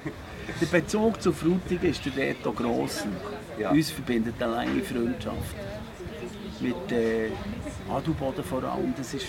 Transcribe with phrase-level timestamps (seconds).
[0.60, 3.04] Der Bezug zu Frutigen ist der Reto gross.
[3.58, 3.70] Ja.
[3.70, 5.56] Uns verbindet eine lange Freundschaft.
[6.60, 7.30] Mit äh,
[7.90, 8.94] Adelboden vor allem.
[8.96, 9.26] Das ist,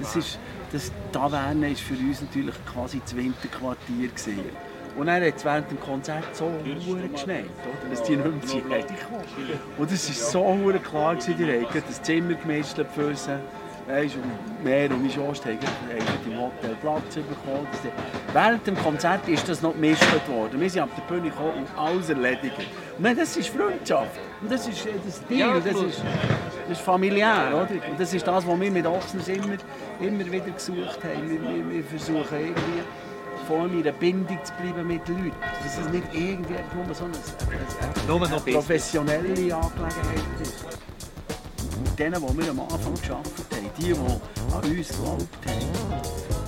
[0.00, 0.38] das ist,
[0.72, 4.40] das Taverne ist für uns natürlich quasi das Winterquartier gewesen.
[4.96, 6.46] Und dann hat es während dem Konzert so
[6.86, 7.90] hure geschneit, oder?
[7.90, 8.84] dass die nicht mehr
[9.78, 13.38] Und es war so klar, gewesen, die haben das Zimmer gemischt für sie.
[13.88, 15.58] Weißt, und mehr und mein Schwester haben
[16.26, 17.66] im Hotel Platz bekommen.
[18.34, 20.60] Während dem Konzert ist das noch gemischt worden.
[20.60, 22.54] Wir sind auf der Bühne gekommen und alles erledigt.
[22.98, 24.10] Und das ist Freundschaft.
[24.42, 26.02] Und das ist das Stil, das ist,
[26.68, 27.48] das ist familiär.
[27.54, 27.90] Oder?
[27.90, 29.56] Und das ist das, was wir mit Ochsners immer,
[30.00, 31.30] immer wieder gesucht haben.
[31.30, 32.82] Wir, wir, wir versuchen irgendwie
[33.46, 35.32] vor allem in einer Bindung zu bleiben mit Leuten.
[35.64, 37.14] Dass es nicht irgendwie nur so eine,
[38.06, 40.66] eine, eine professionelle Angelegenheit ist.
[41.82, 45.66] Mit denen, die wir am Anfang geschafft haben, die, die an uns geglaubt haben,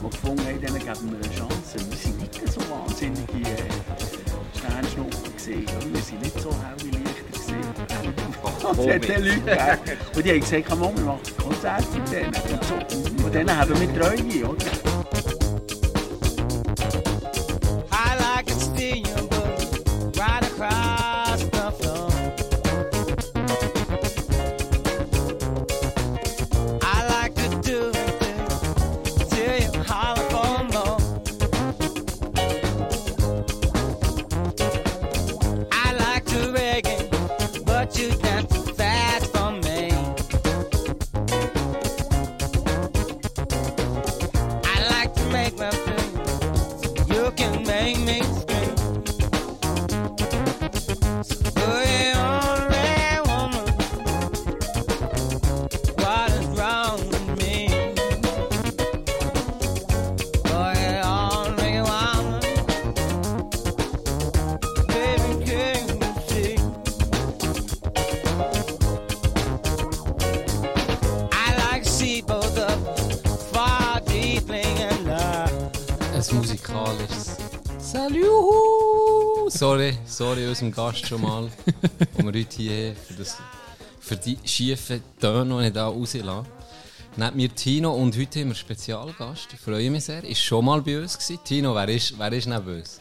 [0.02, 1.77] die gefunden haben, denen geben wir eine Chance.
[1.88, 5.66] Wir sind nicht so wahnsinnige äh, Sternschnuppen gesehen.
[5.93, 7.60] Wir sind nicht so hell wie Lichter gesehen.
[9.01, 9.43] Gegeben.
[10.15, 12.26] Und die haben gesagt, komm, wir machen ein Konzert mit denen.
[12.26, 13.24] Und, so.
[13.24, 14.90] und denen haben wir Treue, oder?
[80.62, 81.48] Unserem Gast schon mal,
[82.12, 83.38] wo wir heute hier für, das,
[83.98, 86.47] für die schiefen Töne nicht rauslassen.
[87.16, 89.49] Neben mir Tino und heute haben wir einen Spezialgast.
[89.54, 90.22] Ich freue mich sehr.
[90.22, 91.38] Ist schon mal bei uns gewesen.
[91.44, 93.00] Tino, wer ist, wer ist neben uns?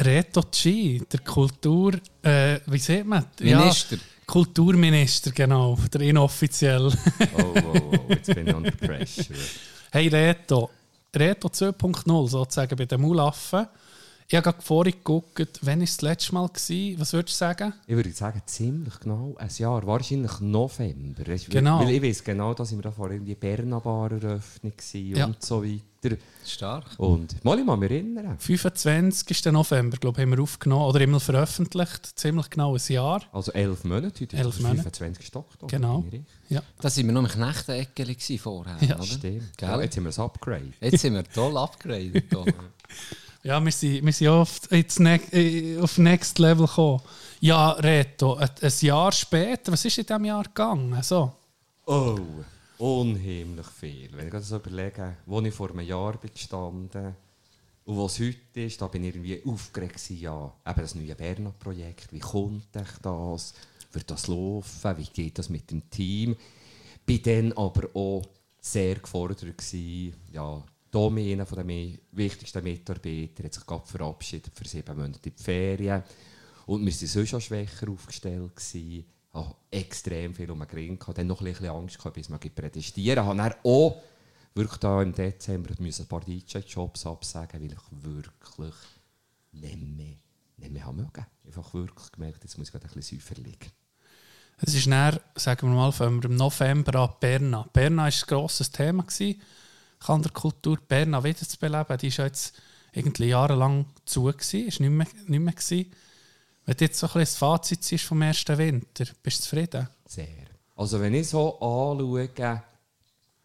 [0.00, 1.94] Reto G, der Kultur...
[2.22, 3.26] Äh, wie sieht man?
[3.40, 3.96] Minister.
[3.96, 5.76] Ja, Kulturminister, genau.
[5.92, 6.86] Der inoffiziell.
[6.86, 9.36] oh, oh, oh, jetzt bin ich unter pressure.
[9.90, 10.70] Hey Reto.
[11.14, 13.66] Reto 2.0 sozusagen bei den Mulaffen.
[14.34, 16.48] Ich habe gerade vorhin geguckt, wann war das letzte Mal?
[16.48, 16.98] Gewesen?
[16.98, 17.72] Was würdest du sagen?
[17.86, 19.86] Ich würde sagen, ziemlich genau ein Jahr.
[19.86, 21.22] Wahrscheinlich November.
[21.50, 21.78] Genau.
[21.78, 25.26] Weil ich weiß genau, dass wir da vor irgendwie Bernabar-Eröffnung waren ja.
[25.26, 26.16] und so weiter.
[26.44, 26.84] Stark.
[26.98, 28.36] Und mal ich mal mich erinnern.
[28.36, 29.52] 25.
[29.52, 32.18] November, glaube ich, haben wir aufgenommen oder immer veröffentlicht.
[32.18, 33.22] Ziemlich genau ein Jahr.
[33.30, 34.20] Also elf Monate.
[34.20, 34.82] Heute elf ist Monate.
[34.82, 35.36] 25.
[35.36, 35.68] Oktober.
[35.68, 36.04] Genau.
[36.48, 36.60] Ja.
[36.80, 38.78] Da waren wir noch im Knechteneckeli vorher.
[38.80, 39.04] Ja, oder?
[39.04, 39.60] stimmt.
[39.60, 40.72] Ja, jetzt haben wir das Upgrade.
[40.80, 42.24] Jetzt sind wir toll upgraded.
[43.44, 47.02] Ja, wir sind, wir sind oft jetzt ne äh, auf Next Level gekommen.
[47.40, 51.02] Ja, Reto, ein, ein Jahr später, was ist in diesem Jahr gegangen?
[51.02, 51.30] So.
[51.84, 52.18] Oh,
[52.78, 54.08] unheimlich viel.
[54.16, 57.14] Wenn ich so überlege, wo ich vor einem Jahr bin gestanden
[57.84, 62.20] und was heute ist, da bin ich irgendwie aufgeregt ja, eben das neue Berner-Projekt, wie
[62.20, 63.52] kommt das,
[63.92, 66.34] wird das laufen, wie geht das mit dem Team?
[67.04, 68.22] Bin dann aber auch
[68.58, 71.66] sehr gefordert gewesen, ja, Tommy, einer der
[72.12, 76.04] wichtigsten Mitarbeiter, hat sich gerade verabschiedet für sieben Monate in die Ferien.
[76.66, 78.54] Und wir waren sonst schon schwächer aufgestellt.
[78.54, 79.04] Gewesen.
[79.32, 81.18] Habe extrem viel um den Ring gehabt.
[81.18, 83.36] Dann noch ein bisschen Angst gehabt, bis man prädestieren habe.
[83.36, 84.00] Dann auch
[84.54, 88.74] wirklich da im Dezember ein paar DJ-Jobs absagen, weil ich wirklich
[89.50, 90.14] nicht mehr,
[90.58, 91.26] nicht mehr haben mögen.
[91.44, 93.72] Einfach wirklich gemerkt, jetzt muss ich gerade ein bisschen säufer liegen.
[94.58, 97.68] Es ist näher, sagen wir mal, von im November an Berna.
[97.72, 99.02] Berna war ein grosses Thema.
[99.02, 99.42] Gewesen
[100.00, 101.98] kann der Kultur Bern auch wiederzubeleben.
[101.98, 102.54] Die ist ja jetzt
[102.92, 105.86] irgendwie jahrelang zu, gewesen, nicht mehr, nicht mehr.
[106.66, 109.88] Wenn du jetzt so ein das Fazit siehst vom ersten Winter, bist du zufrieden?
[110.06, 110.46] Sehr.
[110.76, 112.62] Also wenn ich so anschaue,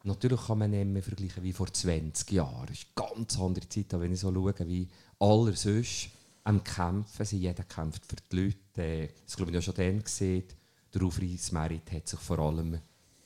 [0.04, 2.68] natürlich kann man nicht vergleichen wie vor 20 Jahren.
[2.68, 4.88] Das ist eine ganz andere Zeit, aber wenn ich so schaue, wie
[5.20, 6.10] alle sonst
[6.46, 9.14] am Kämpfen sind, jeder kämpft für die Leute.
[9.26, 10.46] Das glaube ich auch schon dann gesehen.
[10.94, 12.80] Der Aufreißmerit hat sich vor allem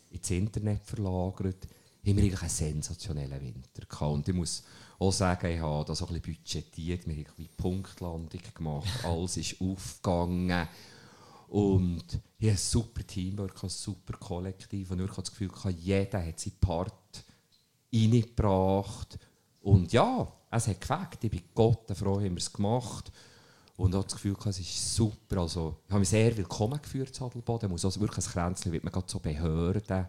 [0.10, 1.68] ins Internet verlagert
[2.06, 4.14] haben wir eigentlich einen sensationellen Winter gehabt.
[4.14, 4.64] Und ich muss
[5.00, 7.08] auch sagen, ich habe das auch ein bisschen budgetiert.
[7.08, 8.88] Wir haben eine Punktlandung gemacht.
[9.06, 10.68] Alles ist aufgegangen.
[11.48, 12.06] Und
[12.40, 14.92] ich habe ein super Teamwork, ein super Kollektiv.
[14.92, 17.24] Und ich habe das Gefühl, jeder hat seinen Part
[17.94, 19.20] reingebracht.
[19.62, 21.24] Und ja, es hat gefällt.
[21.24, 23.12] Ich bin Gott froh, haben wir es gemacht.
[23.76, 25.42] Und auch das Gefühl, es ist super.
[25.42, 27.70] Also, ich habe mich sehr willkommen gefühlt in Adelboden.
[27.70, 30.08] muss also wirklich ein Kränzchen, wird man gerade so Behörden.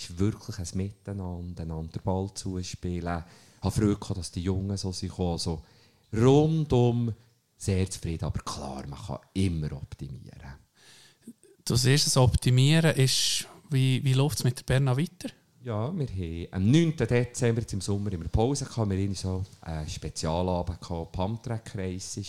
[0.00, 3.24] Es ist wirklich ein Miteinander, einander den Ball zuspielen.
[3.58, 5.18] Ich habe Freude gehabt, dass die Jungen so sind.
[5.18, 5.62] Also,
[6.16, 7.12] rundum
[7.58, 8.24] sehr zufrieden.
[8.24, 10.54] Aber klar, man kann immer optimieren.
[11.66, 15.28] Du siehst, das Optimieren ist, wie, wie läuft es mit der Berna weiter?
[15.62, 16.96] Ja, wir haben am 9.
[16.96, 18.90] Dezember im Sommer in der Pause gehabt.
[18.90, 22.22] Wir hatten so einen Spezialabend, gehabt, Pumptrack-Race war.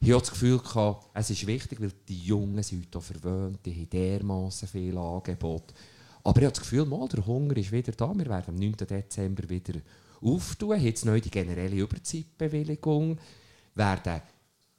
[0.00, 3.72] Ich hatte das Gefühl, gehabt, es ist wichtig, weil die Jungen sind heute verwöhnt, die
[3.72, 5.74] haben dermassen viele Angebote.
[6.24, 8.12] Aber ich habe das Gefühl, mal, der Hunger ist wieder da.
[8.14, 8.72] Wir werden am 9.
[8.72, 9.80] Dezember wieder
[10.22, 10.72] auftun.
[10.72, 13.18] Haben jetzt neu die generelle Überzeitbewilligung.
[13.74, 14.22] werden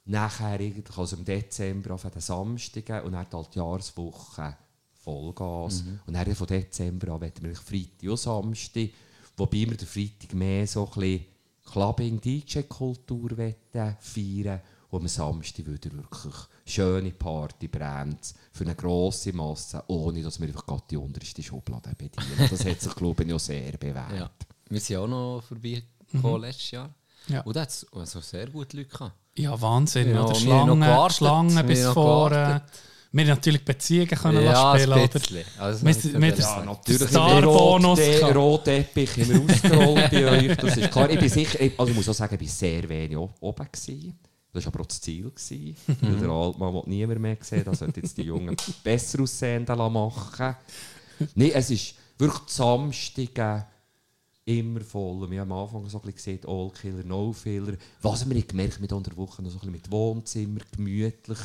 [0.06, 0.60] nachher,
[0.96, 4.56] also im Dezember, auf den Samstag und dann halt die Jahreswoche
[4.92, 5.84] Vollgas.
[5.84, 6.00] Mhm.
[6.06, 8.90] Und dann von Dezember an werden wir Freitag und Samstag,
[9.36, 11.26] wobei wir den Freitag mehr so ein bisschen
[11.64, 13.36] Clubbing-DJ-Kultur
[14.00, 14.60] feiern
[14.90, 16.34] wo am Samstag wieder wirklich
[16.64, 22.48] schöne Party brennt für eine grosse Masse, ohne dass wir einfach die unterste Schublade bedienen.
[22.50, 24.18] Das hat sich, glaube ich, auch sehr bewährt.
[24.18, 24.30] Ja.
[24.68, 26.40] Wir sind auch noch vorbeigekommen mhm.
[26.40, 26.94] letztes Jahr.
[27.28, 27.40] Ja.
[27.42, 29.14] Und da hat es also sehr gute Leute gehabt.
[29.36, 30.10] Ja, Wahnsinn.
[30.10, 30.34] Ja, oder?
[30.34, 32.62] Schlangen, Schlangen bis vorne.
[33.12, 35.10] Wir haben natürlich Beziehungen können ja, spielen oder?
[35.58, 37.08] Also wir, wir ja, natürlich.
[37.08, 37.98] Starbonus.
[38.34, 40.56] Rotteppich immer ausgerollt bei euch.
[40.56, 41.08] Das ist klar.
[41.08, 43.68] Ich bin sicher, also ich muss auch sagen, ich war sehr wenig oben.
[43.72, 44.18] Gewesen.
[44.56, 45.30] Das war aber auch das Ziel.
[45.30, 47.62] Gewesen, weil der Altmann will niemand mehr sehen.
[47.64, 50.56] Da sollten jetzt die Jungen besser aussehen machen.
[51.34, 53.68] Nein, es ist wirklich Samstag
[54.46, 55.30] immer voll.
[55.30, 57.76] Wir haben am Anfang so ein bisschen gesehen, All Killer, No Filler.
[58.00, 61.38] Was wir gemerkt mit unter Woche noch so ein bisschen mit Wohnzimmer, gemütlich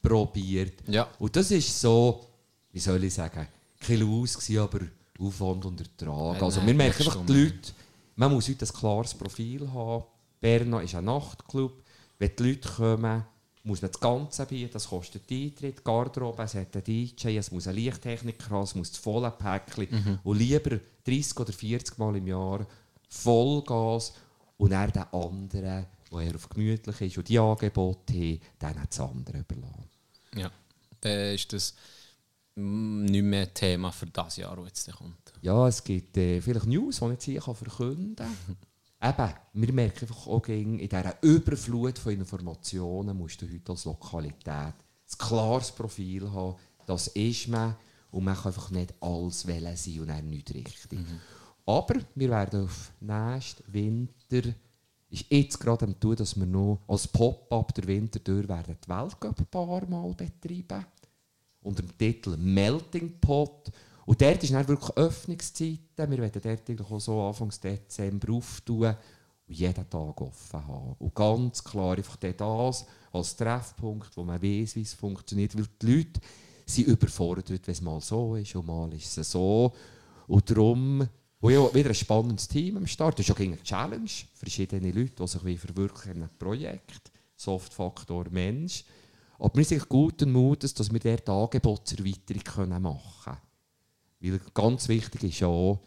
[0.00, 0.74] probiert.
[0.86, 1.08] Ja.
[1.18, 2.24] Und das ist so,
[2.70, 3.48] wie soll ich sagen,
[3.80, 4.80] kein Aus, aber
[5.18, 6.40] Aufwand und Ertrag.
[6.40, 7.72] Also wir merken einfach, die Leute,
[8.14, 10.04] man muss heute ein klares Profil haben.
[10.40, 11.83] Berna ist ein Nachtclub.
[12.18, 13.24] Wenn die Leute kommen,
[13.64, 14.72] muss man das Ganze bieten.
[14.72, 18.90] Das kostet Eintritt, Garderobe, es hat einen DJ, es muss ein Lichttechniker haben, es muss
[18.90, 19.88] das volle Päckchen.
[19.90, 20.18] Mhm.
[20.22, 22.66] Und lieber 30 oder 40 Mal im Jahr
[23.08, 24.12] Vollgas
[24.56, 29.00] und dann den anderen, der eher auf gemütlich ist und die Angebote haben, dann das
[29.00, 29.88] andere überlassen.
[30.36, 30.50] Ja,
[31.00, 31.74] dann ist das
[32.56, 35.32] nicht mehr Thema für das Jahr, das jetzt kommt.
[35.42, 38.36] Ja, es gibt äh, vielleicht News, die ich jetzt hier verkünden kann.
[39.04, 44.48] Eben, wir merken einfach auch in dieser Überflut von Informationen musst du heute als Lokalität
[44.48, 46.56] ein klares Profil haben.
[46.86, 47.76] Das ist man
[48.12, 51.00] und man kann einfach nicht alles wählen sein und dann nicht richtig.
[51.00, 51.20] Mhm.
[51.66, 54.54] Aber wir werden auf nächsten Winter
[55.10, 59.38] ist jetzt gerade am tun, dass wir noch als Pop-up der Wintertür werden die Weltcup
[59.38, 60.86] ein paar Mal betreiben.
[61.62, 63.70] Unter dem Titel Melting Pot.
[64.06, 66.10] Und dort ist dann wirklich Öffnungszeiten.
[66.10, 70.96] Wir werden dort auch so Anfang Dezember auftun und jeden Tag offen haben.
[70.98, 75.56] Und ganz klar einfach das als Treffpunkt, wo man weiß, wie es funktioniert.
[75.56, 76.20] Weil die Leute
[76.66, 79.72] sind überfordert, wenn es mal so ist und mal ist es so.
[80.26, 81.08] Und darum
[81.44, 83.18] und ja, wieder ein spannendes Team am Start.
[83.18, 84.08] Das ist auch eine Challenge.
[84.32, 87.12] Verschiedene Leute, die sich verwirklichen in einem Projekt.
[87.36, 88.82] Softfaktor Mensch.
[89.38, 93.36] Aber wir sind guten Mutes, dass wir dort Angebotserweiterung machen können.
[94.24, 95.80] Weil ganz wichtig ist auch,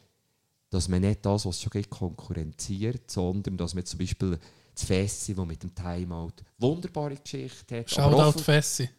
[0.70, 4.38] dass man nicht das, was es schon gibt, konkurrenziert, sondern dass man zum Beispiel
[4.74, 7.90] das Fessi, das mit dem Timeout wunderbare Geschichte hat.
[7.90, 8.90] Shoutout Fessi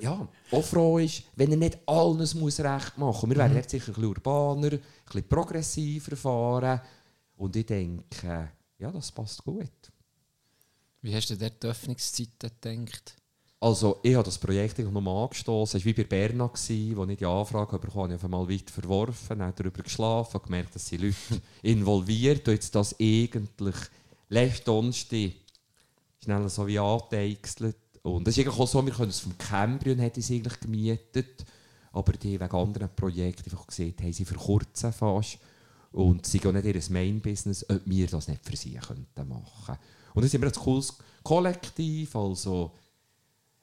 [0.00, 3.28] ja, auch froh ist, wenn er nicht alles muss recht machen muss.
[3.28, 3.58] Wir werden mhm.
[3.58, 6.80] jetzt sicher ein bisschen urbaner, ein bisschen progressiver fahren.
[7.36, 9.92] Und ich denke, ja, das passt gut.
[11.02, 13.16] Wie hast du dir die Öffnungszeiten gedacht?
[13.60, 15.78] Also, ich habe das Projekt nochmal angestoßen.
[15.78, 19.52] Es war wie bei Berna, wo ich die Anfrage bekam, ich einmal weit verworfen, habe
[19.56, 21.16] darüber geschlafen, gemerkt, dass die Leute
[21.62, 23.76] involviert und jetzt das eigentlich
[24.28, 25.32] letzten Donnerstag
[26.22, 27.76] schnell so wie angeteichselt
[28.08, 31.44] und es ist eigentlich auch so, wir können es vom Cambrian hätte es eigentlich gemietet,
[31.92, 35.38] aber die wegen anderen Projekten einfach gesehen, haben sie verkürzen fast.
[35.90, 39.76] Und sie gehen nicht ihr Main-Business, ob wir das nicht für sie könnten machen.
[40.14, 42.72] Und dann sind wir ein cooles Kollektiv, also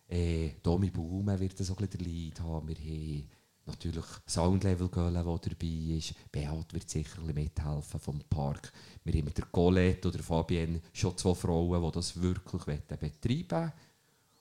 [0.08, 2.68] äh, Domi Baume wird so ein bisschen der Lead haben.
[2.68, 3.30] Wir haben
[3.66, 6.14] natürlich Soundlevel Girl, der dabei ist.
[6.32, 8.72] Beat wird sicher mithelfen vom Park.
[9.04, 13.74] Wir haben mit der Colette oder Fabienne schon zwei Frauen, die das wirklich betreiben wollen.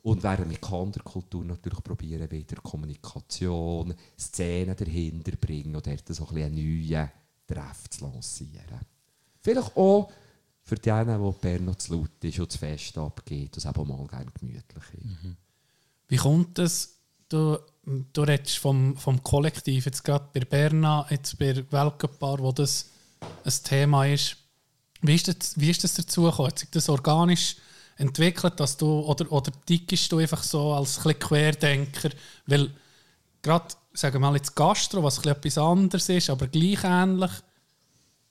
[0.02, 6.42] Und werden mit Kanterkultur natürlich probieren, wieder Kommunikation, Szenen dahinter bringen und dort so ein
[6.42, 7.10] einen neuen
[7.46, 8.80] Treff zu lancieren.
[9.40, 10.12] Vielleicht auch
[10.60, 13.88] für diejenigen, wo Bern noch zu laut ist und zu fest abgeht, dass es eben
[13.88, 15.04] mal gerne gemütlich ist.
[15.04, 15.36] Mhm.
[16.14, 21.56] Wie kommt es, du, du redest vom, vom Kollektiv, jetzt gerade bei Berna, jetzt bei
[21.56, 22.88] Weltcup-Bar, wo das
[23.44, 24.36] ein Thema ist,
[25.02, 26.50] Wie ist das, wie ist das dazu gekommen?
[26.50, 27.56] Hat sich das organisch
[27.96, 32.10] entwickelt, dass du, oder, oder tickst du einfach so als ein Querdenker?
[32.46, 32.70] Weil
[33.42, 37.32] gerade, sagen wir mal jetzt Gastro, was etwas anderes ist, aber gleich ähnlich,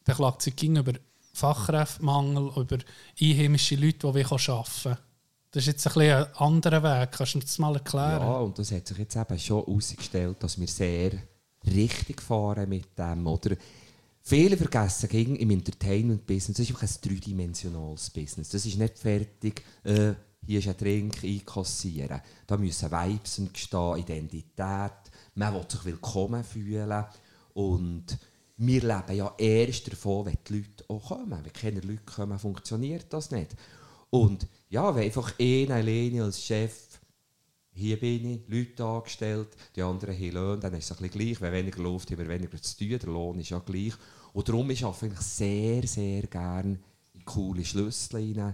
[0.06, 0.94] beklagt sich gegenüber
[1.34, 2.78] Fachkräftemangel, über
[3.20, 5.13] einheimische Leute, die wir arbeiten können.
[5.54, 7.12] Das ist jetzt ein, ein anderer Weg.
[7.12, 8.22] Kannst du mir das mal erklären?
[8.22, 11.12] Ja, und das hat sich jetzt eben schon herausgestellt, dass wir sehr
[11.68, 13.28] richtig fahren mit dem.
[13.28, 13.56] Oder
[14.24, 18.50] viele vergessen gegen im Entertainment-Business, das ist einfach ein dreidimensionales Business.
[18.50, 22.22] Das ist nicht fertig, äh, hier ist ein Trink, einkassieren.
[22.48, 24.92] Da müssen Vibes entstehen, Identität.
[25.36, 27.06] Man will sich willkommen fühlen.
[27.54, 28.18] Und
[28.58, 31.40] wir leben ja erst davon, wenn die Leute auch kommen.
[31.44, 33.56] Wenn keine Leute kommen, funktioniert das nicht.
[34.14, 37.00] Und ja, wenn einfach einer alleine als Chef,
[37.72, 41.42] hier bin ich, Leute angestellt, die anderen haben Lohn, dann ist es ein bisschen gleich.
[41.42, 43.94] Wenn weniger Luft haben wir weniger zu tun, der Lohn ist ja gleich.
[44.34, 46.78] Und darum ist ich sehr, sehr gerne
[47.16, 48.54] in coole Schlüssel rein,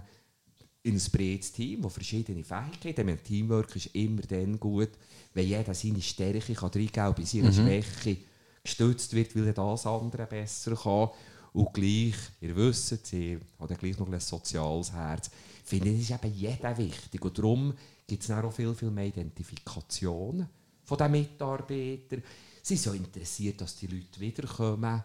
[0.82, 3.24] in ein breites Team, das verschiedene Fähigkeiten hat.
[3.24, 4.92] Teamwork ist immer dann gut,
[5.34, 7.52] wenn jeder seine Stärke kann reingeben bei seiner mhm.
[7.52, 8.16] Schwäche
[8.62, 11.10] gestützt wird, weil er das andere besser kann.
[11.52, 15.30] Und gleich, ihr wisst es, ihr habt gleich noch ein soziales Herz.
[15.70, 17.24] Finde ich, ist eben jeder wichtig.
[17.24, 17.74] Und darum
[18.06, 20.48] gibt es auch viel, viel mehr Identifikation
[20.82, 22.22] von den Mitarbeitern.
[22.62, 25.02] Sie sind so interessiert, dass die Leute wiederkommen.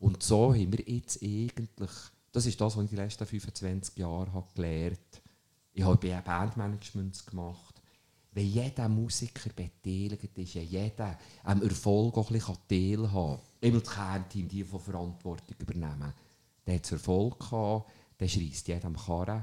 [0.00, 1.90] Und so haben wir jetzt eigentlich,
[2.32, 5.22] das ist das, was ich die letzten 25 Jahre habe gelernt habe.
[5.74, 7.76] Ich habe bei Bandmanagement gemacht
[8.36, 13.94] wenn jeder Musiker beteiligt ist, jeder am Erfolg auch ein bisschen teilhaben kann, immer das
[13.94, 16.12] Kernteam, die Verantwortung übernehmen,
[16.66, 19.42] dann hat Erfolg gehabt, dann schreist jeder am Karren.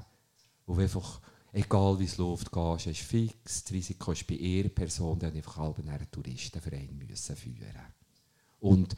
[0.65, 1.19] Und einfach,
[1.51, 5.57] egal wie es läuft, gehst, ist fix, das Risiko ist bei ihrer Person, dann einfach
[5.57, 7.93] halb einen Touristenverein müssen führen
[8.59, 8.95] Und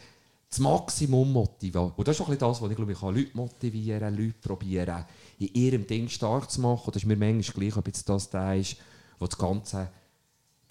[0.50, 4.16] das Maximum motivieren, und das ist auch das, was ich glaube, ich kann Leute motivieren,
[4.16, 5.06] Leute probieren,
[5.40, 6.92] in ihrem Ding stark zu machen.
[6.94, 8.78] Das ist mir manchmal gleich, ob jetzt das da ist,
[9.20, 9.90] wo das ganze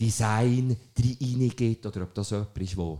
[0.00, 2.98] Design reingeht oder ob das jemand ist, der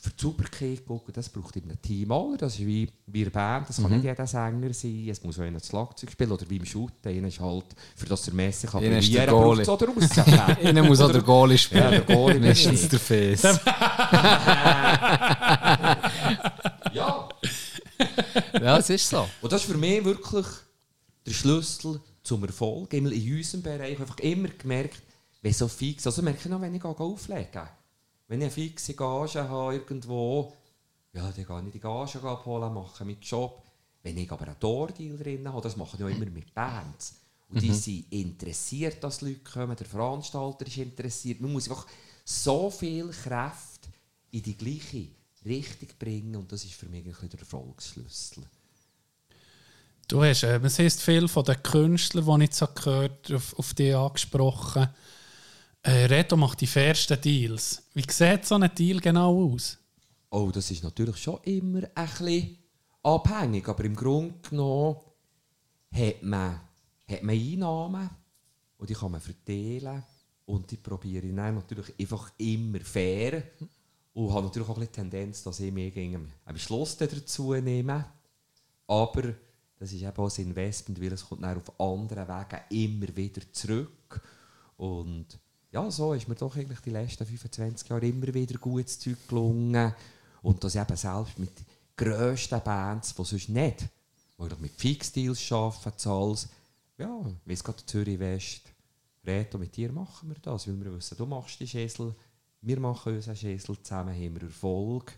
[0.00, 2.10] für die Sauberkeit guckt, das braucht eben ein Team.
[2.10, 2.38] Oder?
[2.38, 3.96] Das ist wie, wie eine Band, das kann mhm.
[3.96, 7.06] nicht jeder Sänger sein, es muss auch einer das Schlagzeug spielen oder wie im Shooten,
[7.08, 7.66] einer ist halt,
[7.96, 10.08] für das der Messe kann brillieren, braucht es oder raus.
[10.64, 11.82] Einer muss auch der Goalie spielen.
[11.82, 13.42] Ja, der Goalie Meistens der Face.
[16.92, 17.28] ja.
[18.60, 19.28] ja, es ist so.
[19.42, 20.46] Und das ist für mich wirklich
[21.26, 22.92] der Schlüssel zum Erfolg.
[22.94, 25.02] In unserem Bereich einfach immer gemerkt,
[25.42, 27.68] wenn so fix, also merke ich noch, wenn ich auflege.
[28.30, 30.52] Wenn ich eine fixe Gage habe irgendwo,
[31.12, 33.60] ja, dann gehe ich die Gage abholen, mache meinen Job.
[34.04, 37.16] Wenn ich aber einen Tordeal drin habe, das mache ich auch immer mit Bands.
[37.48, 37.74] Und die mhm.
[37.74, 41.40] sind interessiert, dass Leute kommen, der Veranstalter ist interessiert.
[41.40, 41.88] Man muss einfach
[42.24, 43.88] so viel Kraft
[44.30, 45.08] in die gleiche
[45.44, 48.44] Richtung bringen und das ist für mich ein bisschen der Erfolgsschlüssel.
[50.06, 53.74] Du hast, äh, man sieht viel von den Künstlern, die ich jetzt gehört auf, auf
[53.74, 54.88] dich angesprochen
[55.82, 57.82] äh, Reto macht die fairsten Deals.
[57.94, 59.78] Wie sieht so ein Deal genau aus?
[60.30, 62.58] Oh, das ist natürlich schon immer ein bisschen
[63.02, 64.96] abhängig, aber im Grunde genommen
[65.92, 66.60] hat man,
[67.08, 68.10] hat man Einnahmen
[68.78, 70.04] und die kann man verteilen
[70.46, 73.42] und die probiere ich dann natürlich einfach immer fair
[74.12, 78.04] und habe natürlich auch eine Tendenz, dass ich mich am Schluss dazu nehme.
[78.86, 79.34] Aber
[79.78, 83.40] das ist eben auch ein Investment, weil es kommt dann auf anderen Wegen immer wieder
[83.52, 84.20] zurück.
[84.76, 85.38] Und
[85.72, 89.94] ja, so ist mir doch eigentlich die letzten 25 Jahre immer wieder gutes Zeug gelungen.
[90.42, 93.88] Und das eben selbst mit den grössten Bands, die sonst nicht,
[94.38, 96.48] die mit Fixdeals arbeiten, Zahls,
[96.98, 98.62] ja, wie es gerade Zürich West,
[99.24, 102.14] Reto, mit dir machen wir das, weil wir wissen, du machst die Schäsel,
[102.62, 105.12] wir machen unseren Schäsel, zusammen haben wir Erfolg.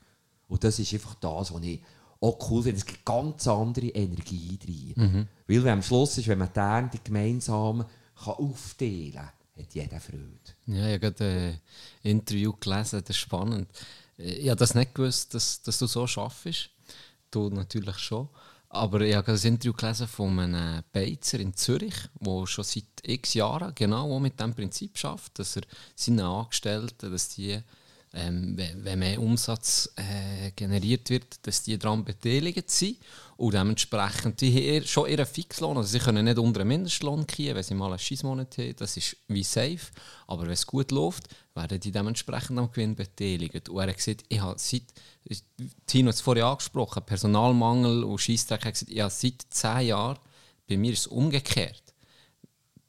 [0.48, 1.80] Und das ist einfach das, was ich
[2.20, 2.78] auch cool finde.
[2.78, 4.94] Es gibt ganz andere Energie drin.
[4.96, 5.28] Mhm.
[5.46, 7.84] Weil am Schluss ist, wenn man die gemeinsam
[8.16, 10.38] kann aufteilen kann, hat jeder Freude.
[10.66, 11.60] Ja, ich habe gerade ein
[12.02, 13.68] Interview gelesen, das ist spannend.
[14.16, 16.70] Ich habe das nicht gewusst, dass, dass du so schaffst.
[17.30, 18.28] Du natürlich schon.
[18.68, 23.34] Aber ich habe ein Interview gelesen von einem Beizer in Zürich, der schon seit x
[23.34, 25.62] Jahren genau mit diesem Prinzip schafft, dass er
[25.94, 27.60] seine Angestellten, dass die
[28.14, 32.98] ähm, wenn mehr Umsatz äh, generiert wird, dass die daran beteiligt sind
[33.42, 37.56] und dementsprechend die haben schon ihren Fixlohn, also sie können nicht unter einen Mindestlohn gehen,
[37.56, 39.90] wenn sie mal einen Schissmonat haben, das ist wie safe,
[40.28, 43.68] aber wenn es gut läuft, werden die dementsprechend am Gewinn beteiligt.
[43.68, 44.84] Und er hat gesagt, ich habe seit,
[45.86, 49.88] Tino hat es vorher angesprochen, Personalmangel und Scheissdreck, er hat gesagt, ich habe seit zehn
[49.88, 50.20] Jahren,
[50.68, 51.81] bei mir ist es umgekehrt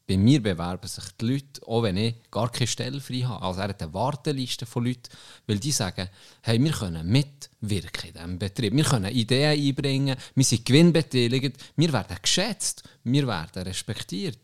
[0.05, 3.43] bei mir bewerben sich die Leute, auch wenn ich gar keine Stelle frei habe.
[3.45, 5.09] Also er hat eine Warteliste von Leuten,
[5.47, 6.09] weil die sagen,
[6.41, 11.93] hey, wir können mitwirken in diesem Betrieb, wir können Ideen einbringen, wir sind gewinnbeteiligt, wir
[11.93, 14.39] werden geschätzt, wir werden respektiert.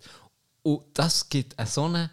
[0.63, 2.09] Und das gibt eine so eine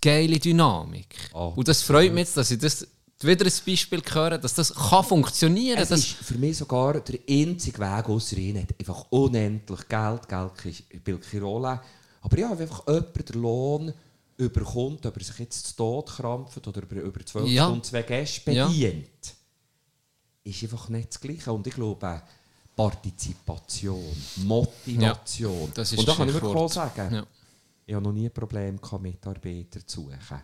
[0.00, 1.16] geile Dynamik.
[1.32, 1.54] Oh.
[1.56, 2.86] Und das freut mich jetzt, dass ich das
[3.20, 5.98] wieder ein Beispiel höre, dass das kann funktionieren Es kann.
[5.98, 10.28] ist für mich sogar der einzige Weg, außer ihn hat einfach unendlich Geld.
[10.28, 11.80] Geld spielt keine Rolle.
[12.20, 13.92] Aber ja, wenn einfach jemand den Lohn
[14.36, 17.64] überkommt, ob er sich jetzt zu Tod krampft oder über, über 12 Ja.
[17.66, 18.66] Stunden zwei Gäste Ja.
[18.68, 19.34] bedient,
[20.44, 21.52] ist einfach nicht das Gleiche.
[21.52, 22.22] Und ich glaube,
[22.76, 24.04] Partizipation,
[24.44, 25.70] Motivation.
[25.74, 27.26] das ist Und da kann ich wirklich auch sagen, Ja.
[27.86, 30.40] ich habe noch nie ein Problem gehabt, Mitarbeiter zu suchen,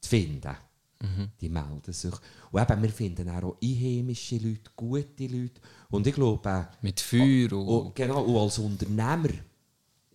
[0.00, 0.56] zu finden.
[1.00, 1.28] Mhm.
[1.40, 2.14] Die melden sich.
[2.50, 5.60] Und eben, wir finden auch einheimische Leute, gute Leute.
[5.90, 7.68] Und ich glaube, Mit Feuer und...
[7.68, 9.28] und, genau, und als Unternehmer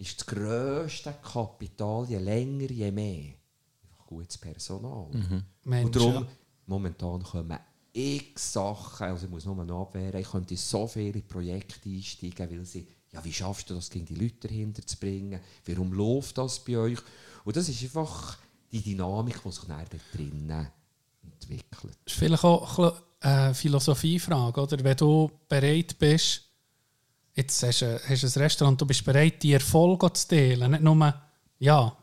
[0.02, 3.34] ist das grösste Kapital, je länger, je mehr,
[3.84, 5.08] einfach gutes Personal.
[5.12, 6.28] Und Mensch, darum, ja.
[6.66, 7.60] momentan kommen
[7.94, 12.50] x Sachen, also ich muss nur noch abwehren, ich könnte in so viele Projekte einsteigen,
[12.50, 15.40] weil sie, ja, wie schaffst du das, gegen die Leute dahinter zu bringen?
[15.66, 17.00] Warum läuft das bei euch?
[17.44, 18.38] Und das ist einfach
[18.72, 20.68] die Dynamik, die sich dann dort drinnen
[21.22, 21.98] entwickelt.
[22.06, 24.84] Das ist vielleicht auch eine Philosophiefrage, oder?
[24.84, 26.44] Wenn du bereit bist,
[27.34, 30.84] jetzt hast du, hast du ein Restaurant, du bist bereit, die Erfolge zu teilen, nicht
[30.84, 31.14] nur,
[31.60, 31.96] ja,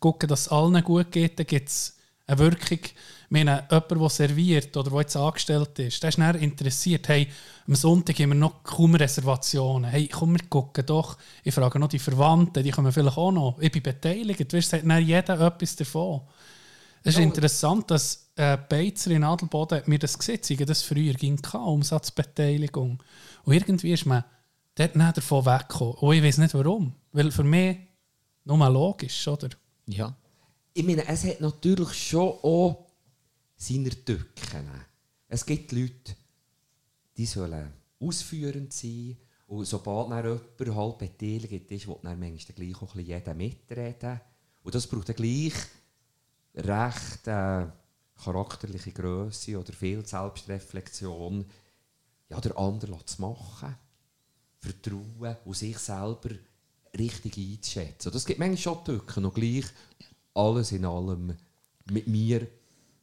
[0.00, 1.96] gucken, dass es allen gut geht, dann gibt es
[2.26, 2.78] eine Wirkung.
[2.82, 7.28] Ich meine, jemand, der serviert oder der jetzt angestellt ist, der ist dann interessiert, hey,
[7.66, 9.90] am Sonntag haben wir noch kaum Reservationen.
[9.90, 11.16] Hey, komm, wir gucken doch.
[11.42, 13.58] Ich frage noch die Verwandten, die kommen vielleicht auch noch.
[13.60, 14.52] Ich bin beteiligt.
[14.52, 16.20] Weißt, hat dann jeder etwas davon.
[17.02, 21.14] Es ist Ja, interessant, dass äh, Beizer in Adelboden mir das gesehen, haben das früher
[21.14, 23.02] ging Umsatzbeteiligung.
[23.44, 24.24] Und irgendwie ist man
[24.76, 25.94] dort nicht davon weggekommen.
[25.94, 26.94] Und ich weiß nicht warum.
[27.12, 27.78] Weil für mich
[28.44, 29.50] nur mal logisch, oder?
[29.86, 30.14] ja.
[30.72, 32.86] Ich meine, es hat natürlich schon auch
[33.56, 34.70] seine Tücken.
[35.26, 36.14] Es gibt Leute,
[37.16, 39.16] die sollen ausführend sein.
[39.46, 40.24] Und sobald dann
[40.58, 44.20] jemand halt beteiligt ist, will dann manchmal gleich auch jeder mitreden.
[44.62, 45.54] Und das braucht dann gleich
[46.54, 47.66] recht äh,
[48.22, 51.46] charakterliche Größe oder viel Selbstreflexion,
[52.28, 53.76] ja, der andere zu machen.
[54.66, 56.30] Vertrauen und sich selber
[56.98, 58.12] richtig einzuschätzen.
[58.12, 59.24] Das gibt manchmal schon Tücken.
[59.24, 59.64] Und gleich,
[60.34, 61.36] alles in allem,
[61.90, 62.46] mit mir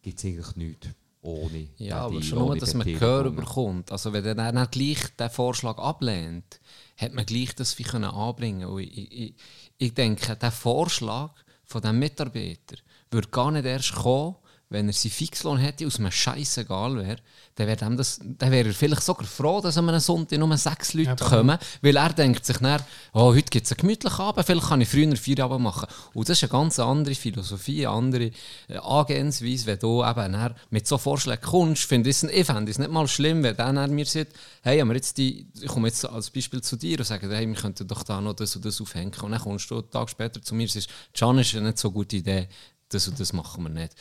[0.02, 0.88] gibt es eigentlich nichts
[1.24, 2.86] ohne Ja, aber Deal, schon nur, dass man.
[2.86, 3.92] Gehör bekommt.
[3.92, 6.60] Also wenn er dann gleich den Vorschlag ablehnt,
[6.98, 9.36] hat man gleich das wie können anbringen Und ich, ich,
[9.78, 11.32] ich denke, der Vorschlag
[11.64, 12.76] von dem Mitarbeiter
[13.10, 14.36] würde gar nicht erst kommen,
[14.74, 17.18] wenn er seinen Fixlohn hätte, aus einem Scheißegal wäre,
[17.56, 20.94] dann wäre das- dann wäre er vielleicht sogar froh, dass an einem Sonntag nur sechs
[20.94, 22.82] Leute Ja, kommen, weil er denkt sich dann,
[23.14, 25.88] oh, heute gibt es einen gemütlichen Abend, vielleicht kann ich früher vier Abend machen.
[26.14, 28.32] Und das ist eine ganz andere Philosophie, eine andere
[28.68, 32.80] äh, Angehensweise, wenn du eben dann mit so Vorschlägen kommst, finde ich, ich fände es
[32.80, 34.34] nicht mal schlimm, wenn dann er mir sagt,
[34.64, 37.48] hey, haben wir jetzt die, ich komme jetzt als Beispiel zu dir und sage, hey,
[37.48, 39.14] wir könnten doch da noch das und das aufhängen.
[39.22, 41.78] Und dann kommst du einen Tag später zu mir und sagst, Can ist eine nicht
[41.78, 42.48] so gute Idee,
[42.90, 43.94] das und das machen wir nicht.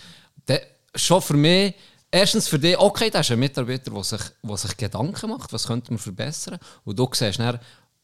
[0.47, 0.59] Dann,
[0.95, 1.75] schon für mich,
[2.11, 4.21] erstens für dich, okay, das ist ein Mitarbeiter, der sich,
[4.57, 6.59] sich Gedanken macht, was könnte man verbessern.
[6.85, 7.59] Und du siehst dann,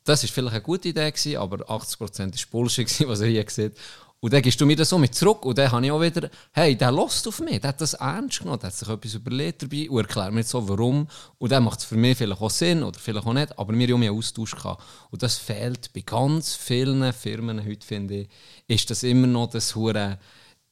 [0.04, 3.76] das war vielleicht eine gute Idee, gewesen, aber 80% war Bullshit, was er hier sieht.
[4.20, 6.28] Und dann gibst du mir das so mit zurück und dann habe ich auch wieder,
[6.52, 9.62] hey, der lässt auf mich, der hat das ernst genommen, der hat sich etwas überlegt
[9.62, 11.06] dabei und erklärt mir so, warum.
[11.38, 13.94] Und dann macht es für mich vielleicht auch Sinn oder vielleicht auch nicht, aber wir
[13.94, 14.82] haben ja einen Austausch gehabt.
[15.12, 18.28] Und das fehlt bei ganz vielen Firmen heute, finde ich,
[18.66, 20.18] ist das immer noch das Hure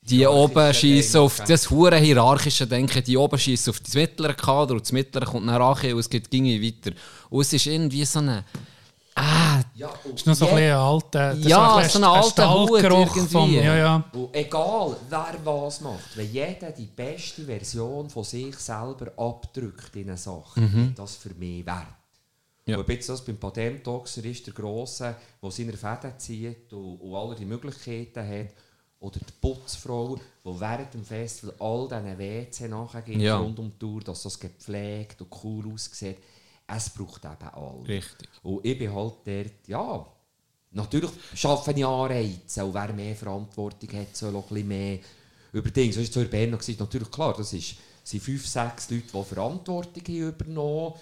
[0.09, 4.75] die oben schießen auf das hure hierarchische Denken, die oben schießen auf das mittlere Kader
[4.75, 6.93] und das mittlere kommt nach Rache und es geht ginge weiter.
[7.31, 8.45] Und es ist irgendwie so eine
[9.17, 12.15] ah, Ja, ist noch so ein je- bisschen ein alter, Ja, ein bisschen so ein
[12.19, 13.21] alter Hut irgendwie.
[13.33, 14.05] vom, ja, ja.
[14.13, 20.09] Und egal, wer was macht, wenn jeder die beste Version von sich selber abdrückt in
[20.09, 21.87] eine Sache, ist das für mich wert.
[22.67, 22.79] Ja.
[22.79, 27.37] Und jetzt das beim Patentdoxer ist, der Grosse, der seine Fäden zieht und, und alle
[27.37, 28.49] die Möglichkeiten hat,
[29.01, 33.39] oder die Putzfrau, die während dem Festival all diesen WC nachgeht Ja.
[33.39, 36.19] rund um die Tour, dass das gepflegt und cool aussieht.
[36.67, 37.89] Es braucht eben alle.
[37.89, 38.29] Richtig.
[38.43, 40.07] Und ich bin halt dort, ja,
[40.73, 44.99] natürlich schaffe ich Anreize, und wer mehr Verantwortung hat, soll auch ein bisschen mehr
[45.53, 45.93] über Dinge.
[45.93, 46.77] So war es zu Bern noch, gewesen.
[46.81, 50.95] natürlich klar, das ist, sind fünf, sechs Leute, die Verantwortung haben übernommen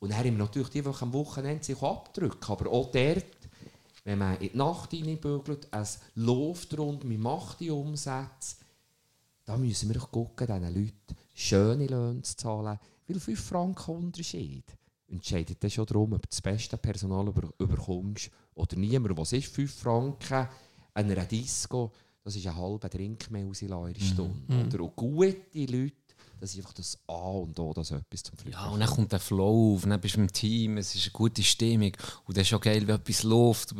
[0.00, 2.50] Und dann haben wir natürlich die, die am Wochenende sich abdrücken.
[2.52, 3.24] Aber auch dort,
[4.04, 8.56] wenn man in die Nacht reinbügelt, es läuft rund, man macht die Umsätze,
[9.44, 14.64] da müssen wir doch gucken, diesen Leuten schöne Löhne zu zahlen, weil 5 Franken Unterschied
[15.08, 19.16] entscheidet dann schon darum, ob du das beste Personal über, überkommst oder niemand.
[19.16, 20.48] Was ist 5 Franken?
[20.94, 24.66] an einer Disco, das ist ein halber Drink mehr aus in einer Stunde.
[24.66, 24.84] Oder?
[24.84, 25.96] Und gute Leute,
[26.42, 28.56] das ist einfach das A und O, das etwas zum Fliegen.
[28.56, 31.12] Ja, und dann kommt der Flow auf, dann bist du im Team, es ist eine
[31.12, 31.92] gute Stimmung
[32.26, 33.72] und das ist auch geil, wenn etwas läuft.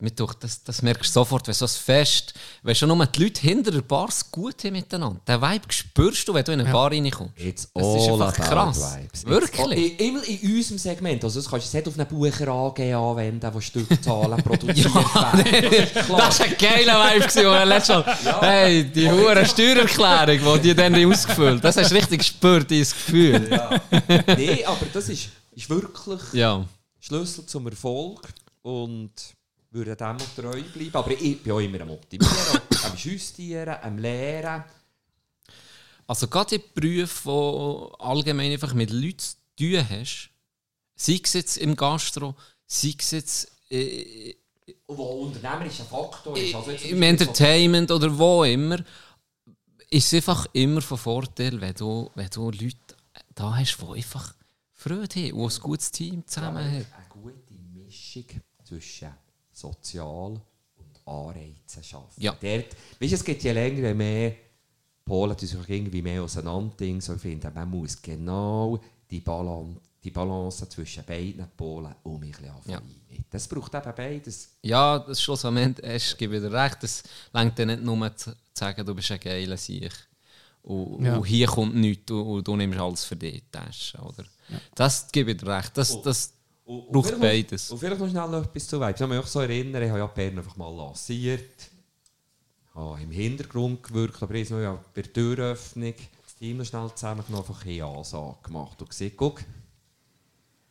[0.00, 2.32] Mit durch, das, das merkst du sofort, wenn so ein Fest,
[2.62, 5.20] wenn schon nur die Leute hinter der Bar es gut haben miteinander.
[5.26, 7.32] Den Vibe spürst du, wenn du in eine Bar reinkommst.
[7.36, 8.96] It's Das ist einfach krass.
[8.96, 9.26] Vibes.
[9.26, 9.98] Wirklich?
[9.98, 11.24] Immer in unserem Segment.
[11.24, 15.88] Also das kannst du nicht auf einen Bucher AG anwenden, der Stückzahlen produziert werden.
[15.94, 20.60] Das war ein geiler Vibe, gewesen, wo er letztes Mal, hey, die hohe Steuererklärung, die
[20.60, 23.48] die dann haben ausgefüllt das hast du richtig gespürt, dieses Gefühl.
[23.50, 23.80] Ja.
[24.26, 26.22] Nein, aber das ist, ist wirklich
[27.00, 28.28] Schlüssel zum Erfolg
[28.62, 29.10] und
[29.70, 30.94] würde dem auch treu bleiben.
[30.94, 34.64] Aber ich bin auch immer am Optimieren, am Justieren, am Lehren.
[36.06, 40.30] Also gerade in Berufen, die allgemein einfach mit Leuten zu tun hast,
[40.96, 42.34] sei es jetzt im Gastro,
[42.66, 44.34] sei es jetzt äh,
[44.86, 46.54] wo unternehmerischer Faktor ist.
[46.54, 48.78] Also im Entertainment oder wo immer,
[49.90, 52.76] ist es einfach immer von Vorteil, wenn du, wenn du Leute
[53.34, 54.34] da hast, die einfach
[54.72, 56.86] Freude haben und ein gutes Team zusammen haben.
[56.92, 58.26] Eine gute Mischung
[58.64, 59.08] zwischen
[59.58, 60.40] sozial
[60.76, 62.20] und Anreizen schaffen.
[62.22, 62.32] Ja.
[62.32, 64.34] Dort, weißt, du, es gibt je länger je mehr
[65.04, 68.78] Polen, die sich irgendwie mehr auseinander so finden, man muss genau
[69.10, 72.80] die Balance, die Balance zwischen beiden Polen um ein bisschen Ja.
[73.30, 74.50] Das braucht eben beides.
[74.62, 76.84] Ja, das schlussendlich hast du wieder recht.
[76.84, 79.92] Es längt dir nicht nur zu sagen, du bist ein geiler Sieg.
[80.62, 81.16] Und, Ja.
[81.16, 83.98] und hier kommt nichts und, und du nimmst alles für die Tasche.
[83.98, 84.24] Oder?
[84.74, 85.76] Das gebe ich dir recht.
[85.76, 86.32] Das, das
[86.68, 87.70] Und- und braucht beides.
[87.70, 88.90] Noch, und vielleicht noch schnell noch etwas zu Vibes.
[88.90, 91.70] Ich kann mich auch so erinnern, ich habe ja Bern einfach mal lanciert.
[92.74, 96.90] habe im Hintergrund gewirkt, aber jetzt noch ja bei der Türöffnung das Team noch schnell
[96.94, 99.42] zusammengenommen, einfach eine Ansage gemacht und gesagt, guck,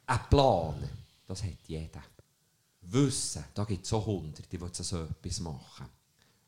[0.05, 0.89] ein Plan,
[1.25, 2.03] das hat jeder.
[2.81, 5.87] Wissen, da gibt es so Hunderte, die wollen so etwas machen.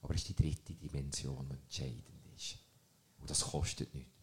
[0.04, 2.56] Aber es ist die dritte Dimension, die entscheidend ist.
[3.20, 4.19] Und das kostet nichts.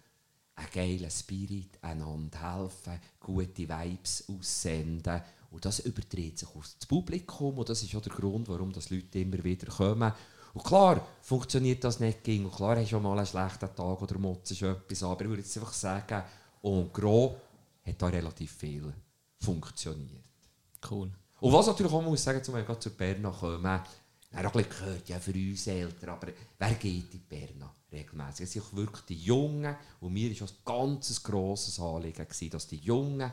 [0.56, 5.20] Ein geiler Spirit, einander helfen, gute Vibes aussenden.
[5.50, 7.58] Und das überträgt sich auf das Publikum.
[7.58, 10.12] Und das ist auch der Grund, warum das Leute immer wieder kommen.
[10.54, 12.46] Und klar, funktioniert das nicht ging.
[12.46, 15.02] Und klar, hast du schon mal einen schlechten Tag oder motzest etwas.
[15.02, 16.22] Aber ich würde jetzt einfach sagen,
[16.62, 17.34] en gros
[17.86, 18.92] hat da relativ viel
[19.38, 20.24] funktioniert.
[20.90, 21.10] Cool.
[21.40, 23.80] Und was natürlich auch muss sagen, zum Beispiel zu Berna kommen,
[24.32, 28.44] haben auch gehört, ja, für uns Eltern, aber wer geht in Berna regelmäßig?
[28.44, 32.78] Es sind wirklich die Jungen, und mir war ein ganz grosses Anliegen, gewesen, dass die
[32.78, 33.30] Jungen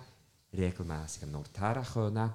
[0.53, 2.33] regelmäßig am Ort her können.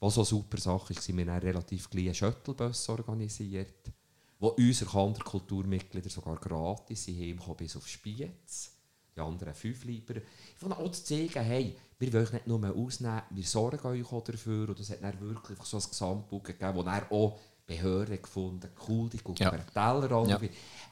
[0.00, 3.92] Was so super Sache ist, wir haben einen relativ kleinen Shuttlebus organisiert,
[4.38, 8.72] wo unsere anderen Kulturmitglieder sogar gratis sind, heimkommen bis auf Spiez.
[9.16, 10.14] Die anderen fünf lieber.
[10.16, 14.68] Ich will auch zeigen, hey, wir wollen nicht nur ausnehmen, wir sorgen euch auch dafür.
[14.68, 19.08] Und das hat dann wirklich so ein Gesamtbuch gegeben, wo dann auch Behörden gefunden cool,
[19.10, 19.52] die gucken Ja.
[19.54, 19.58] ja.
[19.72, 20.28] Teller an.
[20.28, 20.40] Ja.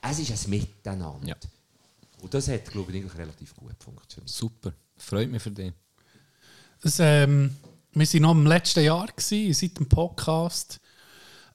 [0.08, 1.26] Es ist ein Miteinander.
[1.26, 1.34] Ja.
[2.22, 4.28] Und das hat, glaube ich, eigentlich relativ gut funktioniert.
[4.28, 4.72] Super.
[4.96, 5.72] Freut mich für dich.
[6.82, 7.56] Das, ähm,
[7.92, 10.78] wir waren noch im letzten Jahr, gewesen, seit dem Podcast.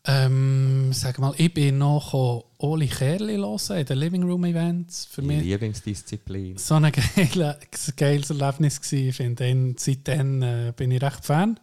[0.04, 5.06] Ähm, sag mal, ich bin noch Oli Kerli hören in den Living Room Events.
[5.06, 6.58] Für Die mich Lieblingsdisziplin.
[6.58, 7.60] so ein geile,
[7.96, 9.10] geiles Erlebnis gewesen.
[9.10, 11.60] Ich finde, seitdem äh, bin ich recht Fan.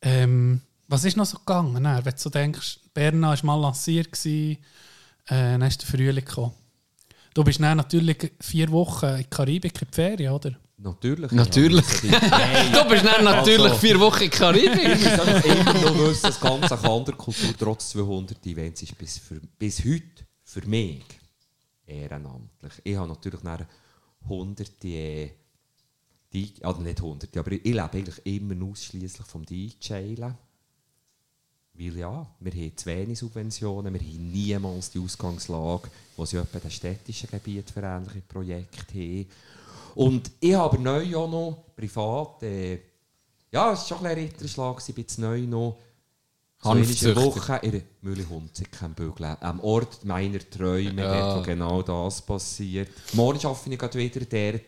[0.00, 1.82] Ähm, was ist noch so gegangen?
[1.82, 4.56] Dann, wenn du so denkst, Berna war mal lanciert, äh,
[5.26, 6.52] dann ist der Frühling gekommen.
[7.32, 10.52] Du bist dann natürlich vier Wochen in die Karibik in die Ferien, oder?
[10.78, 11.30] Natürlich.
[11.30, 11.84] Natürlich.
[12.02, 12.72] Nein.
[12.72, 14.98] Du bist dann natürlich Also- vier Wochen in Karibik.
[15.00, 19.84] Ich muss immer noch wissen, das ganze Kanderkultur trotz 200 Events ist bis, für, bis
[19.84, 21.04] heute für mich
[21.86, 22.72] ehrenamtlich.
[22.82, 23.60] Ich habe natürlich nach
[24.28, 25.30] hunderte, äh,
[26.32, 30.34] die, also nicht hunderte, aber ich lebe eigentlich immer ausschließlich vom DJen.
[31.80, 35.88] Weil ja, wir haben zu wenig Subventionen, wir haben niemals die Ausgangslage,
[36.18, 39.26] die sie etwa in den städtischen Gebieten für ähnliche Projekte haben.
[39.94, 42.74] Und ich habe neu auch noch privat, äh,
[43.50, 45.76] ja, es war schon ein bisschen Ritterschlag, gewesen, ein bisschen neu noch.
[46.62, 47.16] So Hanfzüchter.
[47.16, 49.36] Woche in der Mühlehunzig Bügeln.
[49.40, 51.32] Am Ort meiner Träume, Ja.
[51.32, 52.90] dort, wo genau das passiert.
[53.14, 54.62] Morgen arbeite ich gerade wieder dort.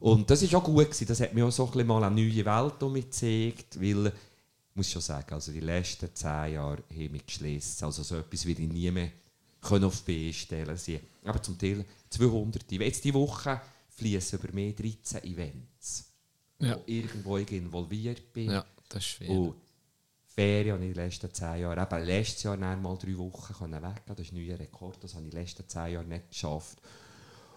[0.00, 0.86] Und das war auch gut.
[0.86, 1.06] Gewesen.
[1.06, 3.80] Das hat mir auch so ein bisschen mal eine neue Welt um mich gezeigt.
[3.80, 4.12] Weil, ich
[4.78, 7.84] muss schon sagen, also die letzten zehn Jahre haben mich geschlossen.
[7.84, 9.10] Also so etwas will ich nie mehr
[9.60, 10.76] können auf die Beine stellen.
[10.76, 12.70] Sie, aber zum Teil 200.
[12.70, 13.60] Jetzt diese Woche
[13.90, 16.12] fließen über mehr 13 Events,
[16.60, 16.76] Ja.
[16.76, 18.50] wo irgendwo ich involviert bin.
[18.50, 19.28] Ja, das ist viel.
[19.30, 19.54] Und
[20.26, 23.82] Ferien habe ich in den letzten zehn Jahren, eben letztes Jahr mal drei Wochen können
[23.82, 26.30] weg Das ist ein neuer Rekord, das habe ich in den letzten zehn Jahren nicht
[26.30, 26.78] geschafft.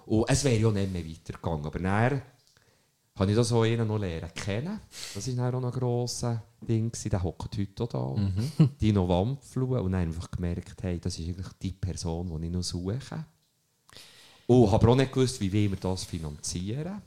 [0.07, 1.65] Und es wäre ja nicht mehr weitergegangen.
[1.67, 2.21] Aber dann
[3.21, 4.79] habe ich da so einen noch lernen kennen.
[5.15, 7.09] Das war auch noch ein grosses Ding, gewesen.
[7.09, 8.21] der hockt heute auch da.
[8.21, 8.69] Mhm.
[8.81, 12.63] Dino Wampflue und dann einfach gemerkt, hey, das ist eigentlich die Person, die ich noch
[12.63, 13.25] suche.
[14.47, 17.01] Und habe auch nicht gewusst, wie wir das finanzieren.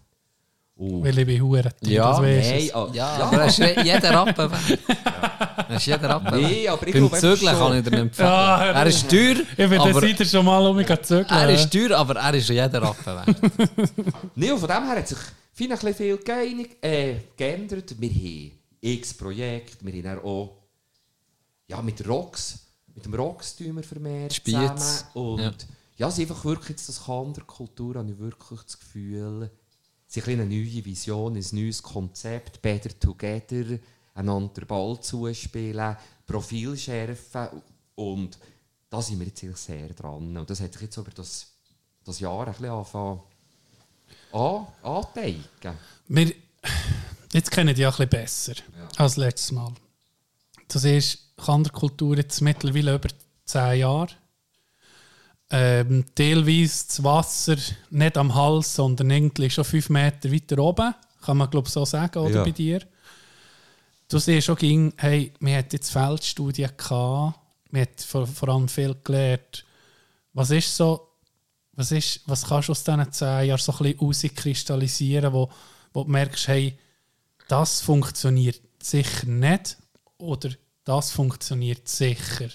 [0.76, 2.74] Und Weil ich bin hure Ja, das Nein, es.
[2.74, 4.78] ah, Ja, aber das ist jeder Rappen weg.
[5.68, 6.40] Das ist jeder Rappen.
[6.42, 8.28] Nee, aber ich Beim einfach kann ich dir nicht empfehlen.
[8.28, 11.26] Ja, er ist teuer, Ich bin der aber Seite schon mal um mich zu zügeln.
[11.30, 13.36] er ist teuer, aber er ist jeder Rappen weg.
[14.34, 15.18] Nee, und von dem her hat sich
[15.54, 17.94] viel, ein bisschen viel geeinigt, äh, geändert.
[17.98, 20.58] Wir haben x Projekte, wir haben dann auch
[21.68, 24.52] ja, mit Rocks, mit dem Rocks tun wir vermehrt Spiez.
[24.54, 25.04] zusammen.
[25.14, 25.52] Und Ja.
[25.96, 29.50] ja, es ist einfach wirklich jetzt das Kanderkultur, habe ich wirklich das Gefühl,
[30.06, 33.78] es ist ein eine neue Vision, ein neues Konzept, Better Together,
[34.14, 37.62] einander den Ball zuspielen, Profil schärfen
[37.94, 38.38] und
[38.90, 40.36] da sind wir jetzt sehr dran.
[40.36, 41.52] Und das hat sich jetzt über das,
[42.04, 43.22] das Jahr ein bisschen angefangen
[44.34, 45.78] an, anteigen.
[46.08, 46.32] Wir,
[47.32, 48.52] jetzt kennen die ja ein bisschen besser
[48.96, 49.72] als letztes Mal.
[50.68, 53.08] Das ist Kanderkultur jetzt mittlerweile über
[53.44, 54.08] 10 Jahre.
[55.50, 57.56] Ähm, teilweise das Wasser
[57.90, 60.94] nicht am Hals, sondern irgendwie schon 5 Meter weiter oben.
[61.22, 62.44] Kann man glaube ich so sagen, oder Ja.
[62.44, 62.80] bei dir?
[64.08, 67.38] Du siehst schon, ging, hey, wir hatten jetzt Feldstudien gehabt,
[67.70, 69.64] wir haben vor, vor allem viel gelernt.
[70.32, 71.08] Was ist so,
[71.76, 75.50] was, ist, was kannst du aus diesen 10 Jahren so ein bisschen rauskristallisieren, wo,
[75.92, 76.78] wo du merkst, hey,
[77.48, 79.76] das funktioniert sicher nicht
[80.18, 80.50] oder
[80.84, 82.48] das funktioniert sicher?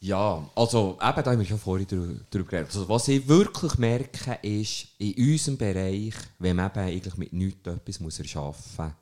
[0.00, 2.66] Ja, also eben, da haben wir schon vorhin drüber geredet.
[2.66, 7.66] Also, was ich wirklich merke, ist, in unserem Bereich, wenn man eben eigentlich mit nichts
[7.66, 8.94] etwas muss erschaffen muss,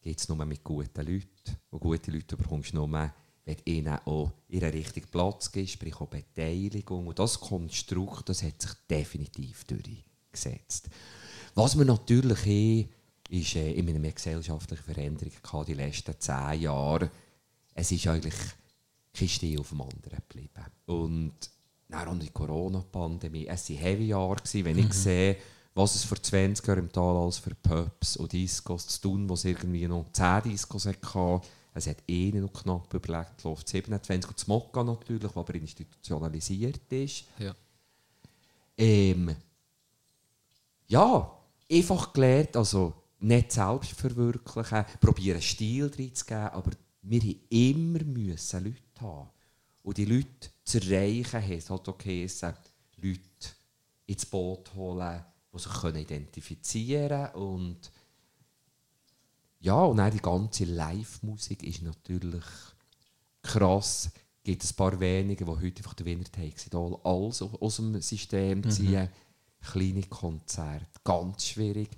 [0.00, 1.56] geht es nur mit guten Leuten.
[1.70, 3.12] Und gute Leute bekommst du nur,
[3.44, 7.06] wenn ihnen auch ihren richtigen Platz gibst, sprich auch Beteiligung.
[7.06, 10.88] Und das Konstrukt, das hat sich definitiv durchgesetzt.
[11.54, 12.88] Was wir natürlich haben,
[13.30, 17.10] ist äh, in einer gesellschaftlichen Veränderung gehabt, die letzten zehn Jahre.
[17.74, 18.34] Es ist eigentlich
[19.12, 20.64] kein Stil auf dem anderen geblieben.
[20.86, 21.34] Und
[21.92, 23.46] auch die Corona-Pandemie.
[23.46, 25.36] Es waren heavy Jahre, wenn ich sehe,
[25.74, 29.34] was es vor 20 Jahren im Tal alles für Pubs und Discos zu tun, wo
[29.34, 31.40] es irgendwie noch 10 Discos hatte.
[31.76, 35.54] Es hat eh noch knapp überlegt, es läuft 27 und das Mokka natürlich, was aber
[35.56, 37.24] institutionalisiert ist.
[37.38, 37.54] Ja.
[38.78, 39.34] Ähm,
[40.86, 41.38] ja,
[41.70, 46.70] einfach gelernt, also nicht selbst verwirklichen, probieren Stil reinzugeben, aber
[47.02, 49.28] wir haben immer müssen Leute haben.
[49.82, 53.20] Und die Leute zu erreichen, heisst halt auch Leute
[54.06, 57.34] ins Boot holen, die sich identifizieren können.
[57.34, 57.90] Und
[59.64, 62.44] ja, und dann die ganze Live-Musik ist natürlich
[63.42, 64.10] krass.
[64.12, 68.70] Es gibt ein paar wenige, die heute einfach den Winner Takes alles aus dem System
[68.70, 69.08] ziehen.
[69.62, 71.88] Kleine Konzerte, ganz schwierig.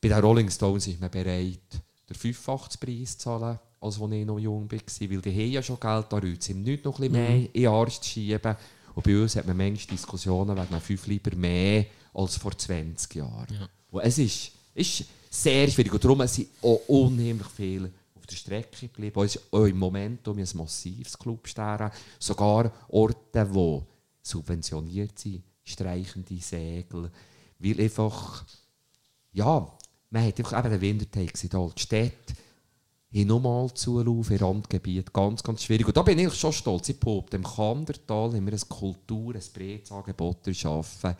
[0.00, 1.60] Bei den Rolling Stones ist man bereit,
[2.08, 4.80] den 85-Preis zu zahlen, als als ich noch jung war.
[4.80, 7.36] Weil die haben ja schon Geld, da rührt es ihm nicht noch ein bisschen mehr
[7.36, 8.56] in den Arsch zu schieben.
[8.96, 13.68] Und bei uns hat man manchmal Diskussionen wegen fünf lieber mehr als vor 20 Jahren.
[13.92, 15.92] Und es ist, ist sehr schwierig.
[15.92, 19.24] Und darum sind auch unheimlich viele auf der Strecke geblieben.
[19.24, 21.90] Ist auch im Moment ein massives Clubsterben.
[22.18, 23.80] Sogar Orte, die
[24.22, 27.10] subventioniert sind, streichende Segel.
[27.58, 28.44] Weil einfach,
[29.32, 29.66] ja,
[30.10, 31.72] man hat einfach eben den Wintertag gesehen.
[31.76, 32.34] Die Städte
[33.14, 35.12] haben nochmal zulaufen in Randgebiet.
[35.12, 35.86] Ganz, ganz schwierig.
[35.86, 36.90] Und da bin ich schon stolz.
[36.90, 41.16] Ich behaupte, im Kandertal haben wir eine Kultur, ein Breitsangebot erschaffen,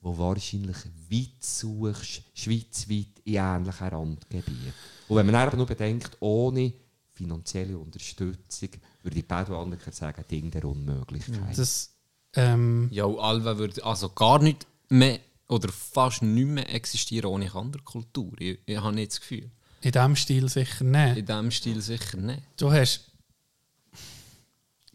[0.00, 0.76] wo wahrscheinlich
[1.10, 4.72] weit suchst, schweizweit in ähnlichen Randgebieten.
[5.08, 6.72] Und wenn man aber nur bedenkt, ohne
[7.14, 8.68] finanzielle Unterstützung,
[9.02, 11.56] würde die Pädagogiker sagen, Ding der Unmöglichkeit.
[11.56, 11.90] Das,
[12.34, 17.48] ähm, Ja, und Alva würde also gar nicht mehr oder fast nicht mehr existieren ohne
[17.48, 18.32] Kanderkultur.
[18.38, 19.50] Ich, ich habe nicht das Gefühl.
[19.80, 21.16] in diesem Stil sicher nicht.
[21.18, 22.42] In diesem Stil sicher nicht.
[22.56, 23.10] Du hast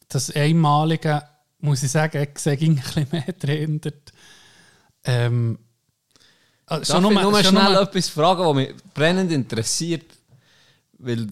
[0.07, 1.23] das Einmalige,
[1.59, 3.91] muss ich sagen, ich sehe ein bisschen mehr dahinter.
[5.05, 5.57] Ähm,
[6.65, 10.05] also Darf schon ich nur- nur schon schnell nur- etwas fragen, was mich brennend interessiert?
[10.97, 11.27] Weil,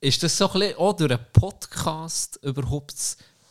[0.00, 2.94] ist das so ein bisschen auch durch einen Podcast überhaupt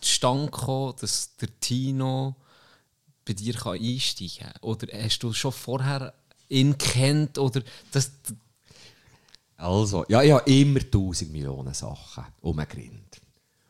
[0.02, 2.36] zustande gekommen, dass der Tino
[3.26, 4.62] bei dir kann einsteigen kann?
[4.62, 6.14] Oder hast du schon vorher
[6.50, 7.38] ihn kennt?
[7.38, 7.62] Oder
[7.92, 8.12] das,
[9.58, 13.22] Also, ja, ich habe immer tausend Millionen Sachen umgerinnt.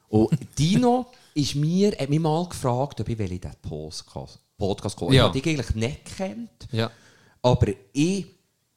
[0.10, 5.24] Und Dino ist mir, hat mich mal gefragt, ob ich diesen Podcast, Podcast kommen Ja.
[5.24, 6.68] Ich habe dich eigentlich nicht gekannt.
[6.72, 6.92] ja.
[7.46, 8.26] Aber ich,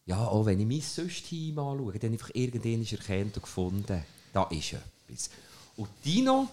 [0.06, 4.72] ja, auch wenn ich mein Sonst-Team anschaue, dann einfach irgendwann erkannt und gefunden, da ist
[4.72, 5.30] etwas.
[5.76, 6.48] Und Dino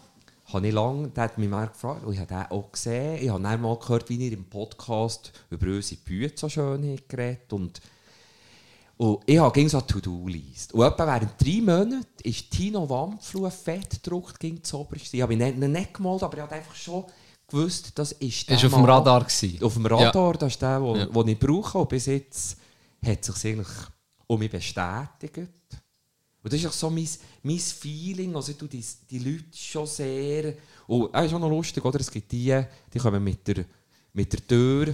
[0.54, 3.24] habe ich lange, der hat mich mal gefragt, und ich habe den auch gesehen.
[3.24, 7.52] Ich habe dann mal gehört, wie ihr im Podcast über unsere Bücher so schön geredet
[7.52, 7.82] und
[8.96, 10.74] und ich habe so eine To-Do-List.
[10.74, 15.17] Und etwa während drei Monaten ist Tino Wampflu fett gedruckt gegen das Oberste.
[15.17, 17.04] Ich habe ihn nicht, nicht gemalt, aber ich habe einfach schon
[17.53, 19.63] gewusst, das ist der Ist auf dem Radar gewesen.
[19.63, 20.33] Auf dem Radar, ja.
[20.33, 21.27] das ist der, den ja.
[21.27, 21.77] ich brauche.
[21.77, 22.57] Und bis jetzt
[23.05, 23.67] hat es sich eigentlich
[24.27, 25.49] um mich bestätigt.
[26.43, 27.07] Und das ist auch so mein,
[27.43, 28.35] mein Feeling.
[28.35, 30.55] Also, du die, die Leute schon sehr.
[30.87, 31.99] Und es ist auch noch lustig, oder?
[31.99, 32.61] Es gibt die,
[32.93, 33.63] die kommen mit der,
[34.11, 34.93] mit der Tür.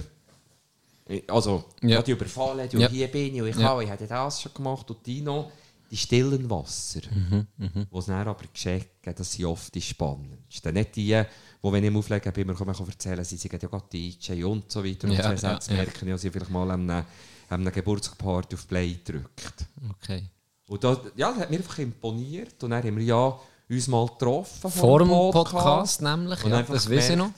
[1.26, 2.02] Also, ja.
[2.02, 2.88] die überfallen, die ja.
[2.88, 3.64] hier bin ich, und ich ja.
[3.64, 4.88] habe, ich habe das schon gemacht.
[4.90, 5.50] Und die noch,
[5.90, 7.86] die stillen Wasser, mhm, mh.
[7.90, 10.72] wo es dann aber checken, das sind oft die spannendsten.
[10.72, 11.20] Nicht die,
[11.62, 14.84] die, wenn ich auflege, bei mir kommen, erzählen, sie sind ja gerade DJ und so
[14.84, 15.08] weiter.
[15.08, 17.04] Und ja, zwei Sätze ja, merken, ja, sie vielleicht mal an einer,
[17.48, 19.66] einer Geburtstagsparty auf Play drückt.
[19.90, 20.24] Okay.
[20.68, 22.62] Und das, ja, das hat mir einfach imponiert.
[22.62, 24.70] Und dann haben wir ja uns mal getroffen.
[24.70, 27.30] Vor dem Podcast, Podcast nämlich, und ja, das weiß ich noch.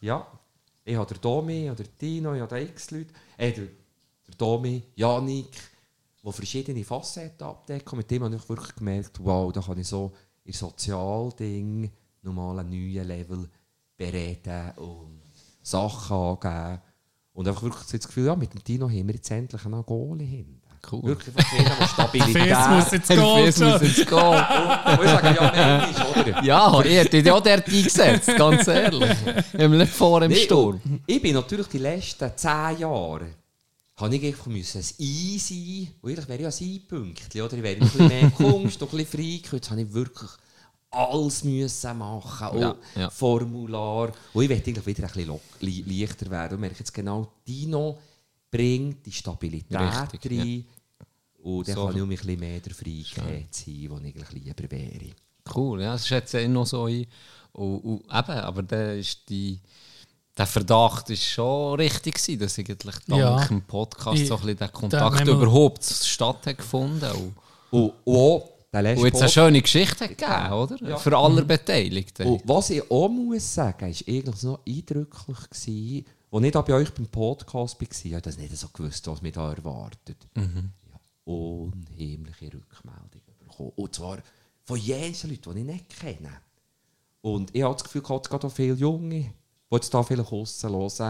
[0.00, 0.26] Ja,
[0.84, 3.14] ich habe den Domi, oder Tino, ich habe x Leute.
[3.36, 3.64] Äh, der,
[4.26, 5.52] der Domi, Janik,
[6.22, 7.96] die verschiedene Facetten abdecken.
[7.96, 10.12] Mit dem habe ich wirklich gemerkt, wow, da kann ich so
[10.44, 11.90] in Sozialding
[12.22, 13.48] nochmal einen neuen Level
[13.96, 15.20] bereden und
[15.62, 16.80] Sachen angeben.
[17.34, 20.26] Und einfach wirklich das Gefühl, ja, mit dem Tino haben wir jetzt endlich einen Goalie
[20.26, 20.58] hin.
[20.90, 21.02] Cool.
[21.04, 22.42] Wirklich von jeder Stabilität.
[22.42, 23.44] Fes muss jetzt gehen.
[23.44, 24.18] Fes muss jetzt gehen.
[24.18, 26.42] Und ich sage, ja, nein, ist, oder?
[26.42, 29.16] Ja, ihr habt ja dort eingesetzt, ganz ehrlich.
[29.52, 30.80] Wir haben nicht vor im nee, Sturm.
[31.06, 33.28] Ich bin natürlich die letzten zehn Jahre
[34.02, 35.94] habe ich einfach müssen ein I sein.
[36.00, 37.56] Und eigentlich wäre ja ein I-Pünktchen, oder?
[37.56, 39.52] Ich wäre ein bisschen mehr Kunst, ein bisschen Freak.
[39.52, 40.30] Jetzt habe ich wirklich
[40.92, 43.10] alles müssen machen ja, ja.
[43.10, 44.12] Formular.
[44.32, 46.54] Und ich möchte eigentlich wieder ein bisschen leichter werden.
[46.54, 47.98] Und merke jetzt genau, Dino
[48.50, 49.80] bringt die Stabilität
[50.12, 50.48] Richtig, rein.
[50.48, 51.06] Ja.
[51.44, 51.86] Und dann so.
[51.86, 55.14] kann ich mich ein bisschen mehr der Freiheit sein, wo ich eigentlich lieber wäre.
[55.54, 57.06] Cool, ja, das schätze ich noch so ein.
[57.52, 59.58] Und, und eben, aber dann ist die,
[60.36, 63.44] der Verdacht ist schon richtig gewesen, dass eigentlich dank ja.
[63.46, 67.16] dem Podcast ich, so ein bisschen der Kontakt überhaupt stattgefunden hat.
[67.16, 67.34] Und,
[67.70, 70.76] und, und der und jetzt eine schöne Geschichte gegeben, oder?
[70.82, 70.96] Ja.
[70.96, 71.44] Für alle.
[71.44, 72.26] Beteiligten.
[72.26, 76.74] Und was ich auch muss sagen, ist eigentlich noch eindrücklich gewesen, als ich da bei
[76.74, 80.16] euch beim Podcast war, ich habe das nicht so gewusst, was mich da erwartet.
[80.34, 80.70] Mhm.
[80.90, 83.72] Ja, unheimliche Rückmeldungen bekommen.
[83.76, 84.18] Und zwar
[84.64, 86.30] von jenen Leuten, die ich nicht kenne.
[87.20, 91.00] Und ich habe das Gefühl, es gibt auch viele Junge, die jetzt hier vielleicht hören,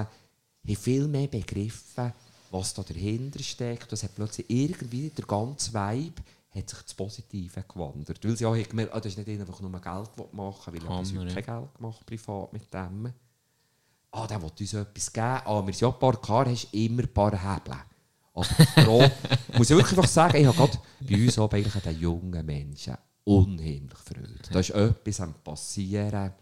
[0.65, 2.13] haben viel mehr begriffen,
[2.51, 3.93] was da dahinter steckt.
[3.93, 6.23] Das hat plötzlich irgendwie der ganze Vibe
[6.55, 8.25] hat sich das Positive gewandert.
[8.25, 11.35] Weil sie auch gemerkt, ah, das ist nicht einfach nur Geld machen, weil ich habe
[11.35, 13.13] kein Geld gemacht privat mit dem
[14.13, 17.03] ah, der will uns etwas geben, ah, wir sind ja ein paar Kar, hast immer
[17.03, 17.77] ein paar Hebel.
[18.35, 18.99] Aber Frau,
[19.59, 22.97] muss ich wirklich einfach sagen, ich habe gerade bei uns auch eigentlich den jungen Menschen
[23.25, 24.39] unheimlich Freude.
[24.51, 26.33] Da ist etwas am passieren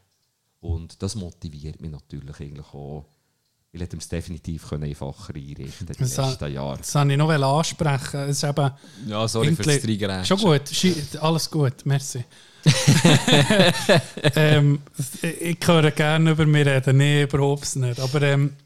[0.61, 3.07] und das motiviert mich natürlich eigentlich auch.
[3.73, 6.79] Ich hätte es definitiv einfacher einrichten in den letzten Jahren.
[6.79, 8.21] Das wollte ich noch ansprechen.
[8.29, 8.71] Es ist eben
[9.07, 10.25] ja, sorry für das Trigger.
[10.25, 10.63] Schon gut,
[11.21, 12.25] alles gut, merci.
[14.35, 14.83] ähm,
[15.23, 18.01] ich höre gerne über mich reden, nee, überhaupt nicht.
[18.01, 18.57] Aber ähm,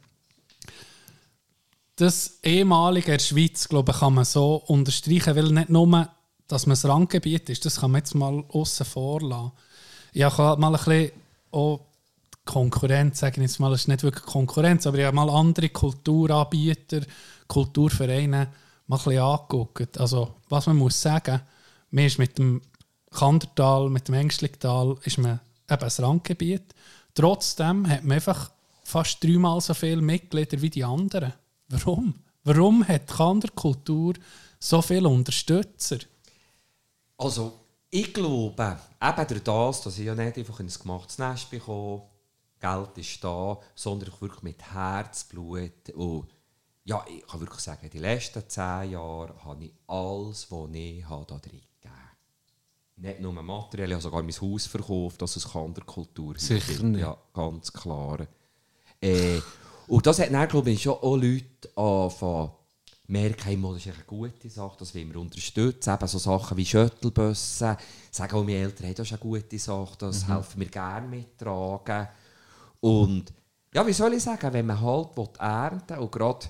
[1.97, 6.09] das ehemalige in der Schweiz, glaube ich, kann man so unterstreichen, weil nicht nur,
[6.49, 9.53] dass man das Randgebiet ist, das kann man jetzt mal außen vor lassen.
[10.13, 11.13] Ich habe mal ein bisschen
[11.51, 11.81] auch
[12.45, 17.01] Konkurrenz, sagen jetzt mal, es ist nicht wirklich Konkurrenz, aber ich habe mal andere Kulturanbieter,
[17.49, 18.53] Kulturvereine
[18.87, 19.99] mal ein bisschen angeguckt.
[19.99, 21.41] Also, was man muss sagen,
[21.91, 22.61] mir ist mit dem
[23.11, 26.75] Kandertal, mit dem Ängstlichtal ist man eben ein Randgebiet.
[27.15, 28.51] Trotzdem hat man einfach
[28.83, 31.33] fast dreimal so viele Mitglieder wie die anderen.
[31.69, 32.15] Warum?
[32.43, 34.15] Warum hat die Kanderkultur
[34.59, 35.99] so viele Unterstützer?
[37.17, 37.53] Also,
[37.91, 42.03] ich glaube, eben durch das, dass ich ja nicht einfach ins gemachtes Nest bekomme,
[42.65, 46.29] Geld ist da, sondern ich wirklich mit Herzblut und
[46.85, 51.27] ja, ich kann wirklich sagen, die letzten zehn Jahre habe ich alles, was ich habe,
[51.27, 51.61] da drin
[52.97, 56.39] nicht nur materiell, ich habe sogar mein Haus verkauft, das ist Kanderkultur.
[56.39, 57.01] Sicher nicht.
[57.01, 58.27] Ja, ganz klar.
[59.01, 59.41] Äh,
[59.89, 62.53] und das hat dann, glaube ich, schon auch Leute angefangen
[63.07, 65.93] merken, das ist eine gute Sache, das wollen wir unterstützen.
[65.93, 67.77] Eben so Sachen wie Shuttlebössen,
[68.11, 70.33] sagen auch meine Eltern, hey, das ist eine gute Sache, das mhm.
[70.33, 72.09] helfen wir gerne mittragen.
[72.85, 73.33] Und
[73.73, 76.47] ja, wie soll ich sagen, wenn man halt ernten will, und gerade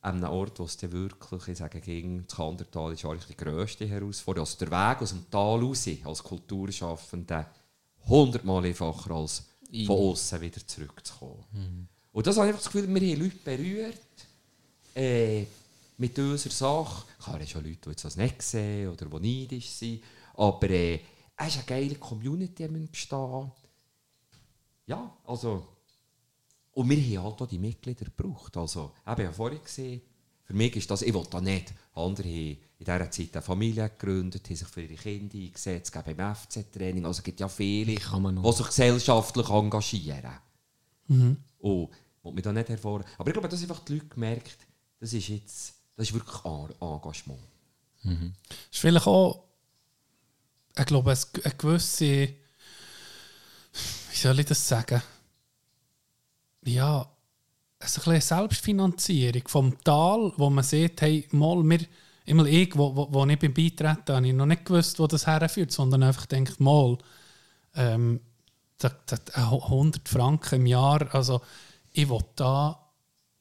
[0.00, 3.36] an einem Ort, wo es dann wirklich, ich sage, ging, das Kandertal ist eigentlich die
[3.36, 4.44] grösste Herausforderung.
[4.44, 7.46] Also der Weg aus dem Tal raus, als Kulturschaffender,
[8.08, 9.44] hundertmal einfacher als
[9.86, 11.44] von außen wieder zurückzukommen.
[11.52, 11.88] Mhm.
[12.10, 14.26] Und das habe ich einfach das Gefühl, wir haben Leute berührt
[14.96, 15.44] äh,
[15.96, 17.04] mit unserer Sache.
[17.22, 20.02] Klar, es schon Leute, die das nicht sehen oder die neidisch sind,
[20.34, 20.98] aber äh,
[21.36, 23.52] es ist eine geile Community entstanden.
[24.86, 25.66] Ja, also.
[26.72, 28.56] Und wir haben halt auch die Mitglieder gebraucht.
[28.56, 30.00] Also, ich habe vorhin gesehen,
[30.44, 31.72] für mich ist das, ich will da nicht.
[31.94, 36.18] Andere haben in dieser Zeit eine Familie gegründet, haben sich für ihre Kinder eingesetzt, geben
[36.18, 37.04] im FC-Training.
[37.04, 40.38] Also es gibt ja viele, die sich gesellschaftlich engagieren.
[41.08, 41.36] Mhm.
[41.58, 43.04] Und ich will mich da nicht hervor...
[43.18, 44.66] Aber ich glaube, dass einfach die Leute gemerkt
[45.02, 47.40] das ist jetzt, das ist wirklich En- Engagement.
[48.70, 49.42] ist vielleicht auch,
[50.78, 51.10] ich glaube,
[51.44, 52.28] eine gewisse,
[54.22, 55.02] soll ich das sagen?
[56.64, 57.06] Ja,
[57.78, 61.80] es ist ein bisschen Selbstfinanzierung vom Tal, wo man sieht, hey, mal, wir,
[62.24, 65.26] immer ich, wo, wo, wo ich beim Beitreten habe ich noch nicht gewusst, wo das
[65.26, 66.98] herführt, sondern einfach denkt, mal,
[67.74, 68.20] ähm,
[68.78, 71.40] das, das, 100 Franken im Jahr, also
[71.92, 72.81] ich will da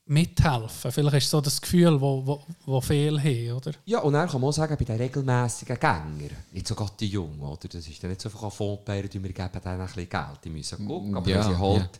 [0.06, 0.92] mithelfen.
[0.92, 3.72] Vielleicht ist so das Gefühl, wo, wo, wo viele haben, oder?
[3.86, 7.08] Ja, und dann kann man auch sagen, bei den regelmässigen Gängern, nicht so gerade die
[7.08, 7.68] Jungen, oder?
[7.68, 10.40] das ist dann nicht so einfach ein Fondpeier, die wir geben denen ein bisschen Geld,
[10.44, 12.00] die müssen gucken, aber Ja, wenn sie halt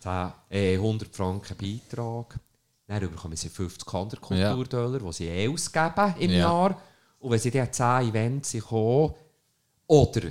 [0.00, 2.38] 10, äh, 100 Franken Beitrag,
[2.86, 6.38] dann bekommen sie 50 andere Kulturdollar, die sie eh ausgeben im Ja.
[6.38, 6.82] Jahr.
[7.20, 9.14] Und wenn sie dann 10 Events kommen,
[9.86, 10.22] oder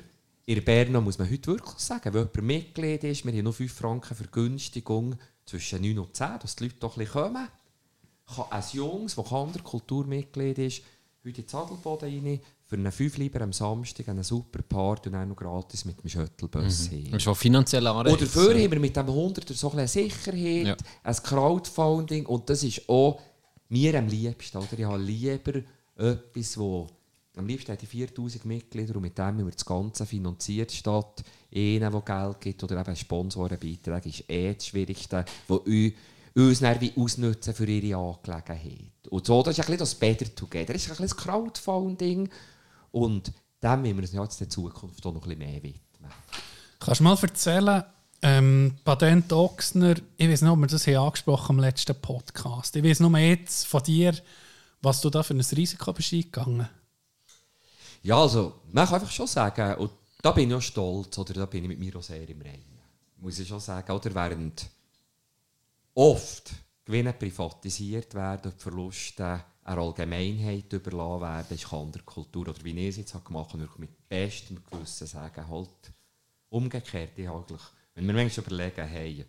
[0.45, 3.71] in Bern muss man heute wirklich sagen, wenn jemand Mitglied ist, wir haben nur 5
[3.71, 5.15] Franken Vergünstigung
[5.49, 7.47] zwischen 9 und 10, dass die Leute doch ein bisschen kommen
[8.35, 10.81] kann ein Jungs, das kein anderer Kulturmitglied ist,
[11.25, 15.29] heute ins Adelboden rein, für einen 5 lieber am Samstag eine super Party und dann
[15.29, 17.09] noch gratis mit dem Shuttlebus hin.
[17.11, 18.13] Das ist auch finanziell Anreiz.
[18.13, 20.77] Und dafür haben wir mit dem 100er so ein Sicherheit, Ja.
[21.03, 23.19] ein Crowdfunding und das ist auch
[23.69, 24.57] mir am liebsten.
[24.57, 24.77] Oder?
[24.77, 25.63] Ich habe lieber
[25.95, 26.87] etwas, wo
[27.35, 31.23] am liebsten hat die 4000 Mitglieder und mit dem haben wir das Ganze finanziert, statt
[31.53, 35.91] einen, der Geld gibt oder eben Sponsorenbeitrag ist eh das Schwierigste, u-
[36.35, 39.07] uns dann wie ausnutzen für ihre Angelegenheit.
[39.09, 42.29] Und so, das ist ein bisschen das Better Together, das ist ein bisschen das Crowdfunding
[42.91, 43.31] und
[43.61, 46.11] dem wollen wir uns jetzt in der Zukunft auch noch ein bisschen mehr widmen.
[46.79, 47.83] Kannst du mal erzählen,
[48.21, 52.75] ähm, Patent Ochsner, ich weiß nicht, ob wir das haben angesprochen im letzten Podcast.
[52.75, 54.13] Ich weiß nur jetzt von dir,
[54.81, 56.69] was du da für ein Risiko bist eingegangen.
[58.01, 59.91] Ja, also, man kann einfach schon sagen, und
[60.21, 62.79] da bin ich auch stolz, oder da bin ich mit mir auch sehr im Reinen.
[63.17, 64.69] Muss ich schon sagen, oder während
[65.93, 66.51] oft
[66.85, 72.71] Gewinne privatisiert werden, die Verluste einer Allgemeinheit überlassen werden, ist keine andere Kultur, oder wie
[72.71, 75.91] ich es jetzt gemacht habe, mit bestem Gewissen sagen, halt
[76.49, 77.61] umgekehrt, ich eigentlich,
[77.93, 79.25] wenn wir manchmal überlegen, hey, ich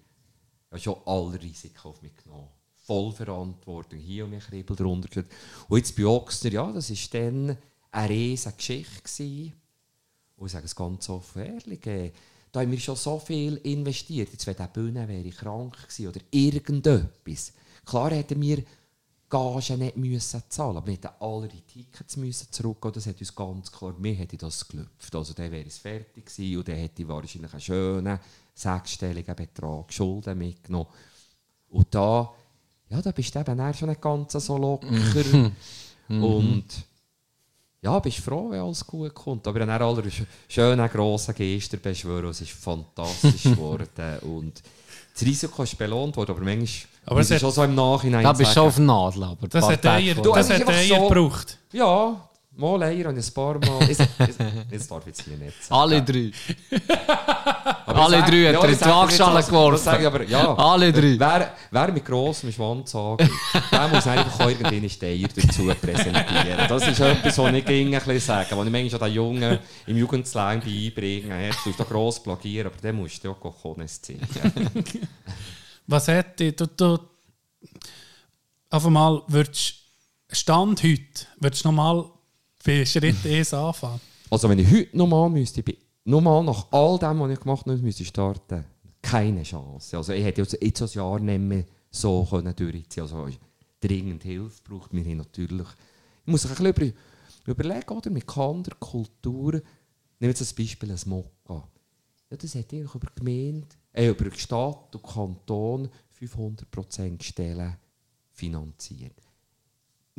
[0.70, 2.48] habe schon alle Risiken auf mich genommen.
[2.86, 5.24] Vollverantwortung, hier und ein Kribbel drunter.
[5.68, 7.56] Und jetzt bei Ochsner, ja, das war dann
[7.90, 9.02] eine riesige Geschichte.
[9.02, 9.52] Gewesen.
[10.40, 12.12] Und ich sage es ganz offen ehrlich, äh,
[12.50, 14.30] da haben wir schon so viel investiert.
[14.32, 17.52] Jetzt, wenn der Bühne wäre ich krank gewesen oder irgendetwas.
[17.84, 18.64] Klar hätten wir
[19.28, 22.94] Gagen nicht müssen zahlen, aber wir hätten alle die Tickets müssen zurückgehen.
[22.94, 25.14] Das hat uns ganz klar, mir hätte das gelüpft.
[25.14, 28.18] Also dann wäre es fertig gewesen und dann hätte ich wahrscheinlich einen schönen
[28.54, 30.88] sechsstelligen Betrag Schulden mitgenommen.
[31.68, 32.32] Und da,
[32.88, 34.88] ja, da bist du eben schon nicht ganz so locker.
[36.08, 36.64] und
[37.82, 39.46] ja, bist froh, wenn alles gut kommt.
[39.46, 43.88] Aber dann alle sch- schönen, grossen Geister beschwören, es ist fantastisch geworden.
[44.22, 44.62] Und
[45.14, 48.32] das Risiko ist belohnt worden, aber manchmal Aber es hat- schon so im Nachhinein Da
[48.32, 49.92] bist du schon auf Nadel, aber Das hat das
[50.76, 51.58] Eier so- gebraucht.
[51.72, 53.88] Ja, mal Eier und ein paar Mal.
[53.88, 55.80] Jetzt darf ich jetzt hier nicht sagen.
[55.80, 56.30] Alle drei.
[57.86, 59.78] Aber alle sag- drei hat ja, er in die Waagschale geworfen.
[59.84, 60.54] Sage ich aber, ja.
[60.54, 61.16] Alle drei.
[61.18, 63.28] Wer, wer mit grossem Schwanz sagt,
[63.72, 66.68] der muss einfach irgendwie einen Steier dazu präsentieren.
[66.68, 69.96] Das ist etwas, was ich ging ein bisschen sagen, was ich manchmal den Jungen im
[69.96, 71.32] Jugendslang beibringen.
[71.32, 74.20] Hey, Du musst da gross plagieren, aber dann musst du ja auch Cojones zeigen.
[75.88, 76.98] Was hätte du, du
[78.70, 79.74] auf einmal würdest
[80.30, 82.04] Stand heute, würdest du nochmal
[82.64, 84.00] bei Schritt 1 anfangen?
[84.30, 85.64] Also wenn ich heute nochmal müsste,
[86.04, 88.64] nochmal nach all dem, was ich gemacht habe, müsste starten,
[89.02, 89.96] keine Chance.
[89.96, 93.38] Also ich hätte jetzt ein Jahr nicht mehr so können durchziehen Also ich
[93.80, 94.92] dringend Hilfe braucht.
[94.92, 95.66] Haben natürlich,
[96.24, 96.94] ich muss sich ein bisschen
[97.46, 99.62] über, überlegen, oder, mit anderer Kultur, nehmen
[100.18, 101.66] wir jetzt als Beispiel ein Mokka.
[102.30, 105.88] Ja, das hat eigentlich über Gemeinde, äh, über Stadt und Kanton
[106.20, 107.76] 500% Stellen
[108.32, 109.20] finanziert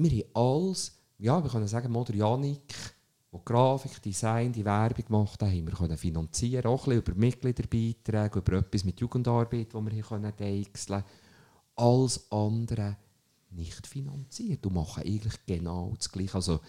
[0.04, 2.74] wir haben alles, ja, wir können sagen, mal der Janik,
[3.32, 8.40] der Grafik, Design, die Werbung gemacht haben wir können finanzieren, auch ein bisschen über Mitgliederbeiträge,
[8.40, 11.04] über etwas mit Jugendarbeit, wo wir hier können deichseln
[11.76, 12.98] Alles andere
[13.52, 16.36] nicht finanziert und machen eigentlich genau das Gleiche.
[16.36, 16.60] Also,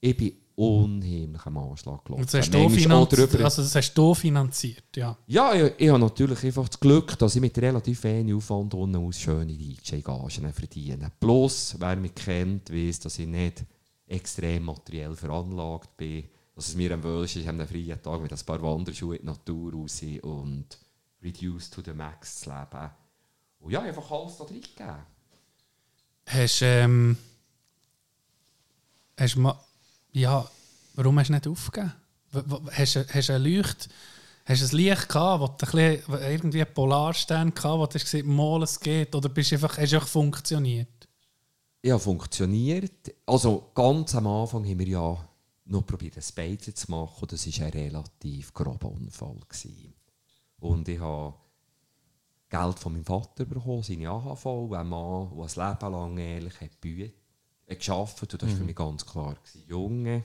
[0.00, 2.24] ich bin unheimlich am Anschlag gelaufen.
[2.24, 5.16] Das hast, du finanziert, also das hast du finanziert, ja.
[5.26, 8.96] ja, ich, ich habe natürlich einfach das Glück, dass ich mit relativ wenig Aufwand unten
[8.96, 11.12] aus schöne DJ-Gagen verdiene.
[11.20, 13.64] Plus, wer mich kennt, weiß, dass ich nicht
[14.10, 16.28] extrem materiell veranlagt bin.
[16.54, 19.22] Dass es mir am wohlsten ist, an einem freien Tag mit ein paar Wanderschuhen in
[19.22, 20.66] die Natur raus und
[21.22, 22.90] reduced to the max zu leben.
[23.60, 25.06] Und ja, einfach alles da drin gegeben.
[26.26, 27.16] Hast ähm,
[29.18, 29.58] hast ma,
[30.12, 30.48] ja,
[30.94, 31.92] warum hast du nicht aufgegeben?
[32.72, 33.88] Hast du hast ein Leucht,
[34.44, 38.04] hast du ein Licht gehabt, du ein bisschen, irgendwie einen Polarstern gehabt, wo du hast
[38.04, 40.99] gesehen, mal es geht, oder bist einfach, hast du einfach funktioniert?
[41.82, 43.14] Ja, funktioniert.
[43.24, 45.28] Also ganz am Anfang haben wir ja
[45.64, 47.26] noch probiert, ein Beizen zu machen.
[47.28, 49.36] Das war ein relativ grober Unfall.
[49.48, 49.94] Gewesen.
[50.58, 51.34] Und ich habe
[52.50, 56.80] Geld von meinem Vater bekommen, seine AHV, ein Mann, der ein Leben lang ehrlich hat
[56.82, 57.14] gebüht,
[57.68, 58.32] hat gearbeitet.
[58.34, 59.34] Und das war für mich ganz klar.
[59.36, 59.64] Gewesen.
[59.66, 60.24] Junge,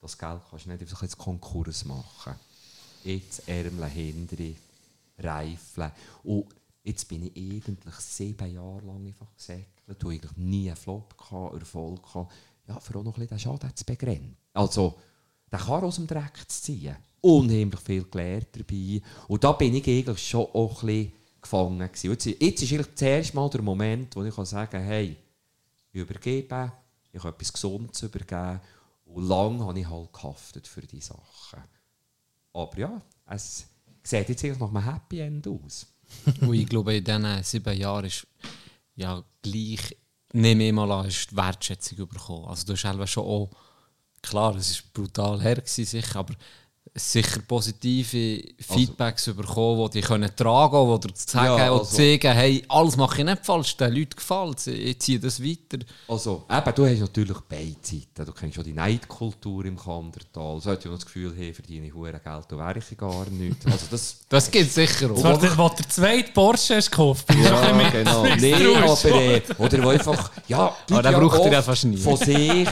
[0.00, 2.34] das Geld kannst du nicht einfach jetzt Konkurs machen.
[3.04, 4.36] Jetzt Ärmel hinter,
[5.18, 5.92] Reifeln.
[6.24, 6.46] Und
[6.88, 11.60] jetzt bin ich eigentlich sieben Jahre lang einfach gesäckelt und eigentlich nie einen Flop gehabt,
[11.60, 12.32] Erfolg gehabt.
[12.66, 14.36] Ja, für auch noch ein bisschen den Schaden zu begrenzen.
[14.54, 14.98] Also,
[15.52, 16.96] den Karren aus dem Dreck zu ziehen.
[17.20, 19.02] Unheimlich viel gelernt dabei.
[19.28, 22.10] Und da bin ich eigentlich schon auch ein bisschen gefangen gewesen.
[22.10, 25.16] Jetzt, jetzt ist eigentlich das erste Mal der Moment, wo ich kann sagen kann, hey,
[25.92, 26.72] ich übergebe,
[27.12, 28.60] ich habe etwas Gesundes übergeben.
[29.06, 31.62] Und lange habe ich halt gehaftet für diese Sachen.
[32.52, 33.66] Aber ja, es
[34.02, 35.86] sieht jetzt eigentlich nach Happy End aus.
[36.40, 38.26] Und ich glaube, in diesen sieben Jahren ist
[38.96, 39.96] ja gleich
[40.32, 42.46] nicht mehr mal an, ist die Wertschätzung bekommen.
[42.46, 43.50] Also du hast schon auch,
[44.22, 46.34] klar, es war brutal her, gewesen, sicher, aber
[46.94, 52.32] sicher positive Feedbacks bekommen, die dich können tragen können, die dir sagen Ja, also- zeigen,
[52.32, 55.84] hey, alles mache ich nicht falsch, den Leuten gefällt es, ich ziehe das weiter.
[56.08, 58.26] Also, eben, du hast natürlich beide Seiten.
[58.26, 60.60] Du kennst schon die Neidkultur im Kandertal.
[60.60, 63.28] So hat ja noch das Gefühl, hey, verdiene ich hure Geld, da wäre ich gar
[63.30, 63.64] nicht.
[63.66, 64.16] Also das...
[64.28, 65.38] Das gibt es sicher auch.
[65.38, 68.22] der, wo der zweite Porsche hast gekauft, ich bisschen genau.
[68.24, 69.04] mit- Nee, aber...
[69.04, 70.30] Äh, oder wo einfach...
[70.48, 71.96] Ja, die Aber den Leute braucht ihr ja fast nie.
[71.96, 72.68] Von sich...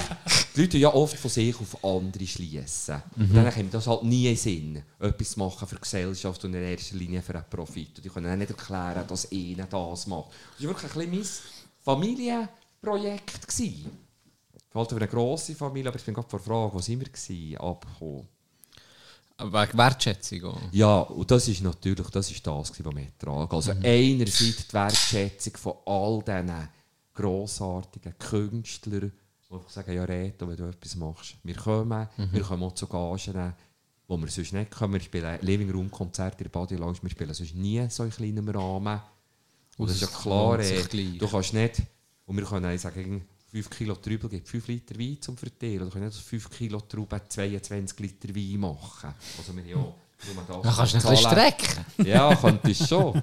[0.57, 3.02] Die Leute ja oft von sich auf andere schließen.
[3.16, 6.42] Und dann kommt das halt nie in den Sinn, etwas zu machen für die Gesellschaft
[6.44, 7.96] und in erster Linie für einen Profit.
[7.96, 10.30] Und die können auch nicht erklären, dass einer das macht.
[10.57, 11.42] Das war wirklich ein bisschen
[11.84, 13.46] mein Familienprojekt.
[13.46, 13.90] gewesen.
[14.74, 17.09] Halt über eine grosse Familie, aber ich bin gerade vor der Frage, wo sind wir
[17.09, 18.28] gewesen, abgekommen.
[19.38, 20.61] Wegen Wertschätzung auch.
[20.72, 23.54] Ja, und das ist natürlich das, ist das was wir tragen.
[23.54, 26.68] Also einerseits die Wertschätzung von all diesen
[27.14, 29.12] grossartigen Künstlern,
[29.49, 32.86] die einfach sagen, ja Reto, wenn du etwas machst, wir kommen, wir kommen auch zu
[32.86, 33.55] Gagen,
[34.09, 34.94] wo wir sonst nicht kommen.
[34.94, 38.11] Wir spielen Living Room Konzerte in der Body Lounge, wir spielen sonst nie so in
[38.11, 39.01] kleinem Rahmen.
[39.78, 41.18] Und das ist ja klar, gleich.
[41.18, 41.82] du kannst nicht,
[42.24, 43.20] und wir können ich sage,
[43.51, 45.78] 5 Kilo Trübel gibt 5 Liter Wein zum Verteilen.
[45.78, 49.14] Du kannst nicht aus 5 Kilo Trauben 22 Liter Wein machen.
[49.38, 49.94] Also wir ja, nur
[50.47, 52.07] das Da kannst du ein bisschen strecken.
[52.07, 53.22] Ja, könnte ich schon.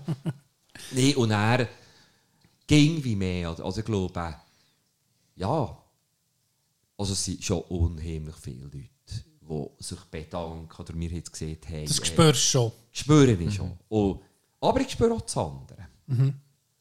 [0.92, 1.68] nee, und er
[2.66, 3.50] ging wie mehr.
[3.50, 4.36] Also ich glaube,
[5.36, 5.83] ja,
[6.98, 8.90] also es sind schon unheimlich viele Leute,
[9.42, 11.86] die sich bedanken oder mir jetzt gesehen haben.
[11.86, 12.72] Das äh, spürst du schon.
[12.92, 13.74] spüre ich schon.
[13.90, 14.22] Und,
[14.62, 15.88] aber ich spüre auch das andere.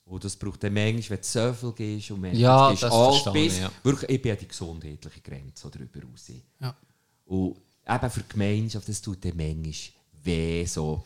[0.05, 3.23] Und das braucht dann manchmal, wenn du so viel gehst und manchmal Ja, gehst alles
[3.23, 3.73] verstehe bis, ich, ja.
[3.83, 6.33] wirklich, ich bin an die gesundheitliche Grenze darüber raus.
[6.61, 6.77] Ja.
[7.25, 7.57] Und
[7.89, 9.75] eben für die Gemeinschaft, das tut dann manchmal
[10.23, 11.03] weh, so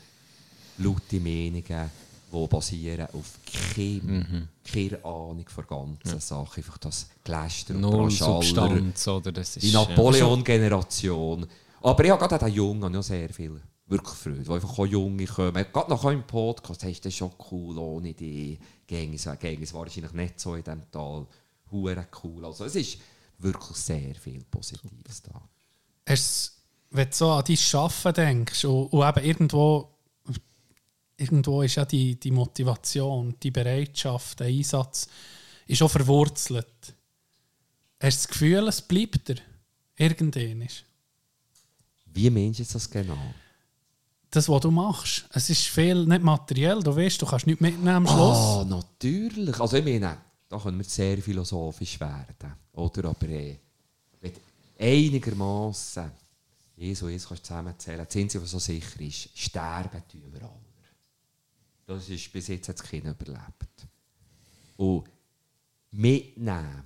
[0.79, 1.91] laute Meinungen,
[2.33, 3.39] die basieren auf
[3.75, 6.57] kein, keine Ahnung von der ganzen Sache.
[6.61, 8.11] Einfach das Geläster und Null.
[8.11, 9.33] Substanz, oder?
[9.33, 11.47] Das ist, Die Napoleon-Generation.
[11.83, 15.25] Aber ich habe gerade den Jungen auch sehr viel wirklich Freude, wo einfach auch Junge
[15.27, 15.67] kommen.
[15.73, 19.17] Gerade nach eurem Podcast du das schon cool, ohne die Gänge.
[19.39, 21.27] Gänge es wahrscheinlich nicht so in diesem Tal.
[21.71, 22.45] Hure cool.
[22.45, 22.99] Also es ist
[23.39, 25.41] wirklich sehr viel Positives da.
[26.09, 29.96] Hast, wenn du so an dein Arbeiten denkst und, und eben irgendwo,
[31.17, 35.09] irgendwo ist ja die, die Motivation, die Bereitschaft, der Einsatz
[35.67, 36.67] ist auch verwurzelt.
[38.01, 39.37] Hast du das Gefühl, es bleibt dir?
[39.97, 40.69] Irgendwann.
[42.07, 43.35] Wie meinst du das genau?
[44.31, 46.83] Das, was du machst, es ist viel nicht materiell.
[46.83, 48.37] Du weißt, du kannst nichts mitnehmen am Schluss.
[48.37, 49.59] Ah, natürlich.
[49.59, 52.55] Also ich meine, da können wir sehr philosophisch werden.
[52.73, 53.59] Oder aber eh,
[54.21, 54.31] du
[54.79, 56.11] einigermaßen
[56.77, 58.05] Jesus, Jesus kannst du zusammenzählen.
[58.07, 60.66] Das Einzige, was so sicher ist, sterben tun wir alle.
[61.87, 63.87] Das ist bis jetzt hat Kind überlebt.
[64.77, 65.05] Und
[65.93, 66.83] mitnehmen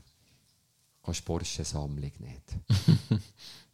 [1.03, 3.20] kannst du die Porsche-Sammlung nicht.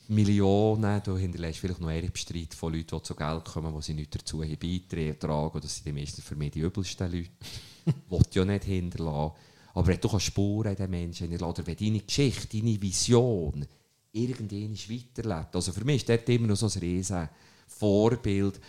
[0.09, 4.15] Millionen, du hinterlässt vielleicht noch Erbstreit von Leuten, die zu Geld kommen, wo sie nicht
[4.15, 5.61] dazu beitragen.
[5.61, 7.31] Das sind die meisten für mich die übelsten Leute.
[8.09, 9.35] Wollt ja nicht hinterlassen.
[9.75, 13.67] Aber wenn du kannst Spuren in den Menschen hinterlassen oder wenn deine Geschichte, deine Vision
[14.13, 15.57] irgendwann weiterlebt.
[15.57, 17.29] Also für mich ist dort immer noch so ein riesen
[17.67, 18.61] Vorbild.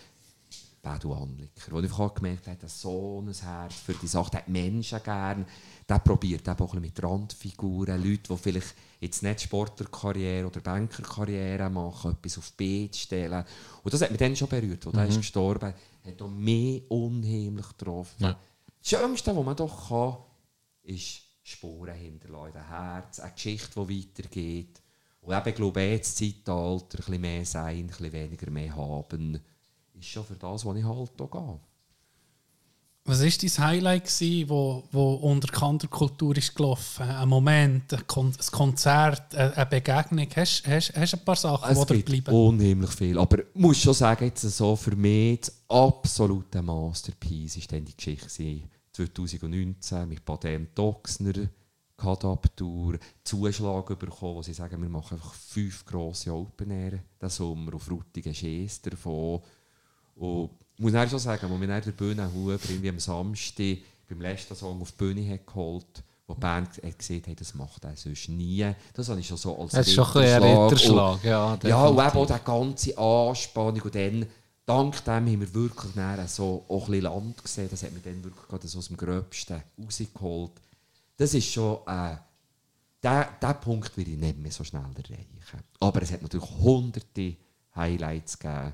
[0.87, 4.39] Bedu Anliker, ich einfach gemerkt habe, er hat so ein Herz für die Sache, der
[4.41, 5.45] hat Menschen gern,
[5.87, 12.11] der probiert auch ein mit Randfiguren, Leute, die vielleicht jetzt nicht Sportlerkarriere oder Bankerkarriere machen,
[12.11, 13.45] etwas auf die Beine stellen.
[13.83, 14.95] Und das hat mich dann schon berührt, wo mhm.
[14.95, 15.73] der ist gestorben,
[16.05, 18.23] hat auch mehr unheimlich getroffen.
[18.23, 18.39] Ja.
[18.79, 20.17] Das Schönste, was man doch kann,
[20.83, 24.81] ist Spuren hinterlassen in dem Herz, eine Geschichte, die weitergeht.
[25.21, 29.41] Und eben, glaube ich, das Zeitalter, ein bisschen mehr sein, ein bisschen weniger mehr haben,
[29.99, 31.59] ist schon für das, was ich halt auch gehe.
[33.05, 37.03] Was war dein Highlight, gewesen, wo, wo unter Kanterkultur ist gelaufen?
[37.03, 40.27] Ein Moment, ein, Kon ein Konzert, eine Begegnung?
[40.35, 42.35] Hast du ein paar Sachen, es die bleiben?
[42.35, 43.17] unheimlich viel.
[43.17, 47.95] Aber ich muss schon sagen, jetzt so für mich das absolute Masterpiece war dann die
[47.95, 51.47] Geschichte 2019 mit Badem Doxner,
[51.95, 57.73] Kadaptur, Zuschlag bekommen, wo sie sagen, wir machen einfach fünf grosse Open Air diesen Sommer
[57.73, 59.41] auf Ruttigen Schäster davon.
[60.17, 63.77] Und ich muss auch schon sagen, als wir nach der Bühne Huber irgendwie am Samstag
[64.09, 67.85] beim letzten Song auf die Bühne hat geholt wo die Band gesehen hat, das macht
[67.85, 68.69] er sonst nie.
[68.93, 71.57] Das habe ich schon so als Das ist schon ein Ritterschlag, ja.
[71.63, 74.25] Ja, und eben auch die ganze Anspannung und dann,
[74.65, 75.93] dank dem haben wir wirklich
[76.27, 78.97] so auch ein bisschen Land gesehen, das hat mir dann wirklich gerade so aus dem
[78.97, 80.51] Gröbsten rausgeholt.
[81.15, 82.17] Das ist schon, äh,
[83.01, 85.63] der Punkt will ich nicht mehr so schnell erreichen.
[85.79, 87.37] Aber es hat natürlich hunderte
[87.73, 88.73] Highlights gegeben,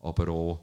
[0.00, 0.60] aber auch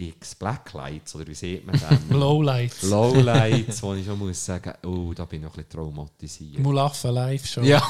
[0.00, 1.98] X Blacklights, oder wie sieht man das?
[2.08, 2.82] Lowlights.
[2.82, 6.60] Lowlights, wo ich schon muss sagen, oh, da bin ich noch ein bisschen traumatisiert.
[6.60, 7.64] Mulaffen live schon.
[7.64, 7.82] Ja.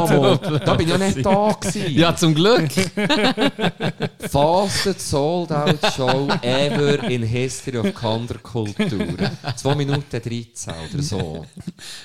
[0.00, 1.94] oh, da bin ich ja nicht da gewesen.
[1.94, 2.68] Ja, zum Glück.
[4.28, 9.06] Fastest sold out show ever in history of Kanderkultur.
[9.54, 11.46] 2 Minuten 13 oder so.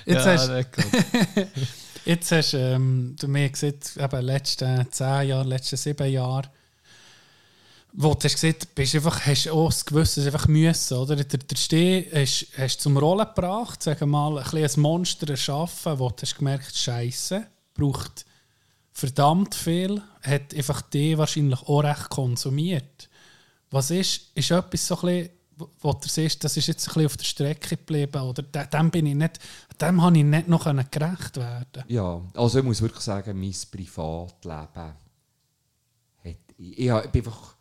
[0.06, 0.52] Jetzt ja, hast,
[2.06, 6.44] jetzt hast ähm, du mir gesagt, eben letzten 10 Jahre, letzten 7 Jahre,
[7.98, 11.16] wo du hast gesagt bist einfach, hast auch das Gewissen einfach müssen, oder?
[11.16, 16.10] Der, der Steh hast, hast zum Rollen gebracht, sagen mal, ein, ein Monster erschaffen, wo
[16.10, 18.26] du hast gemerkt, Scheiße, braucht
[18.92, 23.10] verdammt viel, hat einfach die wahrscheinlich auch recht konsumiert.
[23.72, 25.30] Was ist, ist etwas so ein bisschen,
[25.80, 29.06] wo du siehst, das ist jetzt ein bisschen auf der Strecke geblieben, oder dem bin
[29.06, 29.40] ich nicht,
[29.80, 34.94] dem habe ich nicht noch gerecht werden Ja, also ich muss wirklich sagen, mein Privatleben
[36.24, 37.55] hat, ich, ich bin einfach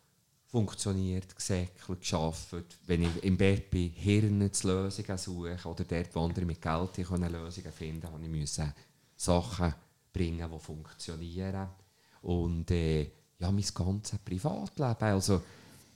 [0.55, 2.55] funktioniert, gesäckelt, geschafft.
[2.87, 7.09] Wenn ich im Bett bin, Hirn zu Lösungen suchen oder dort, wo andere mit Geld
[7.09, 8.85] können Lösungen finden konnte, musste ich
[9.17, 9.75] Sachen
[10.13, 11.67] bringen, die funktionieren.
[12.23, 13.03] Und äh,
[13.41, 14.95] ja, mein ganzes Privatleben.
[15.01, 15.43] Also,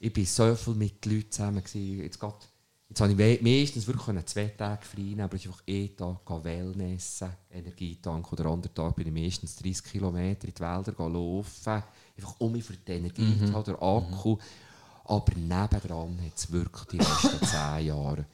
[0.00, 1.62] ich war so viel mit Leuten zusammen.
[1.72, 2.48] Jetzt, grad,
[2.88, 8.32] jetzt habe ich meistens wirklich zwei Tage frei aber ich einfach einen Tag Wellnessen, Energietank
[8.32, 11.82] oder anderen Tag bin ich meistens 30 Kilometer in die Wälder laufen
[12.18, 13.52] einfach um mich für die Energie mhm.
[13.52, 14.34] zu der Akku.
[14.34, 14.40] Mhm.
[15.04, 18.26] Aber nebendran hat es wirklich die letzten zehn Jahre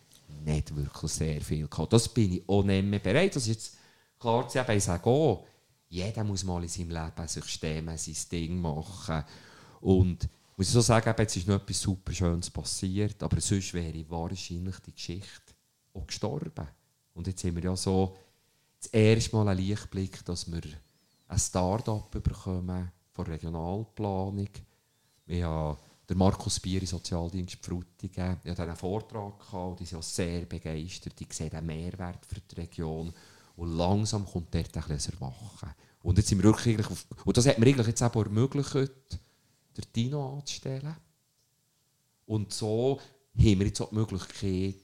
[0.45, 1.93] nicht wirklich sehr viel gehabt.
[1.93, 3.35] Das bin ich auch nicht mehr bereit.
[3.37, 3.77] Das ist jetzt
[4.19, 5.47] klar zu sagen, ich sage auch,
[5.89, 9.25] jeder muss mal in seinem Leben sich stemmen, sein Ding machen.
[9.81, 14.05] Und muss ich so sagen, jetzt ist noch etwas super Schönes passiert, aber sonst wäre
[14.09, 15.55] wahrscheinlich die Geschichte
[15.95, 16.69] auch gestorben.
[17.15, 18.17] Und jetzt haben wir ja so
[18.81, 20.63] das erste Mal einen Lichtblick, dass wir
[21.29, 24.49] ein Start-up bekommen, von Regionalplanung.
[25.27, 30.03] Wir haben der Markus Bieri, Sozialdienst Frutigen, ich hatte einen Vortrag und die sind auch
[30.03, 31.19] sehr begeistert.
[31.19, 33.13] Die sehen den Mehrwert für die Region.
[33.57, 35.71] Und langsam kommt dort ein bisschen Erwachen.
[36.03, 39.85] Und, jetzt sind wir wirklich auf, und das hat mir eigentlich jetzt auch ermöglicht, den
[39.95, 40.97] Dino anzustellen.
[42.27, 42.99] Und so
[43.37, 44.75] haben wir jetzt auch die Möglichkeit,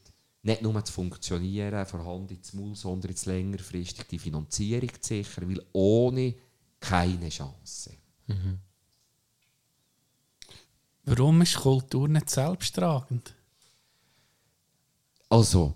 [0.42, 5.50] nicht nur zu funktionieren, von Hand ins Maul, sondern jetzt längerfristig die Finanzierung zu sichern,
[5.50, 6.34] weil ohne
[6.78, 7.90] keine Chance.
[8.30, 8.58] Mhm.
[11.04, 13.34] Warum ist Kultur nicht selbsttragend?
[15.28, 15.74] Also,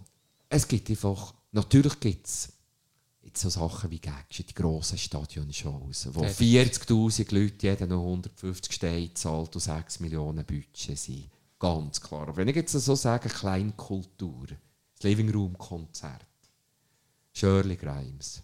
[0.49, 2.53] es gibt einfach, natürlich gibt es
[3.33, 9.55] so Sachen wie Gagschen, die grossen Stadionshows, wo 40'000 Leute jeden noch 150 Steine zahlt
[9.55, 11.31] und 6 Millionen Budget sind.
[11.59, 12.23] Ganz klar.
[12.23, 16.27] Aber wenn ich jetzt so sage, Kleinkultur, das Living Room Konzert,
[17.33, 18.43] Shirley Grimes,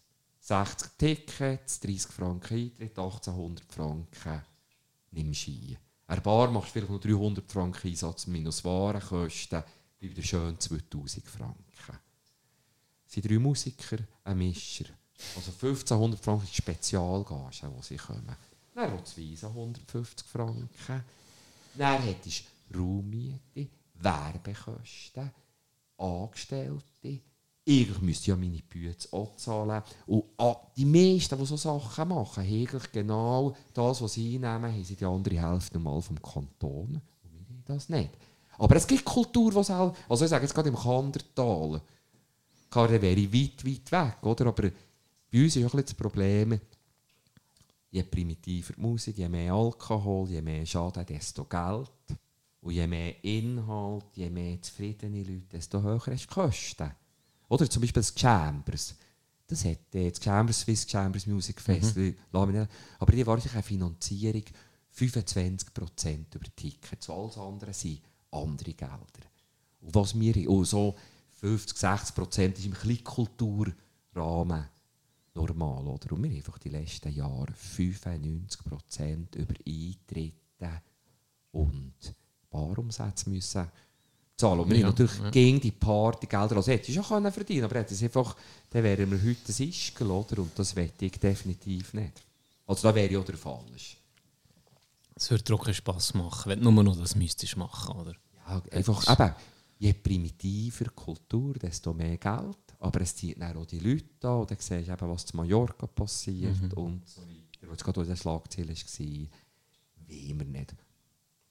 [0.50, 4.42] 60 Tickets, 30 Franken Eintritt, 1800 Franken
[5.12, 5.78] nimmst du ein.
[6.08, 9.62] Ein Bar machst vielleicht noch 300 Franken Einsatz minus Warenkosten,
[10.00, 11.98] bleibt dir schön 2000 Franken.
[13.06, 14.86] Es sind drei Musiker, ein Mischer.
[15.36, 18.36] Also 1500 Franken Spezialgage, die sie kommen.
[18.74, 21.04] Dann hat es 150 Franken.
[21.76, 25.30] Dann hättest du Raummiete, Werbekosten,
[25.96, 27.20] Angestellte,
[27.68, 29.82] eigentlich müsste ich ja meine Bütze auch zahlen.
[30.06, 34.84] Und ah, die meisten, die so Sachen machen, haben genau das, was sie einnehmen, haben
[34.84, 37.00] sie die andere Hälfte normal vom Kanton.
[37.22, 38.10] Und wir haben das nicht.
[38.58, 39.94] Aber es gibt Kultur, die selber...
[40.08, 41.80] Also ich sage jetzt gerade im Kandertal,
[42.70, 44.46] Klar, wäre weit, weit weg, oder?
[44.46, 44.70] Aber
[45.32, 46.60] bei uns ist auch ein das Problem,
[47.90, 51.90] je primitiver die Musik, je mehr Alkohol, je mehr Schaden, desto Geld.
[52.60, 56.92] Und je mehr Inhalt, je mehr zufriedene Leute, desto höher ist die Kosten.
[57.50, 58.94] Oder zum Beispiel das Chambers.
[59.46, 62.14] Das hat äh, das Chambers, Swiss Chambers Music Festival.
[62.32, 62.68] Mhm.
[62.98, 64.44] Aber die wahrscheinlich eine Finanzierung
[64.96, 67.10] 25% über Tickets.
[67.10, 69.26] Alles andere sind andere Gelder.
[69.80, 70.94] Und was wir und so
[71.40, 74.68] 50, 60 Prozent ist im Kleinkulturrahmen
[75.34, 75.86] normal.
[75.88, 76.12] Oder?
[76.12, 80.82] Und wir haben einfach die letzten Jahre 95 Prozent über Eintritte
[81.50, 82.14] und
[82.48, 83.68] Barumsätze müssen
[84.40, 84.60] zahlen.
[84.60, 85.30] Und wir ja, haben natürlich ja.
[85.30, 88.36] gegen die Partygelder, also hätte ich schon können verdienen aber hätte es einfach,
[88.70, 90.38] dann wären wir heute ein Ischgl, oder?
[90.38, 92.22] Und das wette ich definitiv nicht.
[92.66, 93.64] Also da wäre ja der Fall.
[95.14, 98.14] Es würde auch Spass machen, wenn du nur noch das müsstest machen, oder?
[98.48, 99.34] Ja, einfach, eben,
[99.78, 102.56] je primitiver Kultur, desto mehr Geld.
[102.78, 104.40] Aber es zieht dann auch die Leute an.
[104.40, 106.72] Und dann siehst du eben, was in Mallorca passiert mhm.
[106.72, 107.70] und so weiter.
[107.70, 109.28] Was gerade in der Schlagzeile war,
[110.06, 110.74] wie wir nicht.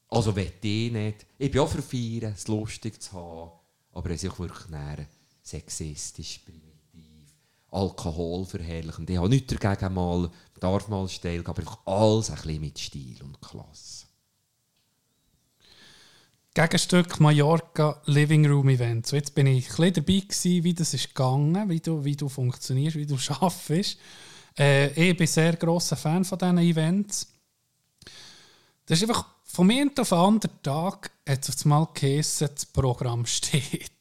[0.10, 1.26] Also will ich nicht.
[1.38, 3.52] Ich bin auch für Feiern, es lustig zu haben.
[3.94, 5.06] Aber es ist wirklich näher
[5.42, 7.34] sexistisch, primitiv,
[7.72, 9.10] Alkohol verherrlichend.
[9.10, 10.30] Ich habe nichts dagegen, mal,
[10.60, 14.06] darf mal steil, aber alles ein bisschen mit Stil und Klasse.
[16.54, 19.06] Gegenstück Mallorca Living Room Event.
[19.06, 22.28] So, jetzt bin ich ein dabei gewesen, wie das ist gegangen, wie du, wie du
[22.28, 23.98] funktionierst, wie du schaffst.
[24.58, 27.32] Äh, ich bin sehr grosser Fan von diesen Events.
[28.86, 33.26] Das ist einfach von einem auf den anderen Tag hat es mal geheißen, das Programm
[33.26, 33.92] steht.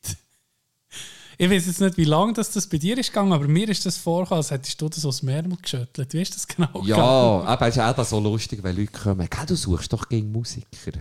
[1.40, 3.86] Ich weiß jetzt nicht, wie lange das, das bei dir ist gegangen, aber mir ist
[3.86, 6.12] das vorgekommen, als hättest du das aus dem Ärmel geschüttelt.
[6.12, 9.56] Wie ist das genau Ja, aber es ist auch so lustig, wenn Leute kommen, du
[9.56, 10.98] suchst doch gegen Musiker.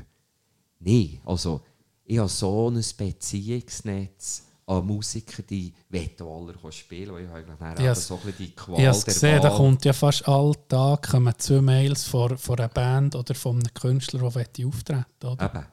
[0.80, 1.62] Nein, also
[2.06, 5.74] ich habe so ein Beziehungsnetz an Musiker, die
[6.20, 8.08] alle spielen weil ich habe yes.
[8.08, 12.04] so ein die Qual Ich habe gesehen, da kommt ja fast alltag kommen zwei Mails
[12.04, 15.46] von, von einer Band oder von einem Künstler, der auftreten oder?
[15.46, 15.66] Eben.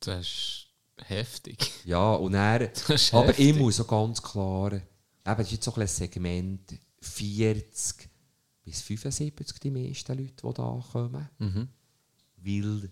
[0.00, 0.66] Das ist
[1.06, 1.70] heftig.
[1.84, 2.72] Ja, und er,
[3.12, 3.38] aber heftig.
[3.38, 4.82] ich muss so ganz klar, eben,
[5.24, 8.10] das ist jetzt so ein Segment 40
[8.64, 11.28] bis 75 die meisten Leute, die da kommen.
[11.38, 11.68] Mhm.
[12.38, 12.90] Weil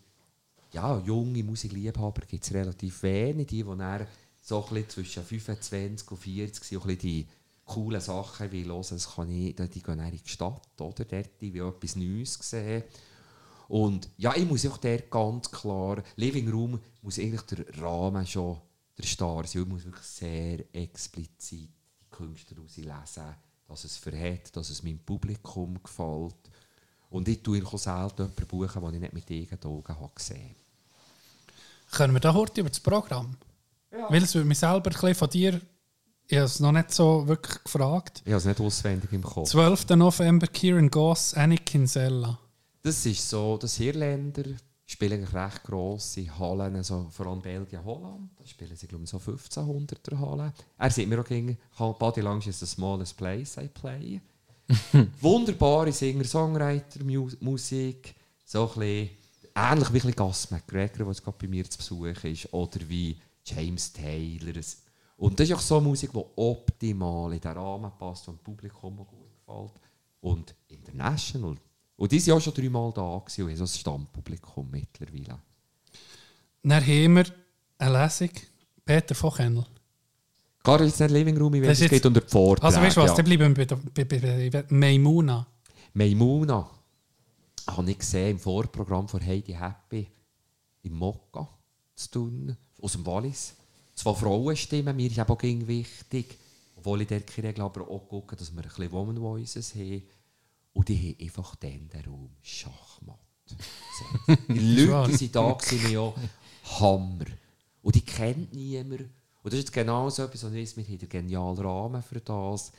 [0.72, 4.06] ja, junge Musikliebhaber gibt es relativ wenig, die, die
[4.44, 7.26] so ein zwischen 25 und 40 sind, und die
[7.64, 11.04] coolen Sachen wie hören, das kann ich, die gehen in die Stadt, oder?
[11.04, 12.84] Dort will etwas Neues sehen.
[13.68, 18.60] Und ja, ich muss auch dort ganz klar, Living Room muss eigentlich der Rahmen schon
[18.98, 19.62] der Star sein.
[19.62, 23.34] Ich muss wirklich sehr explizit die Künstler lesen,
[23.66, 26.36] dass es verhält, dass es meinem Publikum gefällt.
[27.08, 30.54] Und ich tue auch selten jemanden buchen, den ich nicht mit eigenen Augen habe gesehen
[31.90, 33.36] können wir da heute über das Programm?
[33.96, 34.10] Ja.
[34.10, 35.60] Weil es würde mich selber ein von dir,
[36.26, 38.22] ich habe es noch nicht so wirklich gefragt.
[38.24, 39.50] Ich habe es nicht auswendig im Kopf.
[39.50, 39.90] 12.
[39.90, 42.38] November, Kieran Goss, Annie Kinsella.
[42.82, 44.44] Das ist so, das Irländer
[44.86, 48.30] spielen recht grosse Hallen, also vor allem Belgien, Holland.
[48.38, 50.52] Da spielen sie, glaube ich, so 1500er Hallen.
[50.78, 54.20] Er sieht mir auch gegen Body Lunch is the smallest place I play.
[55.20, 58.14] Wunderbare Singer-Songwriter-Musik,
[58.44, 59.10] so ein bisschen
[59.54, 64.62] ähnlich wie Gus McGregor, der gerade bei mir zu Besuch ist, oder wie James Taylor.
[65.16, 68.96] Und das ist auch so Musik, die optimal in den Rahmen passt und dem Publikum
[68.96, 69.08] gut
[69.46, 69.72] gefällt.
[70.20, 71.56] Und international.
[71.96, 75.38] Und die waren auch schon dreimal da und haben so ein Stammpublikum mittlerweile.
[76.62, 77.24] Dann haben wir
[77.78, 78.30] eine Lesung.
[78.84, 79.64] Peter von Kennel.
[80.62, 82.66] Gar nicht Living Room Event, es geht unter die Vorträge.
[82.66, 83.16] Also weißt du was, ja.
[83.16, 85.46] dann bleiben wir bei, bei, bei, bei Maimuna.
[85.92, 86.70] Maimuna
[87.66, 90.08] habe ich gesehen im Vorprogramm von Heidi Happy
[90.82, 91.48] im Mokka
[91.94, 93.54] zu tun, aus dem Wallis.
[93.94, 96.38] Zwei Frauenstimmen, mir ist auch wichtig.
[96.76, 100.02] Obwohl ich dort Regel aber auch gucke, dass wir ein bisschen Woman Voices haben.
[100.74, 103.18] Und die haben einfach dann den Raum Schachmatt.
[104.48, 106.12] die Leute sind da, sind ja
[106.80, 107.26] Hammer.
[107.82, 109.00] Und die kennt niemand.
[109.00, 112.20] Und das ist genau so etwas, was ich weiss, wir haben einen genialen Rahmen für
[112.20, 112.72] das.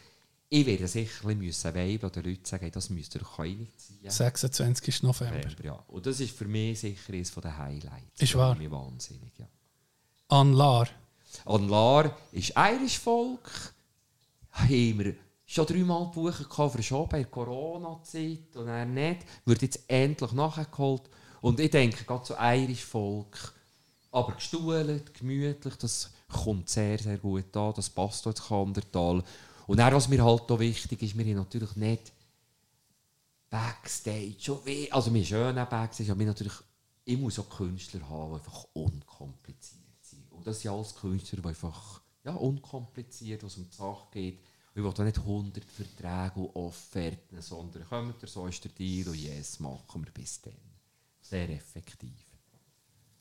[0.49, 4.09] Ich werde sicher ein bisschen weibeln oder Leute sagen, das müsst ihr euch nicht ziehen.
[4.09, 5.03] 26.
[5.03, 5.49] November.
[5.63, 5.83] Ja.
[5.87, 8.21] Und das ist für mich sicher eines der Highlights.
[8.21, 8.57] Ist wahr.
[8.59, 9.47] Wahnsinnig, ja.
[10.27, 10.87] Anlar.
[11.45, 13.73] Anlar ist Irish Volk.
[14.51, 15.15] Haben
[15.45, 19.23] schon dreimal gebucht für schon bei der Corona-Zeit und er nicht.
[19.45, 21.03] Wird jetzt endlich nachgeholt.
[21.41, 23.53] Und ich denke, gerade so Irish Volk
[24.11, 27.73] Aber gestuhlt, gemütlich, das kommt sehr, sehr gut an.
[27.75, 29.23] Das passt auch ins Kandertal.
[29.67, 32.11] Und dann, was mir halt auch wichtig ist, wir haben natürlich nicht
[33.51, 34.59] Backstage.
[34.89, 36.53] Also wir schön auch Backstage, aber wir natürlich,
[37.03, 39.74] ich muss auch Künstler haben, einfach unkompliziert
[40.45, 44.39] das sind alles Künstler, die einfach ja, unkompliziert, was um die Sache geht.
[44.73, 48.71] Und ich will da nicht 100 Verträge und Offerten, sondern kommt ihr, so ist der
[48.71, 50.53] Deal und yes, machen wir bis dann.
[51.21, 52.11] Sehr effektiv.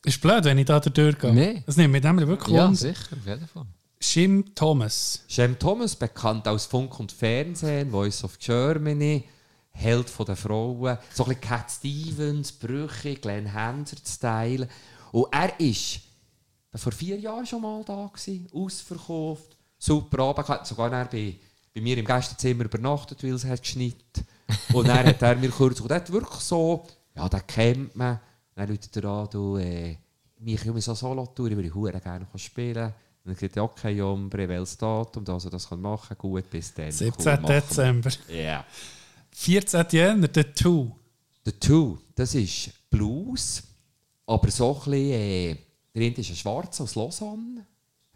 [0.04, 1.32] Ist blöd, wenn ich da durchgehe.
[1.32, 1.62] Nee.
[1.64, 3.66] Das nimmt mich nämlich wirklich Ja, sicher, auf jeden Fall.
[4.00, 5.22] Jim Thomas.
[5.28, 9.24] Shem Thomas, bekannt aus Funk und Fernsehen, Voice of Germany,
[9.70, 14.68] Held von der Frauen, so ein bisschen Cat Stevens, Brüche, Glenn Hansard-Style.
[15.10, 16.00] Und er ist
[16.78, 21.36] vor vier Jahren schon mal da gewesen, ausverkauft, super Abend, hat sogar dann bei,
[21.74, 24.26] bei mir im Gästezimmer übernachtet, weil es hat geschnitten.
[24.72, 28.20] Und dann hat er mir kurz gesagt, er hat wirklich so, ja, den kennt man.
[28.54, 29.96] Dann ruft er an, du, äh,
[30.38, 32.92] mich um so Solo-Tour, ich würde hure gerne spielen.
[33.24, 36.90] Und dann sagt er, okay, Hombre, welches Datum, er das kann machen gut, bis dann.
[36.90, 37.38] 17.
[37.38, 37.46] Cool.
[37.46, 38.10] Dezember.
[38.28, 38.64] Ja.
[39.30, 39.86] 14.
[39.90, 40.92] Jänner, The Two.
[41.44, 43.62] The Two, das ist Blues,
[44.26, 45.56] aber so ein bisschen, äh,
[45.94, 47.66] der eine ist ein Schwarzer aus Lausanne,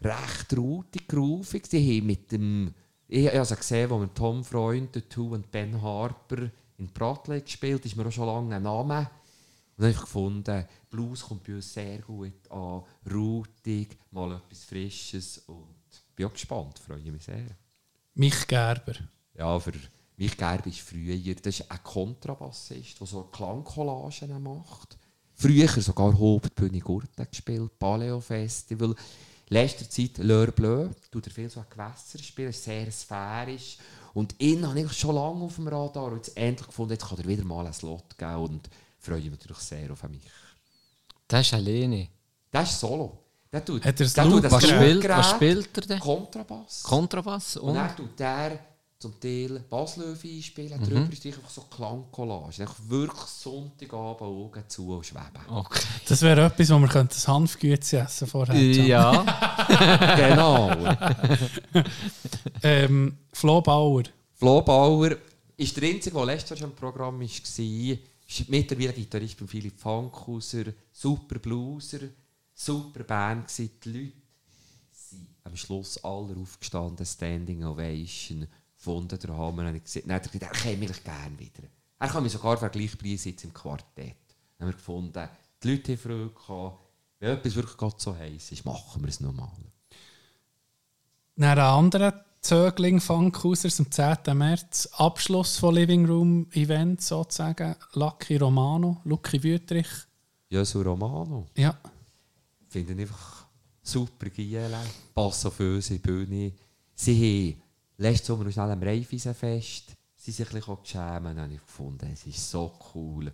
[0.01, 1.69] recht rautig, groovig.
[1.69, 2.73] Die haben mit dem,
[3.07, 7.85] ich habe also gesehen, wo wir Tom Freund, Two und Ben Harper in Pratley gespielt,
[7.85, 8.99] ist mir auch schon lange ein Name.
[8.99, 14.65] Und dann habe ich gefunden, Blues kommt bei uns sehr gut an, rautig, mal etwas
[14.65, 15.75] Frisches und
[16.15, 17.55] bin auch gespannt, freue mich sehr.
[18.15, 18.95] Mich Gerber.
[19.35, 19.71] Ja, für
[20.17, 24.97] mich Gerb ist früher, das ist ein Kontrabassist, der so Klangcollagen macht.
[25.41, 28.93] Früher sogar Hauptbühne Gurten gespielt, Paleo Festival.
[29.47, 33.77] Letzter Zeit L'Heure Bleu, tut er viel so an Gewässer spielen, ist sehr sphärisch.
[34.13, 37.17] Und ihn habe ich schon lange auf dem Radar und jetzt endlich gefunden, jetzt kann
[37.19, 38.69] er wieder mal einen Slot geben und
[38.99, 40.21] freue mich natürlich sehr auf mich.
[41.27, 42.09] Das ist alleine.
[42.51, 43.17] Das ist Solo.
[43.51, 45.99] Der tut, Hat er das der tut Loop- Was spielt, was spielt er denn?
[45.99, 46.83] Kontrabass.
[46.83, 47.75] Kontrabass Und und?
[47.75, 48.59] dann tut er
[48.99, 50.83] zum Teil Basslöwe einspielen, Mhm.
[50.85, 52.61] drüber ist einfach so Klangcollage.
[52.63, 55.41] Einfach wirklich Sonntagabend Augen zu und schweben.
[55.47, 55.79] Okay.
[56.07, 58.55] Das wäre etwas, wo wir könnten das Hanfgützi essen vorher.
[58.55, 59.23] Ja.
[60.17, 60.95] genau.
[62.61, 64.03] Ähm, Flo Bauer.
[64.33, 65.11] Flo Bauer
[65.55, 67.25] ist der Einzige, der letztes Jahr schon im Programm war.
[67.25, 70.65] Ist mittlerweile Gitarrist bei Philipp Fankhauser.
[70.91, 71.99] Super Blueser.
[72.53, 73.71] Super Band gewesen.
[73.83, 74.11] Die Leute
[74.91, 77.05] sind am Schluss alle aufgestanden.
[77.05, 78.45] Standing Ovation.
[78.79, 79.67] Gefunden, Hammer.
[79.67, 81.67] Und ich gesagt, nein, der käme ich gerne wieder.
[81.99, 84.15] Er kann mich sogar vergleichbar sitzen im Quartett.
[84.57, 85.29] Dann haben wir gefunden,
[85.61, 86.79] die Leute haben Freude gehabt.
[87.19, 89.49] Wenn etwas wirklich gerade so heiß ist, machen wir es nochmal.
[91.35, 94.37] Dann ein anderer Zögling Funkhausers am 10.
[94.37, 94.87] März.
[94.93, 97.75] Abschluss von Living Room Event sozusagen.
[97.93, 99.89] Lucky Romano, Lucky Wüttrich.
[100.47, 101.47] Jesu Romano.
[101.57, 101.77] Ja.
[102.69, 103.45] finde ich einfach
[103.83, 104.73] super geil.
[105.13, 106.53] Pass auf unsere Bühne.
[106.95, 107.61] Sie haben
[108.03, 111.39] letzten Sommer noch schnell am Reifwiesenfest sie sich ein geschämt.
[111.39, 113.31] Habe ich gefunden, es ist so cool.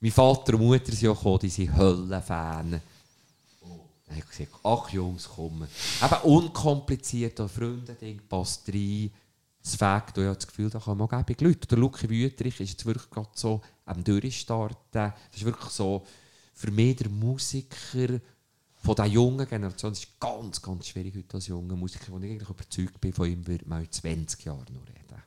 [0.00, 2.70] Mein Vater und Mutter sind auch gekommen, die sind Höllenfan.
[2.70, 5.68] Dann habe ich gesagt, ach Jungs, kommen.
[6.02, 9.10] Eben unkompliziert, ein Freundending, passt rein.
[9.62, 11.68] Das Fakt, ich habe das Gefühl, da kann man auch gäbig Leute.
[11.68, 14.78] Der Lucky Wüterich ist jetzt wirklich gerade so am Durchstarten.
[14.92, 16.06] Das ist wirklich so
[16.54, 18.20] für mich der Musiker
[18.82, 19.92] von der jungen Generation.
[19.92, 23.28] Es ist ganz, ganz schwierig heute als junger Musiker, wo ich eigentlich überzeugt bin, von
[23.28, 25.22] ihm würde man in 20 Jahren noch reden.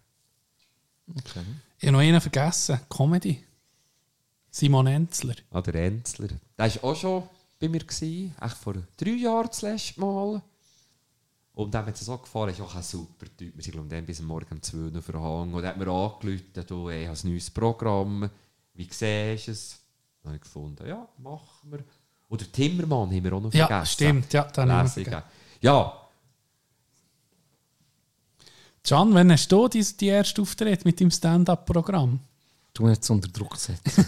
[1.17, 1.45] Okay.
[1.77, 2.79] Ich habe noch einen vergessen.
[2.89, 3.43] Comedy.
[4.49, 5.35] Simon Enzler.
[5.49, 6.27] Ah, der Enzler.
[6.57, 7.23] Der war auch schon
[7.59, 10.41] bei mir, gewesen, echt vor drei Jahren das letzte Mal.
[11.53, 13.55] Und dem hat es so gefallen, er ist auch ein super Typ.
[13.55, 15.53] Wir sind dann bis Morgen um 2 Uhr verhangen.
[15.53, 18.29] Und er hat mir angerufen, du, ey, ich habe ein neues Programm.
[18.73, 19.79] Wie siehst du es?
[20.21, 21.83] Dann habe ich gefunden, ja, machen wir.
[22.31, 23.91] Oder Timmermann haben wir auch noch Ja, vergessen.
[23.91, 24.33] stimmt.
[24.33, 25.23] Ja, den haben wir.
[25.61, 25.97] Ja,
[28.83, 32.19] Can, wann hast du die, die erste Auftritt mit deinem Stand-Up-Programm?
[32.73, 34.05] Du musst jetzt unter Druck setzen.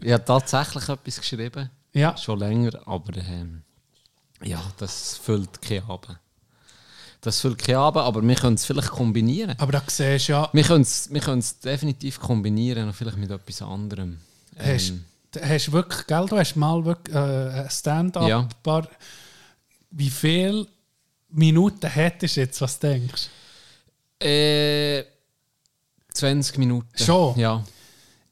[0.00, 1.68] ich habe tatsächlich etwas geschrieben.
[1.92, 2.16] Ja.
[2.16, 3.62] Schon länger, aber ähm,
[4.42, 6.18] ja, das füllt keinen Abend.
[7.22, 9.54] Das füllt keinen Abend, aber wir können es vielleicht kombinieren.
[9.58, 13.16] Aber da siehst du ja, Wir können es wir können es definitiv kombinieren, und vielleicht
[13.16, 14.18] mit etwas anderem.
[14.56, 14.92] hast, Ähm, hast
[15.72, 18.28] wirklich, gell, du hast mal wirklich äh, ein Stand-Up.
[18.28, 18.48] Ja.
[19.90, 20.66] Wie viele
[21.30, 23.28] Minuten hättest du jetzt, was denkst
[24.20, 25.04] äh,
[26.12, 26.88] 20 Minuten.
[26.96, 27.38] Schon?
[27.38, 27.64] Ja.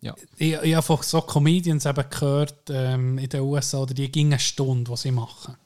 [0.00, 0.14] ja.
[0.36, 4.32] Ich, ich habe von so Comedians eben gehört ähm, in den USA, oder die gingen
[4.32, 5.56] eine Stunde, die sie machen.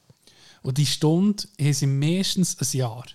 [0.61, 3.05] Und die Stunde haben sie meistens ein Jahr.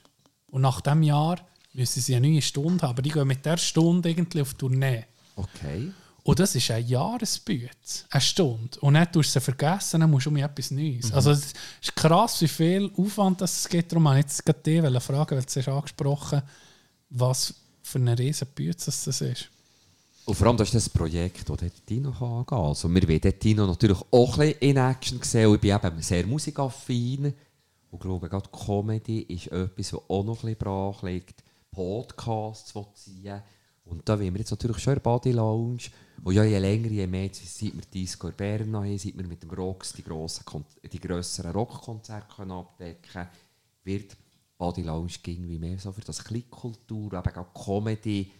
[0.50, 1.38] Und nach diesem Jahr
[1.74, 2.90] müssen sie eine neue Stunde haben.
[2.90, 5.04] Aber die gehen mit der Stunde irgendwie auf Tournee.
[5.36, 5.92] okay.
[6.24, 7.68] Und das ist ein Jahresbüte,
[8.10, 8.80] eine Stunde.
[8.80, 11.12] Und dann tust du sie vergessen, dann musst du um etwas Neues.
[11.12, 11.52] Also es
[11.82, 13.92] ist krass, wie viel Aufwand das es gibt.
[13.92, 16.42] Darum wollte ich jetzt gerade dich fragen, weil du hast angesprochen
[17.10, 19.50] was für eine riesen Büte das ist.
[20.24, 22.58] Und vor allem, das ist das Projekt, das Tino angehen kann.
[22.58, 25.48] Also wir wollen Tino natürlich auch ein bisschen in Action sehen.
[25.48, 27.26] Und ich bin eben sehr musikaffin.
[27.26, 27.34] Und
[27.92, 31.44] ich glaube, gerade Comedy ist etwas, das auch noch ein bisschen brach liegt.
[31.70, 33.42] Podcasts zu ziehen.
[33.84, 35.82] Und da wollen wir jetzt natürlich schon in der Body Lounge.
[36.24, 39.42] Und ja, je länger, je mehr, seit wir Disco in Bern haben, seit wir mit
[39.42, 40.42] dem Rocks die, grossen,
[40.90, 43.28] die grösseren Rockkonzerte abdecken können,
[43.84, 44.16] wird
[44.56, 48.30] Body Lounge irgendwie mehr so für das Klickkultur, eben auch Comedy,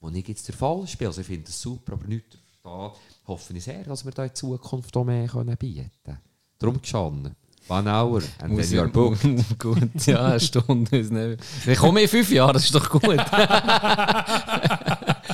[0.00, 1.08] wo ich jetzt der Fall spiele.
[1.08, 2.92] Also ich finde das super, aber nicht da
[3.26, 6.18] hoffe ich sehr, dass wir da in Zukunft auch mehr können bieten können.
[6.58, 7.34] Darum schon.
[7.66, 9.22] One hour and then you're booked.
[9.58, 10.98] gut, ja, eine Stunde.
[10.98, 13.02] ist nicht- Ich komme in fünf Jahren, das ist doch gut.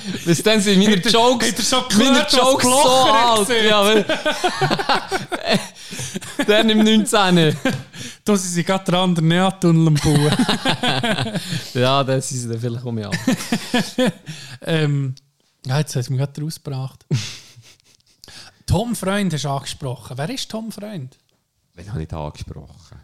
[0.25, 3.49] Bis dann sind meine Jokes, hat er schon meine Jokes so alt.
[3.49, 4.05] Ja, weil,
[6.47, 7.57] dann im 19.
[8.25, 10.31] Da sind sie gerade dran, der Neatunnel am Bauen.
[11.75, 13.15] Ja, das ist dann vielleicht um mich ab.
[14.63, 15.15] ähm,
[15.67, 17.07] ja, jetzt hat es mich gerade rausgebracht.
[18.67, 20.17] Tom Freund hast du angesprochen.
[20.17, 21.17] Wer ist Tom Freund?
[21.75, 23.01] Wen habe ich da angesprochen?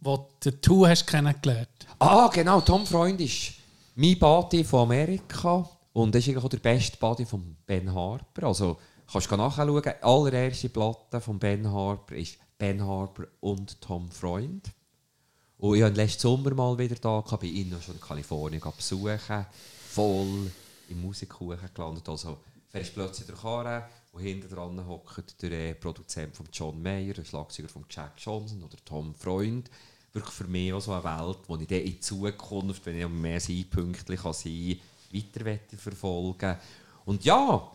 [0.00, 1.68] Wo du Tu hast kennengelernt.
[1.98, 2.60] Ah, genau.
[2.62, 3.52] Tom Freund ist
[3.94, 8.46] mein Buddy von Amerika und das ist eigentlich auch der beste Buddy von Ben Harper.
[8.46, 8.78] Also
[9.10, 9.82] kannst du nachschauen.
[9.82, 14.70] Die allererste Platte von Ben Harper ist Ben Harper und Tom Freund.
[15.58, 19.46] Und ich habe letzten Sommer mal wieder da, bei Ihnen schon in Kalifornien besuchen,
[19.90, 20.50] voll
[20.88, 22.08] im Musikkuchen gelandet.
[22.08, 22.38] Also
[22.68, 27.24] fährst plötzlich durch Karre und hinten dran hockt der äh, Produzent von John Mayer, der
[27.24, 29.70] Schlagzeuger von Jack Johnson oder Tom Freund.
[30.12, 33.38] Wirklich für mich auch so eine Welt, wo ich dann in Zukunft, wenn ich mehr
[33.38, 36.56] Zeitpunkte kann sein kann, weiter verfolgen
[37.04, 37.70] Und ja,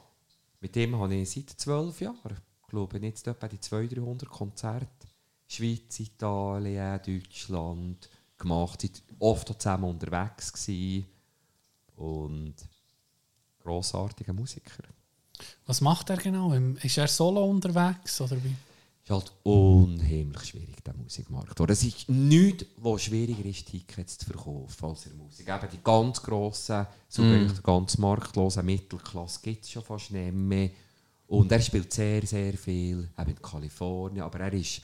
[0.62, 5.08] mit dem habe ich seit zwölf Jahren, glaube ich, jetzt etwa die 200, 300 Konzerte
[5.48, 11.06] Schweiz, Italien, Deutschland gemacht, oft auch zusammen unterwegs gewesen.
[11.98, 12.56] und
[13.60, 14.84] grossartiger Musiker.
[15.66, 16.54] Was macht er genau?
[16.54, 18.22] Ist er solo unterwegs?
[18.22, 18.56] Oder wie?
[19.06, 21.62] Ist halt unheimlich schwierig, der Musikmarkt.
[21.62, 25.48] Oder es ist nichts, was schwieriger ist, Tickets zu verkaufen als in der Musik.
[25.48, 27.30] Eben die ganz grossen, so mm.
[27.30, 30.72] der ganz marktlosen Mittelklasse gibt es schon fast nicht mehr.
[31.28, 34.82] Und er spielt sehr, sehr viel, eben in Kalifornien, aber er ist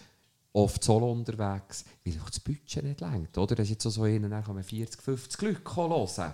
[0.53, 3.38] oft solo unterwegs, weil auch das Budget nicht lenkt.
[3.38, 3.55] Oder?
[3.55, 6.34] Das ist jetzt auch so einer, dann kann man 40, 50 Leute hören,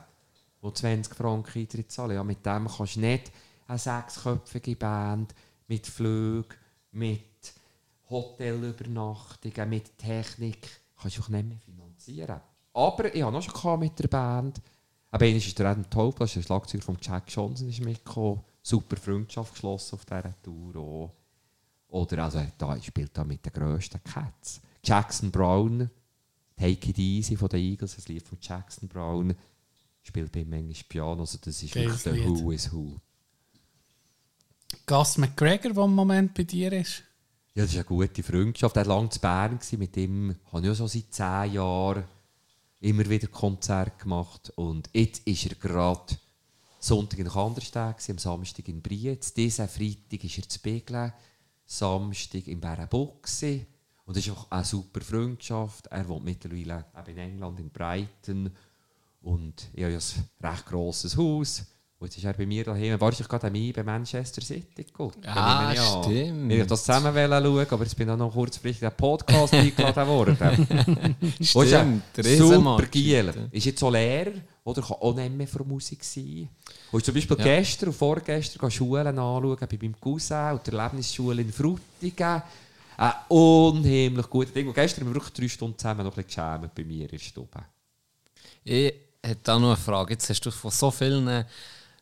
[0.62, 2.16] die 20 Franken Eintritt zahlen.
[2.16, 3.32] Ja, mit dem kannst du nicht
[3.68, 5.34] eine sechsköpfige Band
[5.68, 6.56] mit Flügen,
[6.92, 7.37] mit
[8.10, 12.40] Hotelübernachtungen, mit Technik, kannst du auch nicht mehr finanzieren.
[12.74, 14.62] Aber ich habe noch schon mit der Band.
[15.10, 18.42] Aber einer ist der Adam Taub, das ist der Schlagzeuger von Jack Johnson, ist mitgekommen.
[18.62, 20.76] Super Freundschaft geschlossen auf dieser Tour.
[20.76, 21.14] Auch.
[21.90, 24.62] Oder also, da spielt da mit den grössten Cats.
[24.84, 25.90] Jackson Brown,
[26.58, 29.34] Take It Easy von den Eagles, das Lied von Jackson Brown,
[30.04, 31.22] spielt bei manchmal Piano.
[31.22, 32.26] Also das ist wirklich der.
[32.26, 33.00] Who is Who.
[34.86, 37.04] Gus McGregor, der im Moment bei dir ist.
[37.58, 38.78] Ja, das ist eine gute Freundschaft.
[38.78, 39.60] Er war lange zu Bern.
[39.80, 42.04] Mit ihm habe ich ja so seit zehn Jahren
[42.82, 44.54] immer wieder Konzerte gemacht.
[44.58, 46.18] Und jetzt ist er gerade
[46.78, 49.34] Sonntag in Kandersteg, am Samstag in Brietz.
[49.34, 51.14] Diesen Freitag ist er zu Begle,
[51.66, 53.24] Samstag in Bärenbuck.
[53.24, 53.66] gewesen.
[54.06, 55.88] Und das ist auch eine super Freundschaft.
[55.88, 58.52] Er wohnt mittlerweile in England, in Brighton.
[59.24, 61.66] Und ich habe ein recht grosses Haus.
[62.00, 63.02] Und jetzt ist er bei mir daheim.
[63.02, 64.86] Wahrscheinlich gerade an mich bei Manchester City.
[64.94, 65.74] Gut, Ah,
[66.04, 66.52] stimmt.
[66.52, 70.38] Ich das zusammen schauen, aber jetzt bin ich noch kurzfristig in den Podcast eingeladen worden.
[71.42, 72.86] Stimmt, der Super.
[72.92, 73.34] Giel.
[73.52, 74.34] Ist jetzt so Lehrer
[74.64, 76.50] oder kann auch nicht mehr für Musik sein.
[76.94, 77.44] Ich zum Beispiel Ja.
[77.44, 82.44] gestern und vorgestern Schulen anschauen, bei meinem Cousin und der Erlebnisschule in Frutigen.
[82.98, 84.68] Ein unheimlich gutes Ding.
[84.68, 87.08] Und gestern haben wir wirklich drei Stunden zusammen noch ein bisschen geschämt bei mir in
[87.10, 87.60] der Stube.
[88.64, 88.94] Ich
[89.24, 90.14] hätte da noch eine Frage.
[90.14, 91.44] Jetzt hast du von so vielen.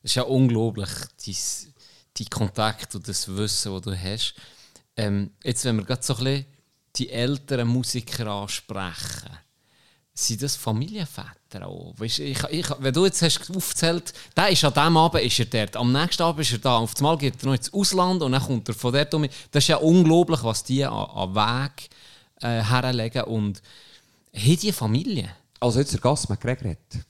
[0.05, 0.89] Es ist ja unglaublich,
[1.25, 1.35] dein,
[2.17, 4.35] die Kontakte und das Wissen, das du hast.
[4.95, 6.45] Ähm, jetzt, wenn wir gerade so ein bisschen
[6.95, 9.31] die älteren Musiker ansprechen,
[10.13, 11.95] sind das Familienväter auch?
[11.97, 15.45] Weißt, ich, ich, wenn du jetzt hast aufgezählt, der ist an diesem Abend ist er
[15.45, 18.31] dort, am nächsten Abend ist er da, auf einmal geht er noch ins Ausland und
[18.31, 19.27] dann kommt er von dort um.
[19.49, 21.89] Das ist ja unglaublich, was die an, an Weg
[22.41, 23.23] äh, herlegen.
[23.23, 23.59] Und
[24.35, 25.35] haben die Familie?
[25.59, 27.05] Also jetzt der Gas McGregor hat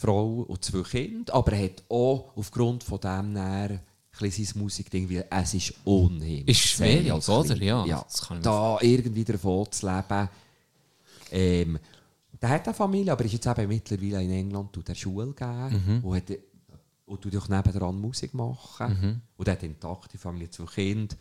[0.00, 3.80] Frau und zwei Kinder, aber er hat auch aufgrund von dem näher
[4.18, 6.48] sein Musikding, weil es ist unheimlich.
[6.48, 7.56] Ist schwierig, als oder?
[7.56, 8.06] Ja, ja
[8.42, 10.28] da irgendwie davon zu leben.
[11.30, 11.78] Ähm,
[12.40, 15.84] der hat eine Familie, aber ist jetzt eben mittlerweile in England tut er Schule gegeben
[16.00, 16.04] Mhm.
[16.04, 16.38] und hat
[17.06, 19.00] und du dich nebendran Musik machen.
[19.00, 19.20] Mhm.
[19.36, 21.16] Und er hat intakte Familie, zwei Kinder.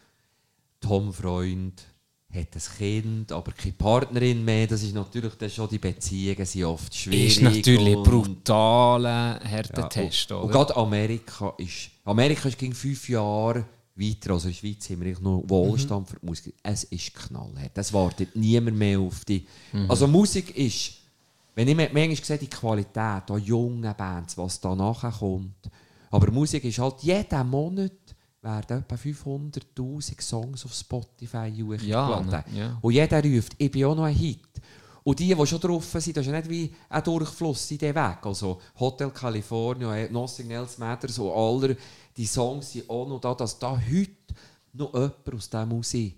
[0.79, 1.83] Tom Freund
[2.31, 4.67] hat ein Kind, aber keine Partnerin mehr.
[4.67, 7.27] Das ist natürlich dann schon, die Beziehungen sind oft schwierig.
[7.37, 10.53] Ist natürlich ein und- brutaler ja, Härtetest, und, und oder?
[10.53, 11.89] gerade Amerika ist.
[12.05, 13.65] Amerika ist gegen fünf Jahre
[13.95, 14.33] weiter.
[14.33, 16.53] Also in der Schweiz haben wir noch Wohlstand für die Musik.
[16.63, 17.71] Es ist knallhart.
[17.77, 19.45] Es wartet niemand mehr auf die.
[19.87, 20.93] Also Musik ist.
[21.55, 22.95] Wenn ich mir- manchmal sehe, die Qualität
[23.29, 25.69] an jungen Bands, was da nachher kommt.
[26.11, 27.91] Aber Musik ist halt jeden Monat
[28.41, 31.65] werden etwa 500'000 Songs auf Spotify Ja,
[32.19, 32.27] hochgeladen.
[32.29, 32.77] ne, ja.
[32.81, 34.39] Und jeder ruft, ich bin auch noch ein Hit.
[35.03, 37.93] Und die, die schon drauf sind, das ist ja nicht wie ein Durchfluss, sind die
[37.95, 38.17] weg.
[38.23, 41.75] Also Hotel California, eh, Nothing Else Matters und alle
[42.15, 44.11] die Songs sind auch noch da, dass da heute
[44.73, 45.93] noch jemand aus dem raus...
[45.93, 46.11] äh,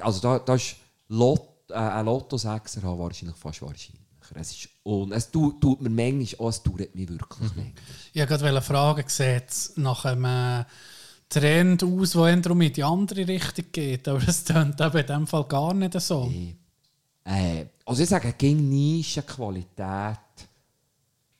[0.00, 0.76] Also da, da ist
[1.08, 3.98] Lot, äh, ein Lotto-Sechser haben wahrscheinlich fast wahrscheinlicher.
[4.34, 7.72] Es, ist, und es tut, tut mir manchmal auch, es tut mich wirklich manchmal.
[8.14, 10.64] Ich wollte gerade fragen, sieht es nach einem
[11.32, 14.06] Trend aus, der eher in die andere Richtung geht?
[14.08, 16.30] Aber es tönt eben in diesem Fall gar nicht so.
[17.24, 20.18] Äh, also ich sage, gegen Nischenqualität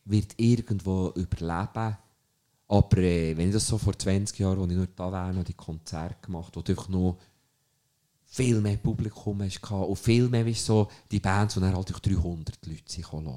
[0.04, 1.96] wird irgendwo überleben.
[2.68, 5.52] Aber äh, wenn ich das so vor 20 Jahren, als ich nur war, noch die
[5.52, 7.18] Konzerte gemacht du einfach noch
[8.32, 12.00] viel mehr Publikum hast und viel mehr wie so die Bands, die dann halt durch
[12.00, 13.30] 300 Leute sich hören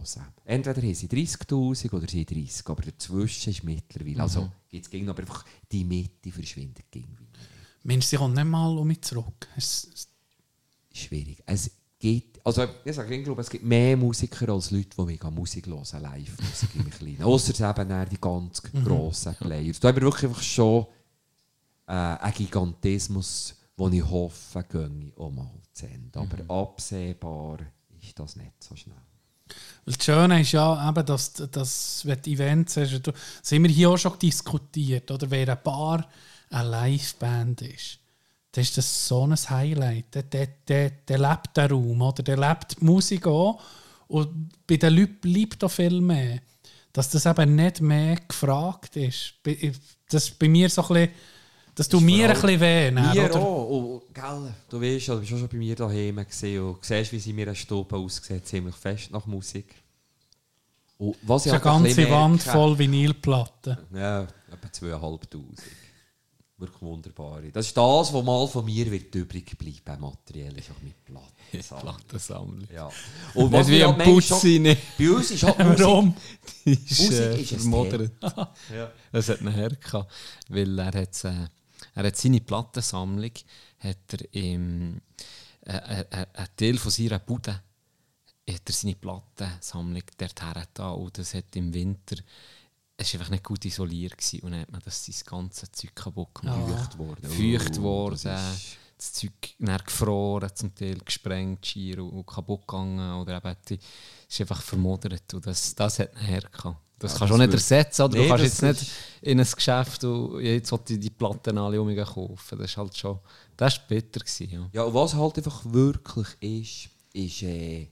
[0.45, 5.19] Entweder haben sie 30'000 oder sie 30, aber dazwischen ist mittlerweile, also gibt es aber
[5.19, 7.25] einfach die Mitte verschwindet irgendwie.
[7.83, 9.49] Mensch, sie kommt nicht mal um mich zurück.
[9.57, 10.07] Es, es,
[10.93, 11.43] schwierig.
[11.45, 11.69] Es
[11.99, 15.67] gibt, also ich sage, ich glaube, es gibt mehr Musiker als Leute, die mega Musik
[15.67, 17.23] hören, Live-Musik im Kleinen.
[17.23, 19.81] Ausser eben die ganz grossen Players.
[19.81, 20.85] Da haben wir wirklich einfach schon
[21.85, 26.19] äh, einen Gigantismus, den ich hoffe, gehe auch mal zu Ende.
[26.19, 27.59] Aber absehbar
[28.01, 28.95] ist das nicht so schnell.
[29.85, 33.63] Weil das Schöne ist ja eben, dass, dass wenn du Events hast, du, das haben
[33.63, 36.07] wir hier auch schon diskutiert, oder wer ein Bar
[36.49, 37.99] eine Liveband ist,
[38.51, 40.15] dann ist das so ein Highlight.
[40.15, 42.23] Der, der, der, der lebt den Raum, oder?
[42.23, 43.61] der lebt die Musik auch
[44.07, 46.39] und bei den Leuten bleibt auch viel mehr.
[46.93, 49.33] Dass das eben nicht mehr gefragt ist.
[50.09, 51.09] Das ist bei mir so ein bisschen,
[51.75, 52.91] das tut mir ein bisschen weh.
[52.91, 53.39] dann, Mir oder?
[53.39, 54.01] auch.
[54.13, 57.29] Gell, du weißt, du bist auch schon bei mir daheim gesehen und siehst, wie sie
[57.31, 59.75] in meiner Stube aussieht, ziemlich fest nach Musik.
[60.97, 63.77] Und was Das ich ist eine halt ein ganze bisschen Wand merke- voll Vinylplatten.
[63.93, 65.41] Ja, etwa 2'500.
[66.57, 67.41] Wirklich wunderbar.
[67.51, 71.25] Das ist das, was mal von mir wird übrig bleiben, materiell, ist auch mit Platten.
[71.81, 72.65] Plattensammlung.
[72.73, 72.89] Ja.
[73.33, 74.81] Und wie wir am halt Putzi, nicht.
[74.97, 75.79] schon- Bei uns ist halt Musik...
[75.79, 76.15] Warum?
[76.65, 78.11] Die ist, Musik äh, ist ein vermodert.
[78.73, 78.89] Ja.
[79.11, 80.09] Es hat einen Herr gehabt,
[80.47, 81.47] weil er hat, äh,
[81.93, 83.31] er hat seine Plattensammlung
[83.79, 85.01] hat er im
[85.65, 87.61] äh, äh, äh, ein Teil von seiner Bude
[88.49, 92.15] hat er seine Plattensammlung dorthin da und das hat im Winter
[92.97, 95.93] es war einfach nicht gut isoliert gewesen, und dann hat man das sein ganze Zeug
[95.93, 96.93] kaputt gemacht.
[96.93, 97.29] Feucht worden.
[97.29, 102.61] Feucht Oh, worden, das ist- das Zeug gefroren, zum Teil gesprengt, schier und, und kaputt
[102.67, 103.79] gegangen oder eben die,
[104.29, 106.77] ist einfach vermodert und das, das hat Herr gehabt.
[106.97, 108.17] Das Ja, kannst du auch nicht ersetzen, oder?
[108.17, 108.91] Nee, du kannst jetzt nicht ist-
[109.21, 112.57] in ein Geschäft und jetzt wollte ich die Platten alle um kaufen.
[112.57, 113.19] Das ist halt schon,
[113.57, 114.21] das war bitter.
[114.21, 114.69] Gewesen, ja.
[114.71, 117.89] Ja, und was halt einfach wirklich ist, ist äh,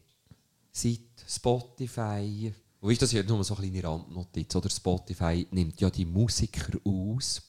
[0.72, 5.80] seit Spotify, und weißt, das ist ja nur so eine kleine Randnotiz, oder Spotify nimmt
[5.82, 7.41] ja die Musiker aus.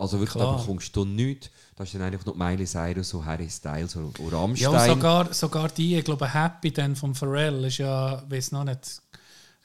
[0.00, 1.50] Also wirklich, da bekommst du nichts.
[1.76, 4.70] Da ist dann eigentlich noch Miley Cyrus und Harry Styles und, und Ja, Rammstein.
[4.70, 9.02] und sogar, sogar die, ich glaube, Happy dann von Pharrell ist ja, weiß noch nicht,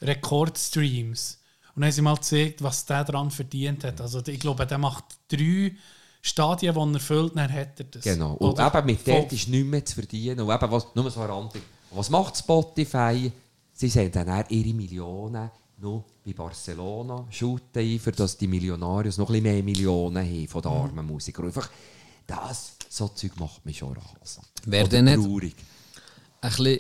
[0.01, 1.39] Rekordstreams.
[1.73, 4.01] Und dann haben sie mal gezeigt, was der daran verdient hat.
[4.01, 5.73] Also ich glaube, der macht drei
[6.21, 8.03] Stadien, die er erfüllt, dann hat er das.
[8.03, 8.33] Genau.
[8.33, 10.41] Und Oder eben mit dort ist nichts mehr zu verdienen.
[10.41, 11.61] Und eben, was, nur so eine Randung.
[11.91, 13.31] Was macht Spotify?
[13.71, 19.17] Sie sehen dann auch ihre Millionen noch bei Barcelona shooten ein, für dass die Millionarios
[19.17, 20.77] noch ein bisschen mehr Millionen haben von den Mhm.
[20.77, 21.45] armen Musikern.
[21.45, 21.69] Einfach
[22.25, 24.45] das, so Zeug macht mich schon rasend.
[24.65, 25.55] Wäre Oder denn nicht- traurig.
[26.41, 26.79] ein bisschen.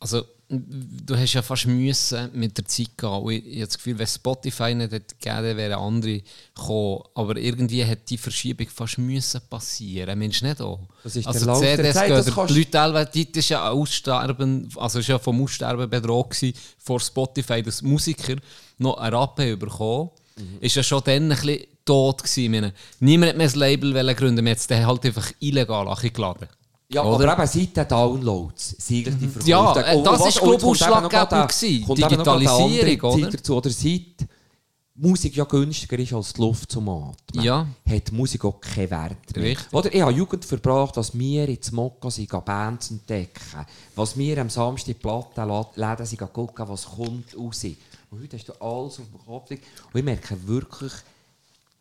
[0.00, 3.08] Also, du hast ja fast müssen mit der Zeit gehen.
[3.08, 6.20] Und ich, ich habe das Gefühl, wenn Spotify nicht hätte gegeben wären andere
[6.54, 7.02] gekommen.
[7.14, 10.18] Aber irgendwie hat die Verschiebung fast müssen passieren.
[10.18, 10.80] Mensch, nicht auch.
[11.02, 13.28] Das ist also der Lauf der CDs Zeit, gehen, das der- die Leute teilweise, die
[13.38, 18.36] ist ja Aussterben, also ist ja vom Aussterben bedroht gewesen, vor Spotify, dass Musiker
[18.78, 20.10] noch einen Rappen bekommen.
[20.36, 20.58] Mhm.
[20.60, 22.72] Ist ja schon dann ein bisschen tot gewesen.
[23.00, 26.48] Niemand hat mehr ein Label gründen, man hat es halt einfach illegal geladen.
[26.92, 27.32] Ja, Oder?
[27.32, 29.50] aber eben seit den Downloads sind eigentlich die Verkäufe.
[29.50, 31.94] Ja, äh, Und- das und ist, was- glaub und jetzt ich, ausschlaggebend gewesen.
[31.94, 33.30] Digitalisierung, oder?
[33.30, 34.28] Dazu, oder seit
[34.94, 37.66] Musik ja günstiger ist als die Luft zum Atmen, Ja.
[37.88, 39.44] hat Musik auch keinen Wert mehr.
[39.46, 39.72] Richtig.
[39.72, 43.66] Oder ich habe Jugend verbracht, dass wir ins Mokka sind, Bands entdecken.
[43.96, 47.64] Was wir am Samstag in Plattenläden sind, gucken, was kommt raus.
[48.10, 49.50] Und heute hast du alles auf dem Kopf.
[49.50, 49.58] Und
[49.98, 50.92] ich merke wirklich,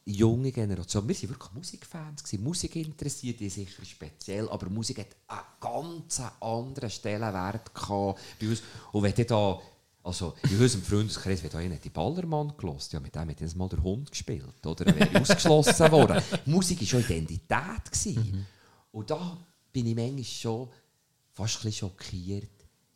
[0.06, 5.16] junge Generation, wir waren wirklich Musikfans, gewesen, Musik interessiert die sicher speziell, aber Musik hat
[5.28, 8.64] einen ganz anderen Stellenwert gehabt bei uns.
[8.92, 9.60] Und wenn da,
[10.04, 13.84] also in unserem Freundeskreis wird einer die Ballermann gelost, ja, mit dem hat mal der
[13.84, 16.22] Hund gespielt, oder er wäre ausgeschlossen worden.
[16.46, 17.92] Musik war schon Identität.
[17.92, 18.16] Gewesen.
[18.16, 18.46] Mhm.
[18.92, 19.38] Und da
[19.72, 20.70] bin ich manchmal schon
[21.32, 22.50] fast ein schockiert,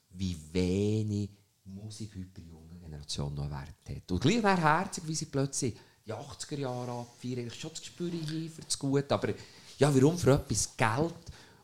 [0.10, 1.30] wie wenig
[1.66, 4.12] Musik heute bei der jungen Generation noch Wert hat.
[4.12, 5.76] Und gleich wäre herzig, wie sie plötzlich
[6.06, 7.48] die 80er Jahre abfeiern.
[7.48, 9.34] Ich schon das Gespür hier für das Gute, aber
[9.78, 11.14] ja, warum für etwas Geld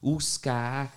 [0.02, 0.90] ausgeben,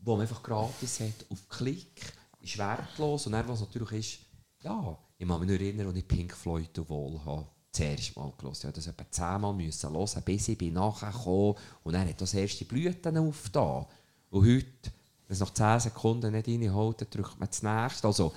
[0.00, 3.26] wo man einfach gratis hat, auf Klick, ist wertlos.
[3.26, 4.18] Und dann, was natürlich ist,
[4.62, 8.40] ja, ich kann mich nur erinnern, als ich Pink Floyd Wohl habe zuerst mal gelesen.
[8.40, 11.54] Ich musste das etwa zehnmal müssen hören, bis ich nachher kam.
[11.84, 13.86] Und dann hat das erste Blüten aufgetan.
[14.30, 14.92] Und heute,
[15.26, 18.06] wenn es nach 10 Sekunden nicht reinholt, drückt man das nächste.
[18.06, 18.32] Also,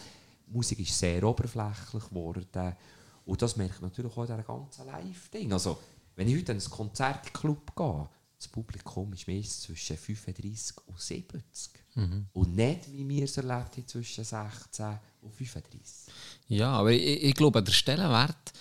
[0.47, 2.75] Musik ist sehr oberflächlich geworden.
[3.25, 5.53] Und das merkt man natürlich auch in diesem ganzen Live-Ding.
[5.53, 5.77] Also,
[6.15, 11.71] wenn ich heute in einen Konzertclub gehe, das Publikum ist meistens zwischen 35 und 70.
[11.93, 12.25] Mhm.
[12.33, 16.13] Und nicht, wie wir es erlebt haben, zwischen 16 und 35.
[16.47, 18.51] Ja, aber ich, ich glaube, der Stellenwert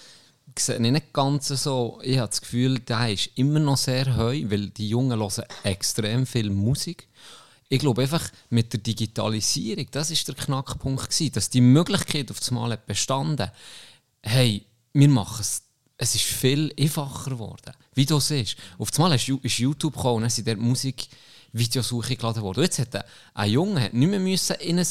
[0.58, 1.98] sehe ich nicht ganz so.
[2.02, 6.26] Ich habe das Gefühl, der ist immer noch sehr hoch, weil die Jungen hören extrem
[6.26, 7.08] viel Musik.
[7.68, 12.40] Ich glaube einfach, mit der Digitalisierung, das ist der Knackpunkt gewesen, dass die Möglichkeit auf
[12.40, 13.50] das Mal bestanden
[14.22, 15.62] hey, wir machen es
[16.02, 17.72] es ist viel einfacher geworden.
[17.94, 18.56] Wie du siehst.
[18.78, 22.60] Auf einmal ist YouTube gekommen und dann sind dort Musikvideos hochgeladen worden.
[22.60, 24.86] Und jetzt hat ein Junge nicht mehr müssen in ein,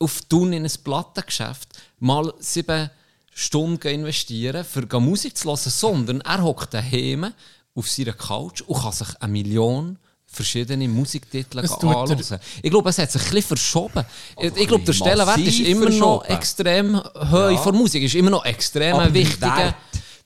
[0.00, 1.68] auf Tun in ein Plattengeschäft
[2.00, 2.90] mal sieben
[3.32, 7.32] Stunden investieren, für Musik zu hören, sondern er hockt daheim
[7.76, 10.00] auf seiner Couch und kann sich eine Million
[10.34, 12.18] verschiedene Musiktitel anschauen.
[12.62, 14.04] Ich glaube, es hat sich ein bisschen verschoben.
[14.40, 17.56] Ich, ich glaube, der Stellenwert ist immer noch extrem hoch ja.
[17.56, 19.74] von Musik, ist immer noch extrem wichtig.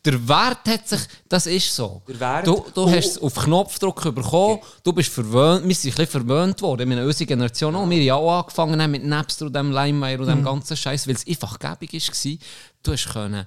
[0.04, 2.00] Der Wert hat sich, das ist so.
[2.06, 2.88] du du oh.
[2.88, 6.98] hast es auf Knopfdruck bekommen, du bist verwöhnt, wir sind ein bisschen verwöhnt worden, in
[7.00, 7.90] unserer Generation auch.
[7.90, 10.44] Wir haben auch angefangen mit Napster und dem Limewire und dem mhm.
[10.44, 12.32] ganzen Scheiß, weil es einfach gäbig war.
[12.84, 13.44] Du hast können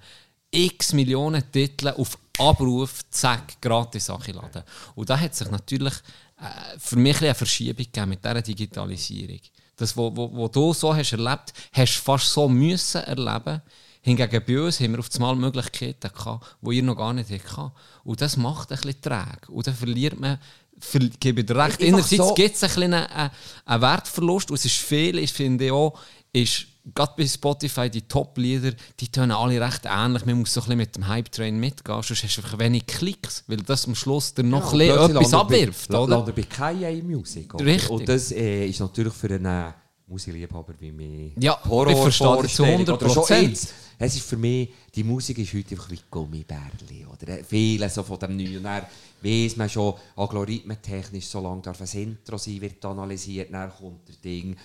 [0.51, 4.63] x Millionen Titel auf Abruf, zack, gratis Sachen laden.
[4.95, 5.93] Und da hat sich natürlich
[6.41, 9.39] äh, für mich eine Verschiebung gegeben mit dieser Digitalisierung.
[9.77, 13.61] Das, was wo, wo du so hast erlebt, hast du fast so müssen erleben.
[14.01, 17.71] Hingegen bei uns haben wir auf einmal Möglichkeiten gehabt, die ihr noch gar nicht hattet.
[18.03, 19.51] Und das macht ein bisschen träge.
[19.51, 20.39] Und dann verliert man,
[20.79, 23.29] ver gebe dir recht, einerseits so gibt es ein einen,
[23.65, 25.99] einen Wertverlust und es ist viel, ich finde auch,
[26.33, 30.25] ist gerade bei Spotify, die Top-Lieder, die tönen alle recht ähnlich.
[30.25, 33.43] Man muss so ein bisschen mit dem Hype-Train mitgehen, sonst hast du einfach wenig Klicks,
[33.47, 35.89] weil das am Schluss dann noch ja, ein etwas abwirft.
[35.89, 36.23] Bei, oder?
[36.23, 37.53] bei KI Music.
[37.55, 37.89] Richtig.
[37.89, 39.73] Und das äh, ist natürlich für einen
[40.07, 43.69] Musikliebhaber wie mich ja, Horror ich verstehe zu 100%.
[44.03, 47.05] Es ist für mich, die Musik ist heute einfach wie Gummibärli.
[47.05, 48.63] Oder viele so von dem Neuen.
[48.63, 48.83] dann
[49.21, 54.57] weiss man schon, algorithmentechnisch, solange darf ein Intro sein, wird analysiert, dann kommt der Ding.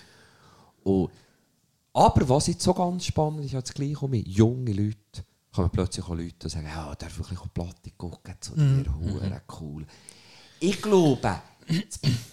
[0.83, 1.11] Und
[1.97, 6.09] aber was jetzt so ganz spannend ist, jetzt gleich mit junge Leute, kommen plötzlich auch
[6.09, 9.41] Leute und sagen, ja, darf wirklich auch Platte gucken zu dir, mm.
[9.59, 9.85] cool.
[10.59, 11.41] Ich glaube,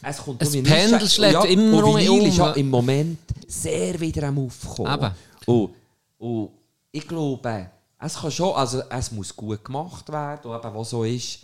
[0.03, 1.97] es kommt es um Pendel schlägt ja, immer um.
[1.97, 5.13] ist ja im Moment sehr wieder am Aufkommen.
[5.47, 5.75] Und,
[6.19, 6.51] und
[6.93, 11.05] ich glaube, es kann schon, also es muss gut gemacht werden, und eben, was so
[11.05, 11.39] ist,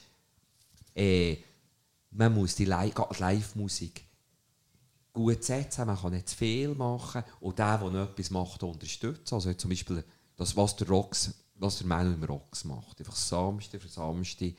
[0.95, 1.39] äh,
[2.11, 4.05] man muss die Live-Musik
[5.13, 9.35] gut setzen, man kann nicht zu viel machen und der, der noch etwas macht, unterstützen.
[9.35, 10.05] Also zum Beispiel
[10.37, 12.99] das, was der Rocks, was der Manu im Rocks macht.
[12.99, 14.55] Einfach Samstag für Samstag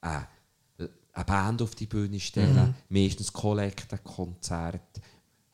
[0.00, 0.20] äh,
[1.12, 3.02] eine Band auf die Bühne stellen, mhm.
[3.02, 5.00] meistens Kollektenkonzert.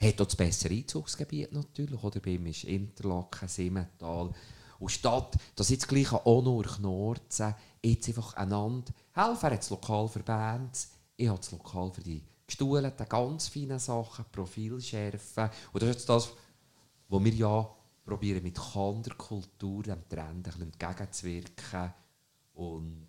[0.03, 2.19] Hat auch das bessere Einzugsgebiet natürlich, oder?
[2.19, 4.33] Bei ihm ist Interlaken, Simmental.
[4.81, 7.55] Und statt, dass jetzt gleich auch nur Knorzen,
[7.85, 9.47] jetzt einfach einander helfen.
[9.47, 12.20] Er hat das Lokal für Bands, ich habe das Lokal für die
[12.53, 15.51] gestuhlten, ganz feinen Sachen, Profil schärfen.
[15.73, 16.33] Und das ist jetzt das,
[17.09, 17.69] was wir ja
[18.05, 21.93] probieren mit Kanderkultur, dem Trend ein entgegenzuwirken.
[22.55, 23.09] Und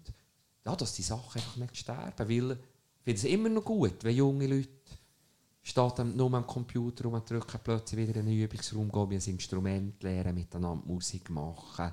[0.65, 2.29] ja, dass die Sachen einfach nicht sterben.
[2.29, 4.69] Weil ich finde es immer noch gut, wenn junge Leute
[5.61, 10.85] statt nur am Computer rumdrücken, plötzlich wieder in einen Übungsraum gehen, ein Instrument lernen, miteinander
[10.85, 11.91] Musik machen.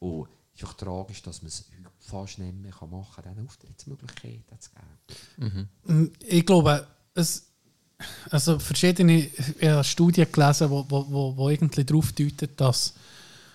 [0.00, 1.64] Und ist auch tragisch, dass man es
[1.98, 5.68] fast nicht mehr machen kann, diese Auftrittsmöglichkeiten zu geben.
[5.84, 6.12] Mhm.
[6.20, 7.46] Ich glaube, es,
[8.30, 9.28] also verschiedene
[9.82, 12.94] Studien gelesen, wo, wo, wo, wo irgendwie darauf deuten, dass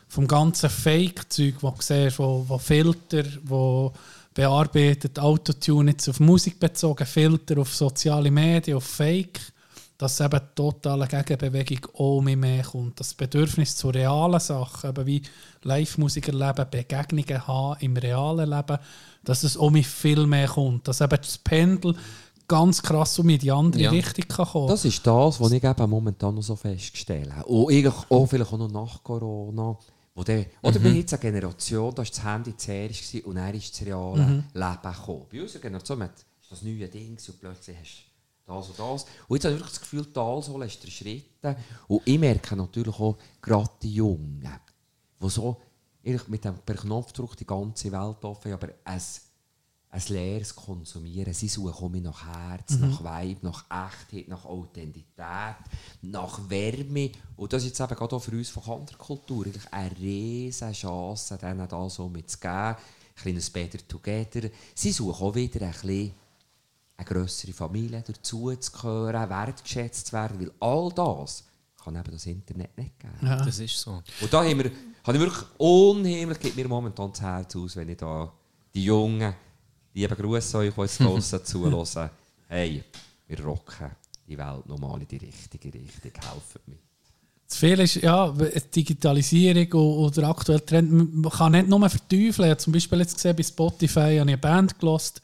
[0.08, 3.94] vom ganzen Fake-Zeug, das du siehst, wo, wo Filter, wo
[4.34, 9.40] bearbeitet, Autotune jetzt auf Musik bezogen, Filter auf soziale Medien, auf Fake,
[10.00, 12.98] dass eben die totale Gegenbewegung auch mehr, mehr kommt.
[13.02, 15.22] Das Bedürfnis zu realen Sachen, eben wie
[15.64, 18.78] Live-Musik erleben, Begegnungen haben im realen Leben,
[19.26, 20.88] dass es auch mit viel mehr kommt.
[20.88, 21.96] Dass eben das Pendel
[22.48, 23.92] ganz krass um in die andere Ja.
[23.92, 27.46] Richtung kann kommen Das ist das, was ich eben momentan noch so festgestellt habe.
[27.50, 29.78] Und eigentlich auch vielleicht auch noch nach Corona.
[30.16, 33.74] Wo der, oder haben jetzt eine Generation, da war das Handy zuerst und dann ist
[33.74, 35.26] das reale Leben gekommen.
[35.30, 38.09] Bei unserer Generation ist das neue Ding und plötzlich hast du
[38.50, 39.06] das und das.
[39.28, 41.26] Und jetzt habe ich wirklich das Gefühl, die Talsohle ist der Schritt.
[41.88, 44.50] Und ich merke natürlich auch gerade die Jungen,
[45.22, 45.62] die so
[46.28, 49.30] mit dem per Knopfdruck die ganze Welt offen aber es
[49.92, 51.34] ein leeres Konsumieren.
[51.34, 55.56] Sie suchen mehr nach Herz, nach Vibe, nach Echtheit, nach Authentität,
[56.04, 57.12] nach Wärme.
[57.36, 61.68] Und das ist jetzt eben gerade auch für uns von Kanterkultur eine riesige Chance, denen
[61.68, 62.56] da so mitzugeben.
[62.56, 62.76] Ein
[63.16, 64.50] kleines Better Together.
[64.76, 66.14] Sie suchen auch wieder ein bisschen
[67.00, 71.46] eine grössere Familie dazu zu gehören, wertgeschätzt zu werden, weil all das
[71.82, 73.14] kann eben das Internet nicht geben.
[73.22, 73.38] Ja.
[73.38, 74.04] Das ist so.
[74.22, 74.72] Und da haben wir,
[75.04, 78.32] habe ich wirklich unheimlich, gibt mir momentan das Herz aus, wenn ich da
[78.74, 79.34] die Jungen,
[79.94, 82.10] liebe Grüße euch, die jetzt draussen zuhören,
[82.48, 82.84] hey,
[83.28, 83.92] wir rocken
[84.28, 86.78] die Welt nochmal in die richtige Richtung, helfen mir.
[87.48, 91.90] Das Viele ist, ja, die Digitalisierung und, und der aktuelle Trend, man kann nicht nur
[91.90, 92.46] verteufeln.
[92.46, 95.22] Ich habe zum Beispiel jetzt gesehen, bei Spotify habe ich eine Band gelost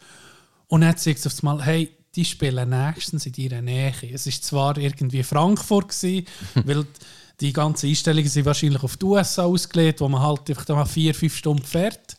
[0.76, 3.94] und dann sagt es auf einmal, hey, die spielen nächstens in ihrer Nähe.
[4.12, 6.26] Es war zwar irgendwie Frankfurt, gewesen,
[6.66, 6.86] weil
[7.40, 11.16] die ganzen Einstellungen sind wahrscheinlich auf die USA ausgelegt, wo man halt einfach mal vier,
[11.16, 12.18] fünf Stunden fährt.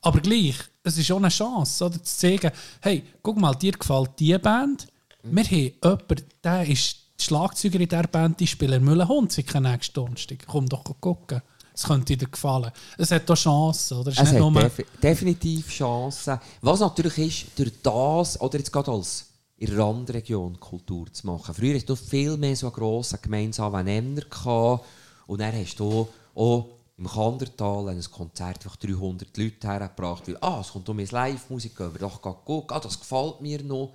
[0.00, 0.54] Aber gleich,
[0.84, 2.52] es ist auch eine Chance, oder, zu sagen,
[2.82, 4.86] hey, guck mal, dir gefällt diese Band.
[5.24, 9.94] Wir haben jemanden, der ist die Schlagzeuger in dieser Band, die spielen Müllenhund sicher nächsten
[9.94, 10.46] Donnerstag.
[10.46, 11.42] Komm doch gucken.
[11.78, 12.72] Es könnte dir gefallen.
[12.96, 14.10] Es hat auch Chancen, oder?
[14.10, 14.50] Es Es hat nur...
[14.50, 16.40] defi definitiv Chancen.
[16.60, 19.26] Was natürlich ist, durch das, oder jetzt gerade als
[19.58, 21.54] in der Randregion Kultur zu machen.
[21.54, 24.84] Früher hast du viel mehr so einen grossen gemeinsamen Nenner gehabt.
[25.28, 30.58] Und dann hast du auch im Kandertal ein Konzert einfach 300 Leute hergebracht, weil ah,
[30.60, 33.92] es kommt um meine Live-Musik, wir doch gucken, ah, das gefällt mir noch.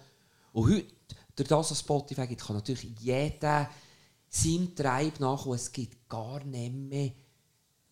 [0.53, 0.85] Und heute,
[1.35, 3.69] durch das, was Spotify gibt, kann natürlich jeder
[4.29, 7.11] seinem Treib nach und es gibt gar nicht mehr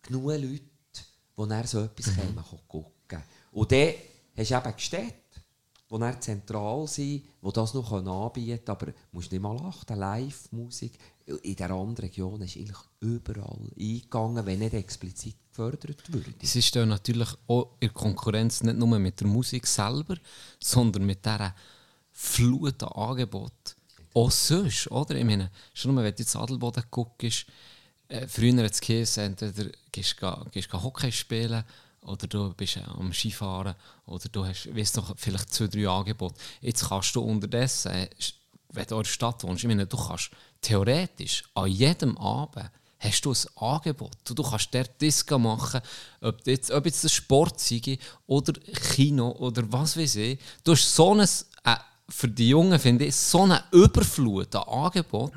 [0.02, 2.36] genug Leute, die dann so etwas mhm.
[2.68, 3.22] gucken können.
[3.52, 3.94] Und dann
[4.36, 5.14] hast du eben Städte,
[5.90, 9.98] die dann zentral sind, die das noch anbieten können, aber du musst nicht mal achten,
[9.98, 16.34] Live-Musik in dieser anderen Region ist eigentlich überall eingegangen, wenn nicht explizit gefördert würde.
[16.42, 20.16] Es ist ja natürlich auch in der Konkurrenz nicht nur mit der Musik selber,
[20.60, 21.54] sondern mit dieser
[22.10, 23.76] Flut an Angebot.
[24.14, 25.14] Auch sonst, oder?
[25.14, 27.46] Ich meine, schon nur, wenn du jetzt Adelboden guckst,
[28.12, 31.64] äh, früher hat es entweder gehst du Hockey spielen
[32.02, 33.74] oder du bist äh, am Skifahren
[34.06, 36.34] oder du hast weißt noch, vielleicht zwei, drei Angebote.
[36.60, 38.08] Jetzt kannst du unterdessen, äh,
[38.70, 40.30] wenn du in der Stadt wohnst, ich meine, du kannst
[40.60, 44.16] theoretisch an jedem Abend hast du ein Angebot.
[44.24, 45.80] Du, du kannst dort Disco machen,
[46.20, 48.52] ob jetzt, ob jetzt das Sport sei oder
[48.94, 50.38] Kino oder was weiß ich.
[50.62, 51.76] Du hast so ein, äh,
[52.08, 55.32] für die Jungen finde ich, so eine Überflut an Angebot,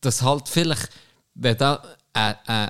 [0.00, 0.90] dass halt vielleicht,
[1.34, 1.82] wenn da
[2.14, 2.68] äh, äh,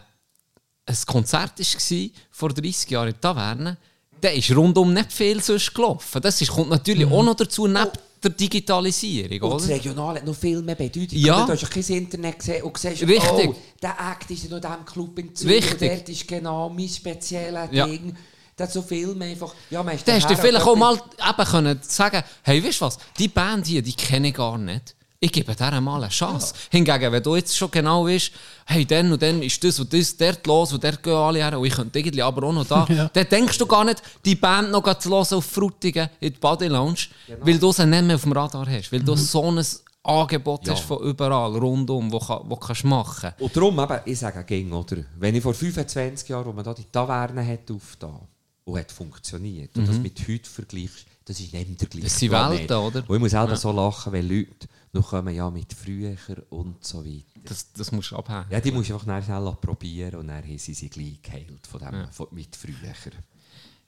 [0.86, 3.76] ein Konzert war vor 30 Jahren in der Taverne,
[4.20, 6.20] dann ist rundum nicht viel sonst gelaufen.
[6.22, 7.12] Das ist, kommt natürlich Mhm.
[7.12, 7.90] auch noch dazu, neben
[8.22, 9.50] der Digitalisierung.
[9.50, 9.74] Und das Oder?
[9.74, 11.18] Regional hat noch viel mehr Bedeutung.
[11.18, 11.44] Ja.
[11.44, 13.48] Du hast ja kein Internet gesehen und siehst, Richtig.
[13.48, 15.64] oh, der Act ist ja noch in diesem Club in Zürich.
[15.64, 15.90] Richtig.
[15.90, 17.86] Und dort ist genau mein spezielles Ja.
[17.86, 18.16] Ding.
[18.54, 19.54] Das hat so viel mehr einfach...
[19.70, 22.84] Ja, man ist Dann hast du vielleicht auch mal eben können sagen hey, weißt du
[22.84, 24.94] was, die Band hier, die kenne ich gar nicht.
[25.24, 26.52] Ich gebe der mal eine Chance.
[26.68, 28.32] Hingegen, wenn du jetzt schon genau weißt,
[28.66, 31.56] hey, dann und dann ist das und das dort los und dort gehen alle her
[31.56, 33.08] und ich könnte irgendwie aber auch noch da, Ja.
[33.12, 36.66] dann denkst du gar nicht, die Band noch zu hören auf Frutigen in die Body
[36.66, 36.98] Lounge,
[37.40, 39.64] weil du sie nicht mehr auf dem Radar hast, weil du so ein
[40.02, 40.72] Angebot Ja.
[40.72, 42.18] hast von überall, rundum, wo,
[42.48, 43.30] wo kannst du machen.
[43.38, 44.96] Und darum, eben, ich sage ging, oder?
[45.20, 48.18] Wenn ich vor 25 Jahren, wo man da die Taverne hat aufgetan
[48.64, 52.02] und hat funktioniert, und das mit heute vergleichst, das ist nicht der gleiche Mhm.
[52.02, 52.32] Das sind.
[52.32, 53.04] Welten, oder?
[53.08, 56.16] Und ich muss selber so lachen, wenn Leute noch kommen, ja, mit früher
[56.50, 57.24] und so weiter.
[57.44, 58.46] Das, das musst du abhängen.
[58.50, 61.80] Ja, die musst du einfach schnell probieren und dann haben sie sich gleich geheilt von
[61.80, 62.74] dem, von, mit früher.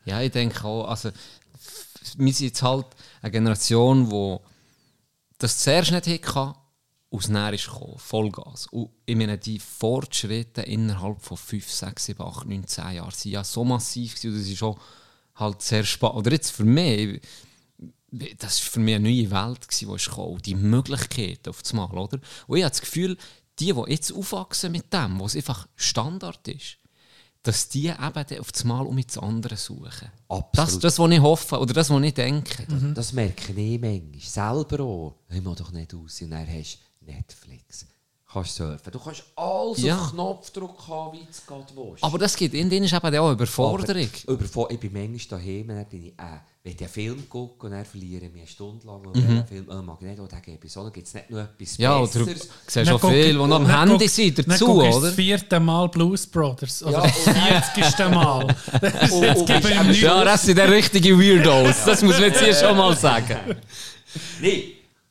[0.06, 1.10] Ja, ich denke auch, also
[2.16, 2.86] wir sind jetzt halt
[3.22, 4.36] eine Generation, die
[5.38, 6.54] das zuerst nicht hatte,
[7.10, 8.66] aus näher ist gekommen, Vollgas.
[8.68, 13.32] Und ich meine, die Fortschritte innerhalb von 5, 6, 7, 8, 9, 10 Jahren sind
[13.32, 14.78] ja so massiv gewesen, und das ist auch
[15.36, 16.18] halt sehr spannend.
[16.18, 17.20] Oder jetzt für mich,
[18.38, 20.42] das war für mich eine neue Welt, gewesen, die gekommen.
[20.42, 22.18] Die Möglichkeiten auf das Mal, oder?
[22.46, 23.16] Und ich habe das Gefühl,
[23.58, 26.78] die, die jetzt aufwachsen mit dem, was einfach Standard ist,
[27.42, 30.10] dass die eben auf das Mal um das andere suchen.
[30.28, 30.54] Absolut.
[30.54, 32.66] Das, das, was ich hoffe oder das, was ich denke.
[32.94, 34.20] Das merke ich manchmal.
[34.20, 35.14] Selber auch.
[35.30, 36.22] Ich muss doch nicht aus.
[36.22, 37.86] Und dann hast du Netflix.
[38.34, 38.90] Kannst surfen.
[38.92, 39.96] Du kannst alles Ja.
[39.96, 42.02] auf Knopfdruck haben, wie es geht willst.
[42.02, 44.08] Aber das gibt in denen ist eben auch Überforderung.
[44.26, 47.66] Aber Überfor ich bin manchmal daheim, dann bin ich, äh, wenn ich einen Film gucke
[47.66, 49.44] und dann verliere ich mich eine Stunde lang, und mhm.
[49.46, 52.10] Film, oh, mag ich nicht, oder gebe ich gibt es nicht noch etwas Ja, oder
[52.12, 52.48] du Besseres.
[52.66, 55.00] siehst schon viele, die noch am Handy sind dazu, du oder?
[55.02, 56.82] das vierte Mal Blues Brothers.
[56.82, 58.56] Oder Ja, das und dann- vierzigste Mal.
[58.80, 60.00] Das Und- jetzt und.
[60.00, 61.84] Ja, das sind der richtige Weirdos.
[61.86, 63.56] Das muss man jetzt hier schon mal sagen.
[64.40, 64.62] Nein,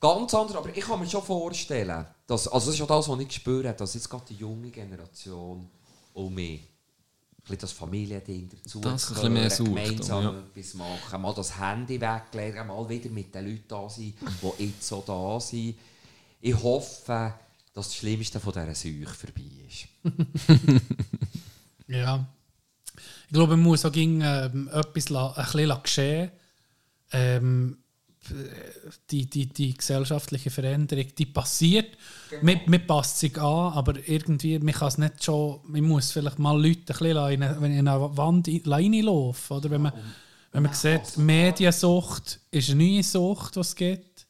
[0.04, 3.20] ganz anders, aber ich kann mir schon vorstellen, dass, also das ist auch das, was
[3.20, 5.68] ich gespürt habe, dass jetzt gerade die junge Generation
[6.14, 6.60] auch mehr ein
[7.42, 10.38] bisschen das Familiending dazu Das ein bisschen mehr sucht, gemeinsam ja.
[10.38, 14.14] etwas machen, mal das Handy weglegen, mal wieder mit den Leuten da sein,
[14.58, 15.76] die jetzt so da sind.
[16.40, 17.34] Ich hoffe,
[17.72, 19.88] dass das Schlimmste von dieser Seuche vorbei ist.
[21.86, 22.26] Ja.
[23.26, 26.30] Ich glaube, man muss auch gegen, ähm, etwas la, ein bisschen geschehen.
[27.12, 27.76] Ähm,
[29.10, 31.96] die, die, die gesellschaftliche Veränderung, die passiert.
[32.42, 36.38] Man, man passt sich an, aber irgendwie, man kann es nicht schon, man muss vielleicht
[36.38, 39.56] mal Leute ein bisschen in eine, in eine Wand ein- reinlaufen.
[39.56, 39.92] Oder wenn man,
[40.52, 44.26] wenn man sieht, Mediensucht ist eine neue Sucht, die es gibt.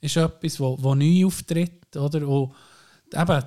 [0.00, 1.96] Ist etwas, wo, wo neu auftritt.
[1.96, 2.26] Oder?
[2.26, 2.52] Und
[3.12, 3.42] eben,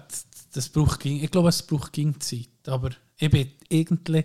[0.53, 2.49] das braucht, ich glaube, es braucht Zeit.
[2.67, 4.23] Aber ich bin irgendwie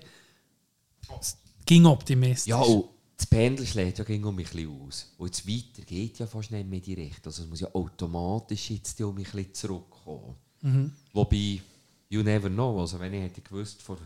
[1.66, 2.50] ging optimistisch.
[2.50, 2.88] Ja, und
[3.20, 5.12] das Pendel schlägt ja gegen um mich ein aus.
[5.18, 7.26] Und jetzt weiter geht ja fast nicht mehr Richtung.
[7.26, 10.36] Also es muss ja automatisch jetzt um mich ein zurückkommen.
[11.12, 11.60] Wobei,
[12.08, 12.80] you never know.
[12.80, 13.98] Also wenn ich hätte gewusst, vor,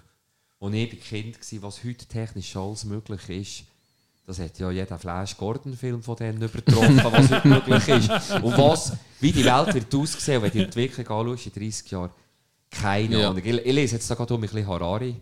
[0.60, 3.64] als ich Kind war, was heute technisch alles möglich ist,
[4.26, 8.10] das hat ja jeder Flash Gordon-Film von denen übertroffen, was heute möglich ist.
[8.42, 12.10] Und was, wie die Welt wird aussehen, wenn du die Entwicklung anschaust in 30 Jahren,
[12.68, 13.30] keine Ja.
[13.30, 13.44] Ahnung.
[13.44, 15.14] Ich, ich lese jetzt da gerade um ein bisschen Harari.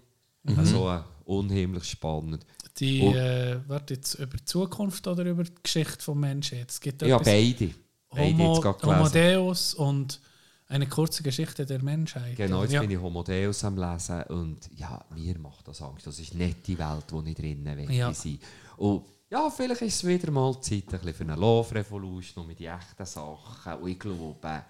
[0.56, 2.46] Also äh, unheimlich spannend.
[2.78, 6.64] Die, Und- äh, warte jetzt über die Zukunft oder über die Geschichte des Menschen?
[6.66, 7.70] Es gibt Ja, beide.
[8.10, 9.08] Homo, jetzt Homo.
[9.08, 10.20] Deus und
[10.68, 12.36] eine kurze Geschichte der Menschheit.
[12.36, 12.80] Genau, jetzt ja.
[12.80, 16.06] bin ich Homo Deus am Lesen und ja, mir macht das Angst.
[16.06, 18.12] Das ist nicht die Welt, wo ich drinnen will Ja.
[18.14, 18.38] sein.
[18.78, 22.48] Und ja, vielleicht ist es wieder mal Zeit ein bisschen für eine Love Revolution und
[22.48, 23.74] mit den echten Sachen.
[23.82, 24.62] Und ich glaube,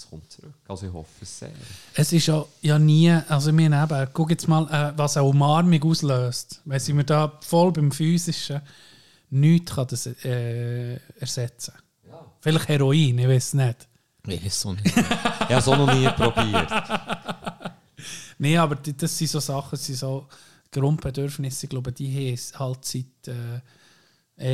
[0.00, 0.54] das kommt zurück.
[0.66, 1.50] Also ich hoffe es sehr.
[1.94, 5.82] Es ist ja, ja nie, also wir eben, guck jetzt mal, äh, was eine Umarmung
[5.82, 6.60] auslöst.
[6.64, 8.60] Wenn sie mir da voll beim Physischen
[9.30, 11.74] nichts kann das äh, ersetzen.
[12.40, 13.88] Vielleicht Heroin, ich weiß nicht.
[14.26, 14.86] Ich weiß so nicht.
[14.86, 16.70] Ich habe es auch noch nie probiert.
[18.38, 20.26] Nein, aber das sind so Sachen, das sind so
[20.72, 23.60] Grundbedürfnisse, ich glaube, die haben es halt seit äh,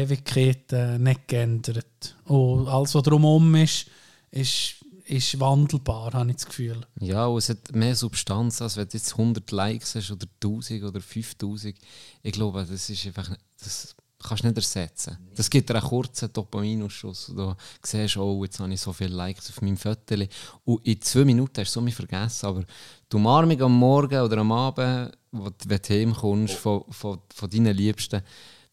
[0.03, 2.17] Ewigkeit äh, nicht geändert.
[2.25, 3.87] Und alles, was drumherum ist,
[4.31, 4.75] ist,
[5.07, 6.81] ist wandelbar, habe ich das Gefühl.
[7.01, 10.83] Ja, und es hat mehr Substanz, als wenn du jetzt 100 Likes hast oder 1000
[10.83, 11.77] oder 5000.
[12.23, 15.19] Ich glaube, das ist einfach nicht, das kannst du nicht ersetzen.
[15.35, 17.33] Das gibt dir einen kurzen Dopaminausschuss.
[17.35, 20.17] Du siehst, oh, jetzt habe ich so viele Likes auf meinem Foto.
[20.65, 22.47] Und in zwei Minuten hast du so mich vergessen.
[22.47, 22.65] Aber
[23.11, 27.51] die Umarmung am Morgen oder am Abend, wo du, wenn du heimkommst von, von, von
[27.51, 28.23] deinen Liebsten,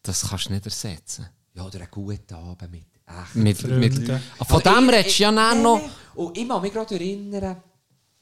[0.02, 1.28] das kannst du nicht ersetzen.
[1.54, 3.34] Ja, oder einen guten Abend mit echt.
[3.34, 4.10] Mit, mit.
[4.10, 5.80] Ah, von dem redest du ja dann noch.
[6.14, 7.56] Und ich kann mich gerade erinnern,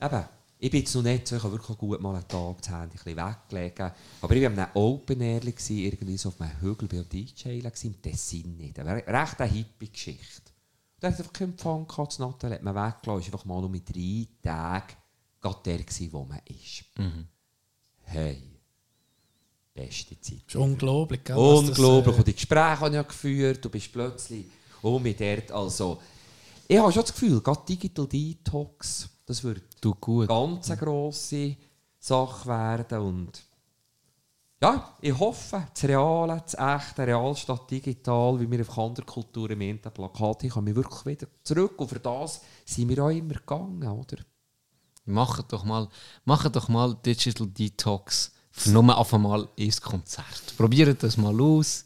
[0.00, 0.24] eben,
[0.58, 2.96] ich bin jetzt noch nicht so, ich habe wirklich gut mal einen Tag das Handy
[2.96, 3.16] ein bisschen
[3.50, 3.90] weglegen.
[4.20, 7.08] Aber ich war an einem Open Air, gewesen, irgendwie so auf einem Hügel bei einem
[7.08, 8.56] DJ gewesen, im Tessin.
[8.56, 8.78] nicht.
[8.78, 10.52] Das war recht eine hippie Geschichte.
[11.00, 13.70] Da hat einfach keinen Empfang gehabt, das Nattel hat man weggelassen, ist einfach mal nur
[13.70, 14.94] mit drei Tagen
[15.40, 16.84] gerade der gewesen, wo man ist.
[18.04, 18.42] Hey,
[19.74, 20.42] beste Zeit.
[20.46, 21.24] Das ist unglaublich.
[21.24, 22.14] Gell, Unglaublich.
[22.14, 23.64] Das, Und die Gespräche habe ich ja geführt.
[23.64, 24.46] Du bist plötzlich
[24.82, 25.50] oh, mit dort.
[25.52, 26.00] Also,
[26.68, 30.28] ich habe schon das Gefühl, gerade Digital Detox, das wird Du gut.
[30.28, 31.56] ganz eine grosse
[31.98, 32.98] Sache werden.
[33.00, 33.42] Und
[34.62, 39.60] ja, ich hoffe, das Reale, das Echte, real statt digital, wie wir auf andere Kulturen
[39.60, 41.80] im Plakat, ich kann mich wirklich wieder zurück.
[41.80, 44.18] Und für das sind wir auch immer gegangen, oder?
[45.04, 45.88] Macht doch mal,
[46.24, 48.32] macht doch mal Digital Detox.
[48.66, 50.56] Nur auf einmal ein Konzert.
[50.56, 51.84] Probiert das mal aus.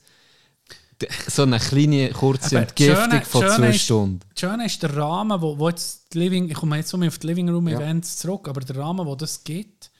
[1.28, 4.20] So eine kleine, kurze Aber Entgiftung von Schöne- das zwei ist- Stunden.
[4.34, 7.18] Das Schöne ist der Rahmen, wo, wo jetzt die Living, ich komme jetzt so auf
[7.18, 9.90] die Living Room Events zurück, aber der Rahmen, wo das gibt,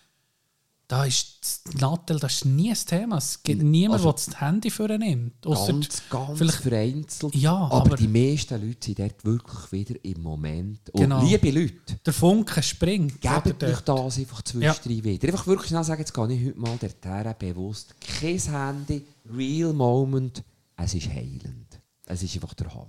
[0.89, 3.19] da ist das Nattel, das ist nie ein Thema.
[3.19, 5.45] Es gibt niemand, der das Handy für nimmt.
[5.45, 7.35] Ausser Ganz, ganz vielleicht- vereinzelt.
[7.35, 10.89] Ja, aber, aber- die meisten Leute sind dort wirklich wieder im Moment.
[10.93, 11.23] Und Genau.
[11.25, 13.21] liebe Leute, der Funke springt.
[13.21, 15.27] gebt euch das einfach zwischendrin wieder.
[15.29, 17.95] Einfach wirklich schnell sagen, jetzt gehe ich heute mal der Terra bewusst.
[18.01, 19.05] Kein Handy,
[19.37, 20.43] real moment.
[20.77, 21.81] Es ist heilend.
[22.07, 22.87] Es ist einfach der Hammer.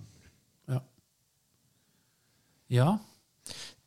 [0.67, 0.81] Ja.
[2.67, 2.99] ja,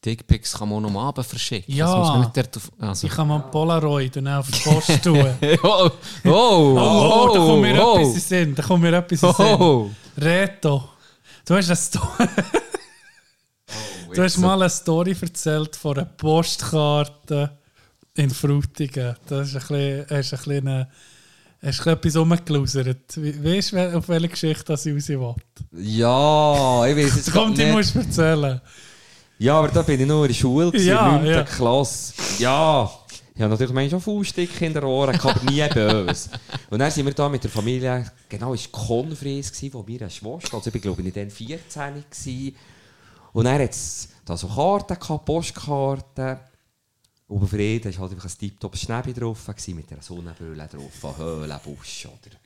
[0.05, 1.75] Dickpics kann man auch noch am Abend verschicken.
[1.75, 1.93] Ja.
[1.93, 3.07] Auf, also.
[3.07, 5.19] ich kann mal Polaroid und dann auf die Post tun.
[5.63, 5.91] oh,
[6.25, 8.55] oh, Oh, oh, da kommt mir oh, etwas in Sinn.
[8.55, 9.47] Da kommt mir etwas in Sinn.
[9.61, 9.91] oh.
[10.17, 10.89] Reto.
[11.45, 11.91] Du hast das.
[14.13, 17.57] Du hast mal eine Story erzählt von einer Postkarte
[18.15, 19.15] in Frutigen.
[19.29, 20.89] Das ist ein bisschen, hast ein bisschen, eine,
[21.63, 23.17] hast ein etwas rumgelusert.
[23.17, 25.35] Weißt du, auf welche Geschichte das ich raus will?
[25.83, 28.61] Ja, ich weiß es Kommt, ich muss erzählen.
[29.39, 31.35] Ja, aber da bin ich nur in der Schule, ja, in der 9.
[31.35, 31.43] ja.
[31.45, 32.15] Klasse.
[32.39, 32.91] Ja,
[33.35, 36.29] ich habe natürlich manchmal schon Faustdicke in den Ohren, aber nie böse.
[36.69, 40.11] Und dann sind wir da mit der Familie, genau, es war Konferenz, wo wir eine
[40.11, 42.57] Schwester, also ich glaube, ich war dann 14 gewesen.
[43.33, 43.71] Und dann hat
[44.27, 46.39] da so Karten gehabt, Postkarten.
[47.31, 51.17] Oben für jeden war halt einfach ein tiptop Schnäbi drauf, mit einer Sonnenbrille drauf, von
[51.17, 52.37] Höhlenbusch, oder?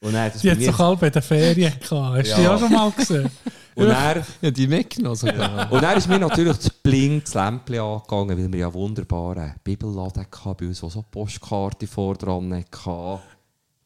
[0.00, 1.90] Und dann, das die hat doch halb in den Ferien gehabt.
[1.90, 2.36] Hast du ja.
[2.38, 3.30] die auch schon mal gesehen?
[3.74, 5.70] Und er, ja, die mitgenommen sogar.
[5.70, 10.26] Und dann ist mir natürlich das Bling, das Lämpchen angegangen, weil wir ja wunderbaren Bibelladen
[10.26, 13.20] hatten bei uns, wo so Postkarte vor dran hatten.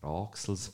[0.03, 0.73] Raxels.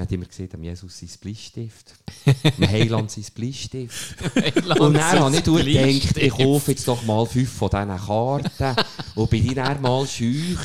[0.00, 1.92] Man hat immer gesehen, am Jesus sein Bleistift.
[2.58, 4.16] am Heiland sein Bleistift.
[4.80, 8.82] und dann habe ich durchgedacht, ich kaufe jetzt doch mal fünf von diesen Karten.
[9.14, 10.58] und bin ich dann mal schüch.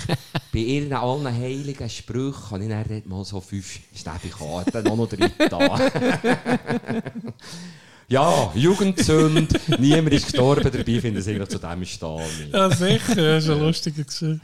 [0.53, 5.29] Bei ihren allen heiligen Sprüchen habe ich dann mal so fünf Stäbe-Karten noch, noch drin
[5.49, 5.81] da.
[8.07, 12.51] Ja, Jugendsünd, niemand ist gestorben dabei, finde ich eigentlich zu dem stehen.
[12.53, 14.39] Ja, sicher, das ist eine lustige Geschichte.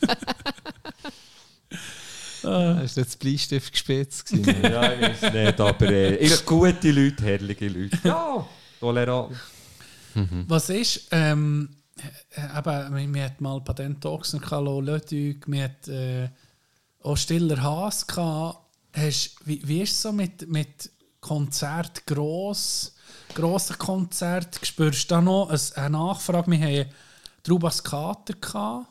[2.44, 2.78] ah.
[2.80, 4.30] Hast du jetzt Bleistift gespitzt?
[4.62, 7.98] ja, ich weiß nicht, aber äh, gute Leute, herrliche Leute.
[8.04, 8.46] Ja,
[8.80, 9.36] tolerant.
[10.14, 10.44] Mhm.
[10.46, 11.68] Was ist, ähm,
[12.30, 16.28] äh, eben, wir hatten mal Patent Ochsen, Lödüg, wir hatten äh,
[17.02, 18.60] auch Stiller Haas gehabt.
[18.92, 20.90] Hast, wie, wie ist es so mit, mit
[21.20, 22.94] Konzert gross,
[23.34, 24.60] grosse Konzert.
[24.62, 26.50] Spürst du da noch eine Nachfrage?
[26.50, 26.90] Wir hatten
[27.42, 28.34] Trubas Kater.
[28.34, 28.86] Gehabt.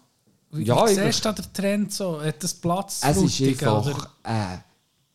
[0.54, 2.22] Wie, ja, siehst du den Trend so?
[2.22, 3.02] Hat das Platz?
[3.04, 4.60] Es ist einfach ein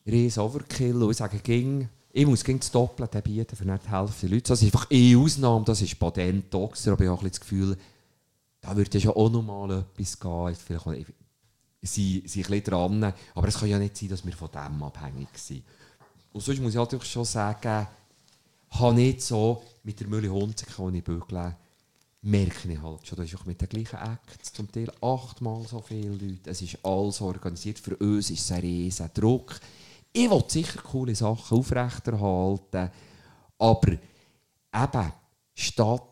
[0.06, 1.02] äh, riesen Overkill.
[1.02, 4.30] Und ich sage, ging, ich muss gegen das Doppelte bieten für nicht die Hälfte der
[4.30, 4.48] Leute.
[4.48, 7.76] Das ist einfach eine Ausnahme, das ist Patent Doxer, aber ich habe das Gefühl,
[8.60, 10.56] da würde ja schon auch noch mal etwas gehen.
[10.56, 11.14] Vielleicht
[11.82, 14.82] sie, sie ein bisschen dran, aber es kann ja nicht sein, dass wir von dem
[14.82, 15.62] abhängig sind.
[16.32, 17.86] Und sonst muss ich natürlich schon sagen,
[18.70, 21.56] habe nicht so mit der Mülle Hunzeke, die ich bügle,
[22.22, 25.80] merke ich halt schon, da ist auch mit den gleichen Acts zum Teil achtmal so
[25.80, 26.50] viele Leute.
[26.50, 27.78] Es ist alles organisiert.
[27.78, 29.60] Für uns ist es ein riesen Druck.
[30.12, 32.90] Ich will sicher coole Sachen aufrechterhalten,
[33.58, 35.12] aber eben,
[35.54, 36.02] Stadt,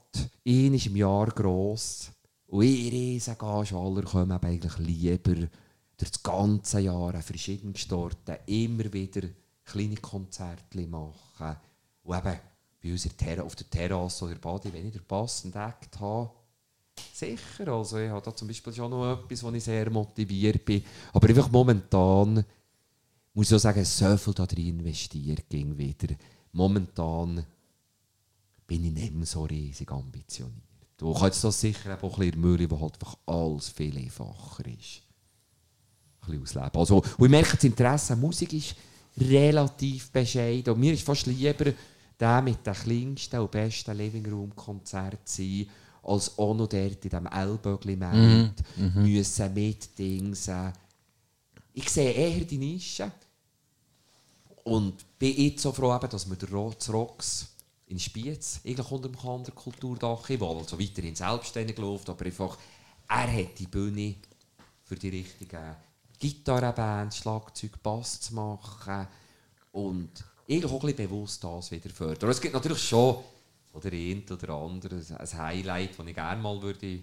[0.47, 2.11] ein ist im Jahr gross
[2.49, 5.49] und ich riesen Gagewaller kommen eigentlich lieber durch
[5.97, 9.28] das ganze Jahr an verschiedenen Orten immer wieder
[9.65, 11.57] kleine Konzerte machen.
[12.03, 12.39] Und eben
[12.86, 13.06] bei uns
[13.40, 16.30] auf der Terrasse oder Body, wenn ich den passenden Act habe,
[17.12, 17.68] sicher.
[17.68, 20.84] Also ich habe da zum Beispiel schon noch etwas, wo ich sehr motiviert bin.
[21.12, 22.44] Aber einfach momentan
[23.34, 26.14] muss ich auch sagen, so viel da drin investiert ging wieder.
[26.52, 27.44] Momentan
[28.66, 30.62] bin ich nicht mehr so riesig ambitioniert.
[30.96, 35.02] Du kannst das sicher auch ein bisschen Mühle, wo halt einfach alles viel einfacher ist.
[36.22, 36.80] Ein bisschen ausleben.
[36.80, 38.74] Also, und ich merke, das Interesse an Musik ist
[39.18, 40.72] relativ bescheiden.
[40.72, 41.72] Und mir ist fast lieber,
[42.18, 45.68] der mit dem kleinsten und besten Living Room Konzert sein,
[46.02, 48.52] als auch noch dort in diesem Ellbögli mm -hmm.
[48.94, 50.72] müssen mit Dingsen.
[51.72, 53.10] Ich sehe eher die Nische
[54.64, 57.48] und bin jetzt so froh, dass wir den Rocks
[57.88, 62.56] in Spiez eigentlich unter dem Kander Kulturdach ich will also weiterhin selbstständig läuft, aber einfach
[63.09, 64.16] er hat die Bühne
[64.82, 65.76] für die richtigen
[66.18, 69.06] Gitarrenband, Schlagzeug, Bass zu machen
[69.72, 72.31] und irgendwie auch ein bisschen bewusst das wieder fördern.
[72.31, 73.16] Es gibt natürlich schon
[73.73, 77.01] oder ein oder andere ein Highlight, das ich gerne mal würde,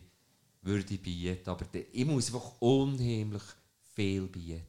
[0.61, 3.44] würde bieten aber ich muss einfach unheimlich
[3.95, 4.64] viel bieten,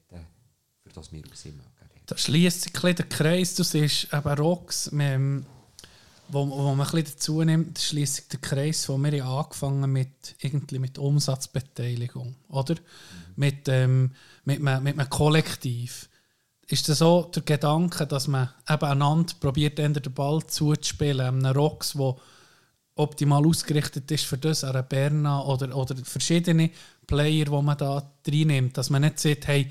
[0.83, 1.63] für das wir raus mögen.
[2.07, 3.55] Da schließt sich ein der Kreis.
[3.55, 4.91] Du siehst eben Rocks,
[6.29, 10.35] wo, wo man ein bisschen dazu nimmt, schließt sich der Kreis, wo wir angefangen mit,
[10.41, 12.75] irgendwie mit Umsatzbeteiligung, oder?
[12.75, 12.81] Mhm.
[13.37, 14.11] Mit, ähm,
[14.45, 16.09] mit, mit, mit einem Kollektiv.
[16.67, 21.93] Ist das so der Gedanke, dass man eben einander probiert, den Ball zuzuspielen, einem Rocks,
[21.93, 22.17] der
[22.97, 26.71] optimal ausgerichtet ist für das, an Berna oder, oder verschiedene
[27.07, 29.71] Player, die man da reinnimmt, dass man nicht sagt, hey,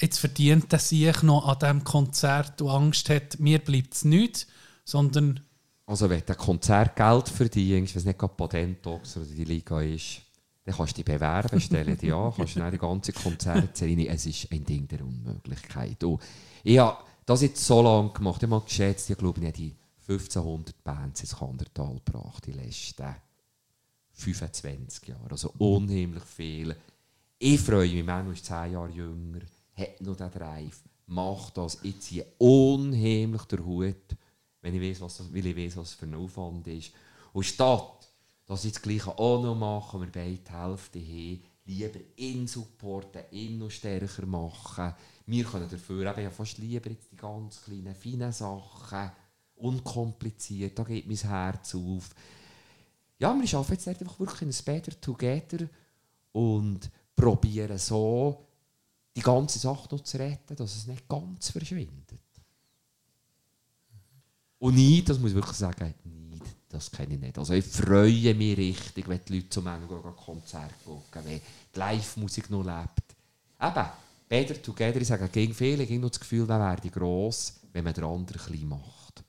[0.00, 4.46] jetzt verdient er sich noch an diesem Konzert und Angst hat, mir bleibt es nicht,
[4.84, 5.40] sondern...
[5.86, 9.80] Also wenn du ein Konzert Geld verdienst, wenn es nicht gerade Patentox oder die Liga
[9.80, 10.22] ist,
[10.64, 14.52] dann kannst du dich bewerben, stellen dich an, kannst du die ganze Konzertserie Es ist
[14.52, 16.02] ein Ding der Unmöglichkeit.
[16.04, 16.20] Und
[16.62, 19.74] ich habe das jetzt so lange gemacht, ich habe mal geschätzt, ich glaube, ich die
[20.08, 23.14] 1500 Bands ins Kandertal gebracht, die letzten
[24.12, 25.30] 25 Jahre.
[25.30, 26.76] Also unheimlich viel.
[27.38, 29.40] Ich freue mich, Manu ist 10 Jahre jünger,
[29.74, 31.78] hat noch den Drive, macht das.
[31.82, 34.16] Ich ziehe unheimlich den Hut,
[34.60, 36.92] wenn ich weiß, was, weil ich weiß, was für ein Aufwand ist.
[37.32, 37.99] Und statt,
[38.50, 43.22] dass sie das Gleiche auch noch machen, wir beide die Hälfte haben, lieber ihn supporten,
[43.30, 44.92] ihn noch stärker machen.
[45.26, 49.12] Wir können dafür eben ja fast lieber jetzt die ganz kleinen, feinen Sachen,
[49.54, 52.10] unkompliziert, da geht mein Herz auf.
[53.20, 55.68] Ja, wir arbeiten jetzt einfach wirklich ein Better Together
[56.32, 58.48] und probieren so,
[59.14, 62.18] die ganze Sache noch zu retten, dass es nicht ganz verschwindet.
[64.58, 66.19] Und nicht, das muss ich wirklich sagen, nicht,
[66.70, 67.36] das kenne ich nicht.
[67.36, 71.40] Also ich freue mich richtig, wenn die Leute zum Ende Konzert gucken, wenn
[71.74, 73.16] die Live-Musik noch lebt.
[73.60, 73.86] Eben,
[74.28, 77.82] Better Together, ich sage gegen viele, ich habe noch das Gefühl, dann werde gross, wenn
[77.82, 79.24] man den anderen klein macht.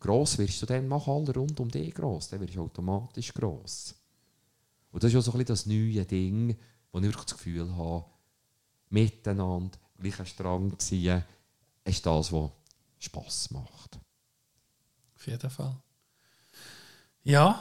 [0.00, 3.94] Gross wirst du dann, mach alle rund um dich gross, dann wirst du automatisch gross.
[4.90, 6.56] Und das ist auch so ein bisschen das neue Ding,
[6.90, 8.06] wo ich wirklich das Gefühl habe,
[8.88, 11.22] miteinander, gleichen Strang ziehen,
[11.84, 12.50] ist das, was
[12.98, 13.98] Spass macht.
[15.14, 15.76] Auf jeden Fall.
[17.26, 17.60] Ja,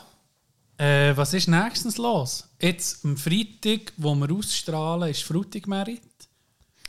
[0.77, 2.47] äh, was ist nächstens los?
[2.61, 6.03] Jetzt am Freitag, wo wir ausstrahlen, ist Frutig Merit.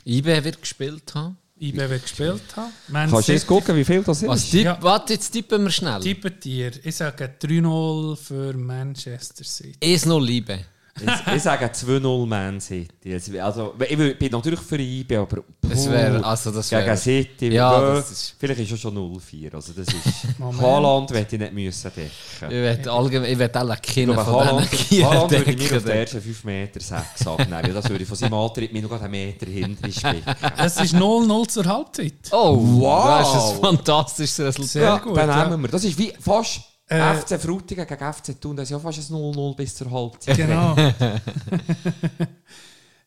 [0.05, 1.37] IB wird gespielt haben.
[1.59, 2.71] IB wird gespielt haben.
[2.89, 4.29] Man Kannst du jetzt gucken, wie viel das ist?
[4.29, 4.77] Was tipp, Ja.
[4.79, 6.01] Warte, jetzt tippen wir schnell.
[6.01, 6.71] Tippet ihr?
[6.85, 9.75] Ich sage 3-0 für Manchester City.
[9.81, 10.59] 1-0 Liebe.
[11.01, 13.39] Ich, ich sage 2-0 Man City.
[13.41, 16.97] Also, ich bin natürlich für IB, aber Das wäre, also das gegen wäre...
[16.97, 19.53] City, Ja, das ist- vielleicht ist es schon 0-4.
[19.53, 20.27] Also das ist.
[20.61, 22.11] Haaland werde ich nicht müssen decken.
[22.41, 25.91] Ich werde allgemein, ich werde alle Ich glaube, von Haaland, Haaland würde mir auf den
[25.91, 27.73] ersten 5 Meter 6 abnehmen.
[27.73, 30.23] Das würde ich von seinem Alter mir noch einen Meter hinten spicken.
[30.57, 32.13] Es ist 0-0 zur Halbzeit.
[32.31, 33.19] Oh, Wow.
[33.19, 34.69] das ist ein fantastisches Resultat.
[34.69, 35.69] Sehr Ja, gut, dann nehmen wir.
[35.69, 38.55] Das ist wie fast Äh, FC Frutigen gegen FC Thun.
[38.55, 40.37] Das ist ja fast ein 0-0 bis zur Halbzeit.
[40.37, 40.75] Genau.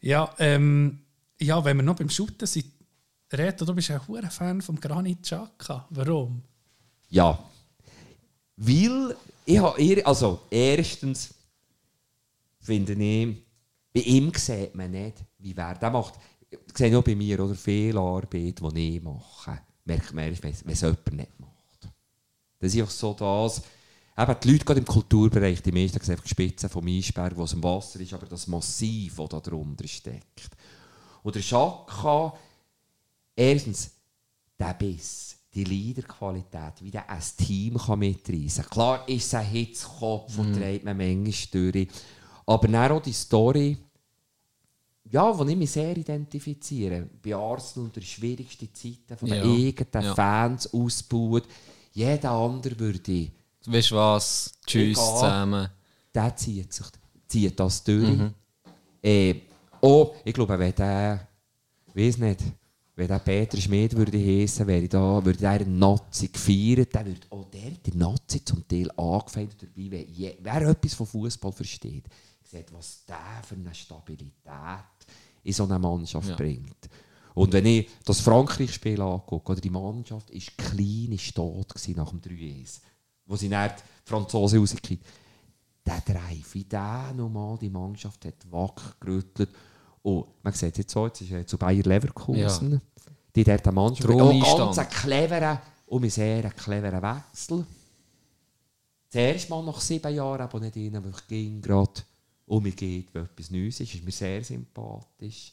[0.00, 1.00] ja, ähm,
[1.40, 2.66] ja, wenn wir noch beim Shooten sind,
[3.32, 5.86] Reto, du bist ein hoher Fan vom Granit Xhaka.
[5.90, 6.42] Warum?
[7.08, 7.38] Ja.
[8.56, 9.16] Weil
[9.46, 11.30] ich habe also erstens
[12.60, 13.36] finde ich,
[13.92, 16.14] bei ihm sieht man nicht, wie wer der macht.
[16.50, 20.72] Ich sehe auch bei mir oder viel Arbeit, die ich mache, merkt man erst, wenn
[20.72, 21.39] es jemand nicht.
[22.60, 23.62] Das ist einfach so das,
[24.16, 27.54] eben die Leute gerade im Kulturbereich, die meisten sehen die Spitze vom Eisberg, wo es
[27.54, 30.50] im Wasser ist, aber das Massiv, das da drunter steckt.
[31.22, 32.34] Und der Schaka,
[33.34, 33.90] erstens,
[34.58, 38.70] der Biss, die Leaderqualität, wie der ein Team kann mitreißen kann.
[38.70, 41.88] Klar ist es ein Hitzkopf und dreht man manchmal durch.
[42.46, 43.78] Aber dann auch die Story,
[45.10, 47.08] ja, wo ich mich sehr identifiziere.
[47.22, 49.42] Bei Arsenal der schwierigste Zeiten von den Ja.
[49.44, 50.14] eigenen Ja.
[50.14, 51.44] Fans ausbaut.
[51.92, 53.30] Jeder andere würde,
[53.66, 54.52] Weißt du was?
[54.66, 55.14] Tschüss Egal.
[55.14, 55.68] zusammen.
[56.14, 56.86] der zieht, sich,
[57.28, 58.18] zieht das durch.
[59.02, 59.34] Äh,
[59.80, 61.28] oh, ich glaube, wenn der,
[61.94, 62.40] weiß nicht,
[62.96, 67.44] wenn der Peter Schmid würde heissen, wäre da, würde der Nazi gefeiert, der würde auch
[67.50, 72.04] der, der Nazi zum Teil angefeindet dabei, wenn je, wer etwas von Fußball versteht,
[72.42, 74.34] sieht, was der für eine Stabilität
[75.42, 76.36] in so eine Mannschaft Ja.
[76.36, 76.88] bringt.
[77.34, 82.20] Und wenn ich das Frankreich-Spiel angucke, oder die Mannschaft ist klein, ist tot nach dem
[82.20, 82.80] 3-1,
[83.26, 85.06] wo sie dann die Franzosen rausgekriegt
[85.86, 89.50] der Drive, wie der nochmal die Mannschaft hat wachgerüttelt.
[90.02, 92.80] Und man sieht jetzt so, jetzt ist er zu Bayer Leverkusen.
[93.34, 94.58] Die dort eine Mannschaft auch Einstand.
[94.58, 97.66] ganz einen cleveren und einen sehr cleveren Wechsel.
[99.08, 102.02] Zuerst mal nach sieben Jahren, aber nicht ihnen, weil ich ging gerade
[102.46, 103.94] um mich geht, weil etwas Neues ist.
[103.94, 105.52] Ist mir sehr sympathisch.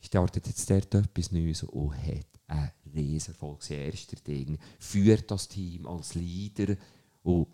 [0.00, 3.60] Startet jetzt dort etwas Neues und hat einen riesen Erfolg.
[3.60, 4.58] Das erste Ding.
[4.78, 6.76] Führt das Team als Leader.
[7.22, 7.48] Und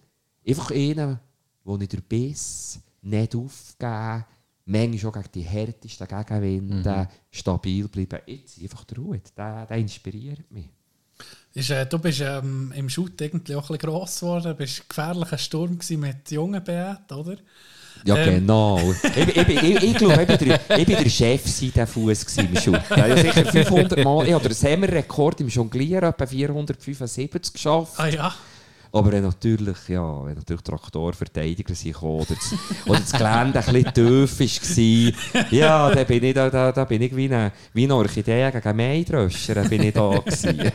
[0.46, 1.18] einfach einen,
[1.64, 4.24] der nicht der Biss, nicht aufgeben,
[4.64, 8.20] manchmal auch gegen die härtesten Gegenwinde stabil bleiben.
[8.26, 9.20] Jetzt einfach der Ruhe.
[9.36, 10.68] Der, der inspiriert mich.
[11.54, 14.44] Ist, äh, du bist ähm, im Shoot irgendwie auch ein bisschen gross geworden.
[14.44, 17.36] Du bist ein gefährlicher Sturm mit jungen Beat, oder?
[18.04, 18.40] Ja, Ähm.
[18.40, 18.80] genau.
[19.02, 22.56] ich, ich, ich, ich, ich glaube, ich bin der, ich der Chef der Fuß im
[22.56, 22.72] Schuh.
[22.90, 27.94] Ich habe sicher 500 Mal, ich habe den Semmer-Rekord im Jonglieren etwa 475 geschafft.
[27.96, 28.34] Ah ja.
[28.94, 32.54] Aber wenn natürlich, ja, wenn natürlich Traktorverteidiger sind oder das,
[32.86, 37.00] oder das Gelände ein bisschen tief war, ja, dann bin ich, da, da, da bin
[37.00, 40.58] ich wie eine, wie eine Orchidee gegen einen Maidröscher, dann bin ich da gewesen.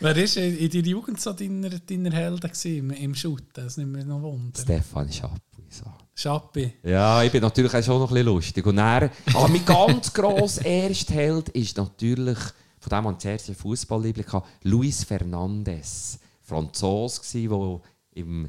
[0.00, 3.42] Wer war in, in deiner Jugend so deiner, deiner Helden gewesen, im, Shoot?
[3.54, 4.60] Das nimmt mich noch Wunder.
[4.60, 5.40] Stefan Schappi.
[5.68, 5.84] So.
[6.20, 6.72] Schappi.
[6.82, 8.66] Ja, ich bin natürlich auch schon noch ein bisschen lustig.
[8.66, 12.38] Und dann, aber mein ganz grosser Erstheld ist natürlich,
[12.78, 14.26] von dem man zuerst einen Fußballliebling
[14.64, 16.18] Luis Fernandes.
[16.42, 17.80] Franzose gsi, der
[18.12, 18.48] im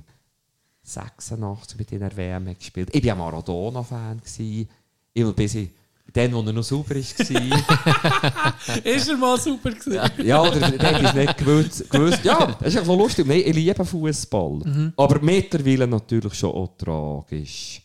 [0.84, 2.89] 86 mit in der WM gespielt.
[2.91, 4.22] Ich war ein Maradona-Fan.
[4.22, 4.68] gsi.
[5.14, 5.69] Immer bis ich
[6.14, 8.76] Dann, wo er noch sauber war.
[8.84, 10.26] Ist er mal super gewesen?
[10.26, 11.90] ja, oder der hat es nicht gewusst.
[11.90, 12.26] gewusst.
[12.26, 13.26] Ja, das ist einfach lustig.
[13.28, 14.94] Nein, ich liebe Fußball.
[14.98, 17.82] Aber mittlerweile natürlich schon auch tragisch,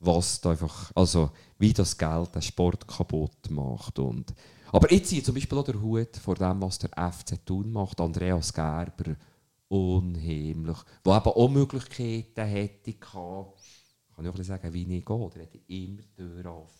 [0.00, 3.98] was da einfach, also wie das Geld den Sport kaputt macht.
[4.00, 4.34] Und,
[4.72, 8.00] aber ich ziehe zum Beispiel auch den Hut vor dem, was der FC Thun macht.
[8.00, 9.14] Andreas Gerber,
[9.68, 10.78] unheimlich.
[11.06, 13.60] Der eben auch Möglichkeiten hätte gehabt,
[14.16, 15.30] kann ich auch ein bisschen sagen, wie ich gehe.
[15.34, 16.79] Der hätte immer Tür offen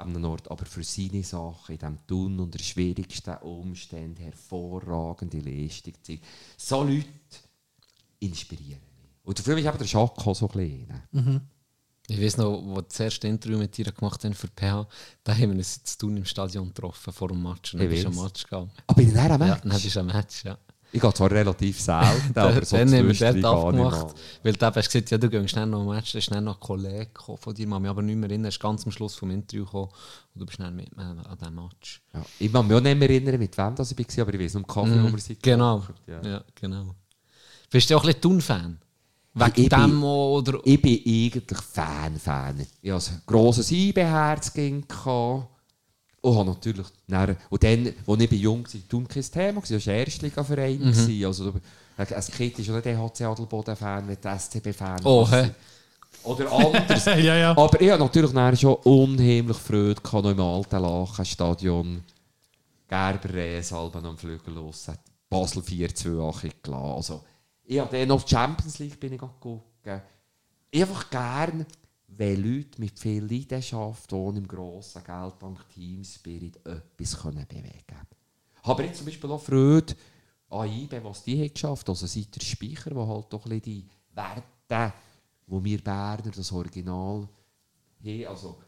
[0.00, 5.94] an einem Ort, aber für seine Sachen in diesem Tun unter schwierigsten Umständen hervorragende Leistung
[6.02, 6.24] zeigt.
[6.56, 7.06] So Leute
[8.18, 9.10] inspirieren mich.
[9.22, 11.02] Und dafür ist eben der Schako so klein.
[12.08, 14.88] Ich weiß noch, wo das erste Interview mit dir gemacht haben für PH,
[15.22, 17.74] da haben wir uns zu tun im Stadion getroffen vor dem Match.
[17.74, 18.24] Und dann Ich bist du am.
[18.24, 18.70] Match gegangen.
[18.88, 19.60] Aber in einem Ja, Match?
[19.62, 20.58] dann bist du am Match, ja.
[20.92, 24.06] Ich gehe zwar relativ selten, aber so dann haben wir dort abgemacht.
[24.08, 24.14] mal.
[24.42, 26.56] Weil du hast gesagt, ja, du gehst schnell noch ein Match, dann ist schnell noch
[26.56, 29.14] ein Kollege von dir, kann mich aber nicht mehr erinnern, er ist ganz am Schluss
[29.14, 29.88] vom Interview gekommen
[30.34, 32.02] und du bist schnell mit mir an diesem Match.
[32.12, 32.22] Ja.
[32.40, 34.54] Ich kann mich auch nicht mehr erinnern, mit wem das ich war, aber ich weiß
[34.54, 35.42] noch Kaffee, wo wir sind.
[35.42, 36.22] Genau, Ja.
[36.28, 36.44] ja.
[36.54, 36.94] genau.
[37.70, 38.78] Bist du auch ein bisschen Thun-Fan?
[39.32, 40.58] Wegen Ich bin- dem auch, oder...
[40.64, 42.66] Ich bin eigentlich Fan-Fan.
[42.82, 44.52] Ich hatte ein grosses IB-Herz.
[46.22, 49.98] Habe natürlich dann, und dann, als ich jung war, Thun kein Thema, es war ein
[50.00, 50.78] Erstligaverein.
[50.78, 51.24] Mhm.
[51.26, 51.52] Also,
[51.96, 55.00] als Kind ist nicht der HC Adelboden-Fan, der SCB-Fan.
[55.04, 55.26] Oh?
[56.24, 57.04] Oder anders.
[57.06, 57.50] ja, ja.
[57.52, 62.02] Aber ich hatte natürlich schon unheimlich Freude gehabt, noch im alten Lachen-Stadion.
[62.88, 64.86] Gerber Reesalben am Flügel los,
[65.28, 66.74] Basel 4-2 gelassen.
[66.74, 67.22] Also,
[67.64, 69.64] ich habe dann noch die Champions League bin ich geguckt.
[70.72, 71.66] Ich einfach gern,
[72.20, 77.72] wenn Leute mit viel Leidenschaft und im grossen Geld dank Team Spirit etwas können bewegen
[77.86, 78.06] können.
[78.62, 79.94] Aber jetzt zum Beispiel auch Freude
[80.50, 83.86] an IBE, was die haben geschafft Also seit der Speicher, wo halt doch ein die
[84.12, 84.92] Werte,
[85.46, 87.26] wo wir Berner, das Original,
[88.04, 88.26] haben.
[88.26, 88.58] Also,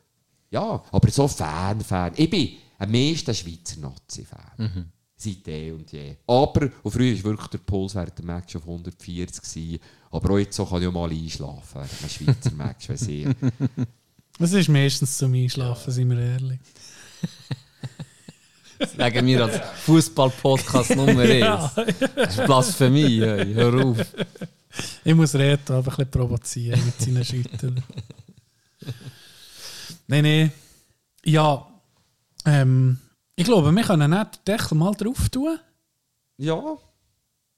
[0.50, 2.14] ja, aber so Fan, Fan.
[2.16, 4.90] Ich bin am meisten Schweizer Nazi-Fan.
[5.14, 6.16] Seit eh und je.
[6.26, 9.42] Aber, und früher war wirklich der Puls während dem Match auf 140.
[9.42, 9.78] Gewesen.
[10.12, 12.88] Aber auch jetzt so kann ich auch mal einschlafen während einem Schweizer Match.
[12.88, 13.86] wenn ich-
[14.38, 16.60] Das ist meistens zum Einschlafen, sind wir ehrlich.
[18.96, 21.38] Sagen wir als Fußball-Podcast Nummer 1.
[21.40, 21.72] Ja.
[22.16, 23.54] Das ist Blasphemie, hey.
[23.54, 23.98] hör auf.
[25.04, 27.82] Ich muss Reto einfach ein bisschen provozieren mit seinen Schütteln.
[30.08, 30.52] nein, nein.
[31.24, 31.66] Ja,
[32.44, 32.98] ähm,
[33.36, 35.58] ich glaube, wir können nicht den Deckel mal drauf tun.
[36.38, 36.60] Ja,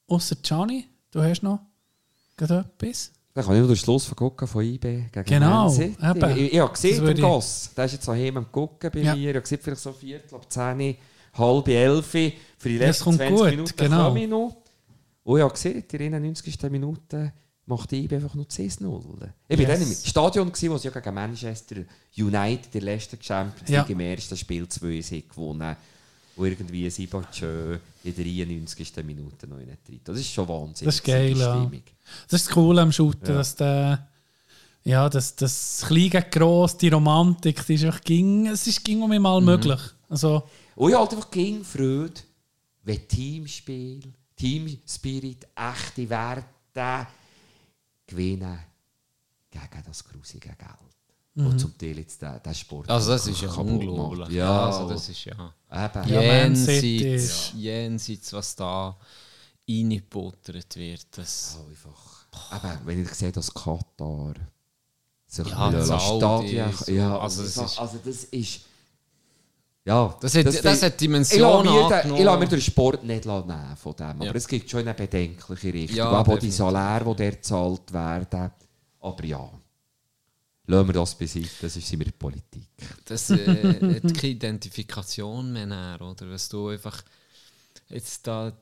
[0.07, 1.61] Außer Gianni, du hast noch
[2.37, 3.13] gerade etwas.
[3.33, 4.81] dann kann ich noch den Schluss vergucken von IB
[5.13, 5.73] gegen Genau.
[5.73, 9.01] Ich, ich, ich habe gesehen, Das der Goss, der ist jetzt daheim am Gucken bei
[9.01, 9.15] Ja.
[9.15, 9.23] mir.
[9.31, 10.97] Ich habe gesehen, vielleicht so Viertel ab 10,
[11.35, 12.07] halb 11.
[12.07, 14.05] Für die letzten kommt 20 gut, Minuten genau.
[14.09, 14.57] komme ich noch.
[15.25, 16.63] Und ich habe gesehen, in der 91.
[16.71, 17.33] Minute
[17.67, 19.31] macht IB einfach nur 10-0.
[19.49, 19.79] Ich war Yes.
[19.81, 21.77] dann im Stadion, gewesen, wo sie ja gegen Manchester
[22.17, 23.81] United der letzten Champions Ja.
[23.81, 25.75] League im ersten Spiel 2 sind gewonnen
[26.37, 28.93] Und irgendwie Sibachö in der 93.
[29.05, 30.05] Minute noch in den dritten.
[30.05, 30.85] Das ist schon Wahnsinn.
[30.87, 31.71] Das ist geil, ja.
[32.29, 33.35] Das ist das Coole am Shooten, Ja.
[33.37, 34.09] dass der,
[34.83, 39.01] ja, das, das Klein gegen Gross, die Romantik, die ist einfach ging, es ist ging
[39.03, 39.47] um mal Mhm.
[39.47, 39.81] möglich.
[40.09, 40.43] Also,
[40.77, 42.15] Und ich halte einfach gegen Freude,
[42.83, 44.01] wenn Teamspiel,
[44.37, 47.07] Teamspirit, echte Werte
[48.07, 48.59] gewinnen
[49.51, 50.94] gegen das grusige Geld.
[51.37, 52.89] Und zum Teil jetzt der, der Sport.
[52.89, 54.19] Also das ist ja kaputt unglaublich.
[54.21, 54.31] macht.
[54.33, 55.33] Ja, also das ist ja...
[55.33, 56.09] eben.
[56.09, 58.97] Ja, jenseits, ist- jenseits, was da
[59.69, 61.55] reingebuttert wird, das...
[61.55, 62.65] So einfach.
[62.65, 64.35] Eben, wenn ich sehe, dass Katar
[65.27, 66.73] sich Ja, ja, Saudi Stadien.
[66.73, 66.93] so.
[66.93, 68.61] Ja, Also, also, das das ist- also das ist.
[69.87, 73.05] Ja, Das hat, das, hat ich Dimensionen lasse mir, den, ich lasse mir den Sport
[73.05, 74.07] nicht nehmen von dem.
[74.07, 74.33] Aber Ja.
[74.33, 75.97] es gibt schon eine bedenkliche Richtung.
[75.97, 76.55] Ja, Ja, auch die definitiv.
[76.57, 78.51] Saläre, die dort gezahlt werden.
[79.01, 79.51] Aber ja,
[80.67, 81.49] lassen wir das beiseite.
[81.63, 82.69] Das ist immer die Politik.
[83.05, 86.29] Das äh, hat keine Identifikation mehr, näher, oder?
[86.29, 87.03] Wenn du einfach
[87.89, 88.53] jetzt da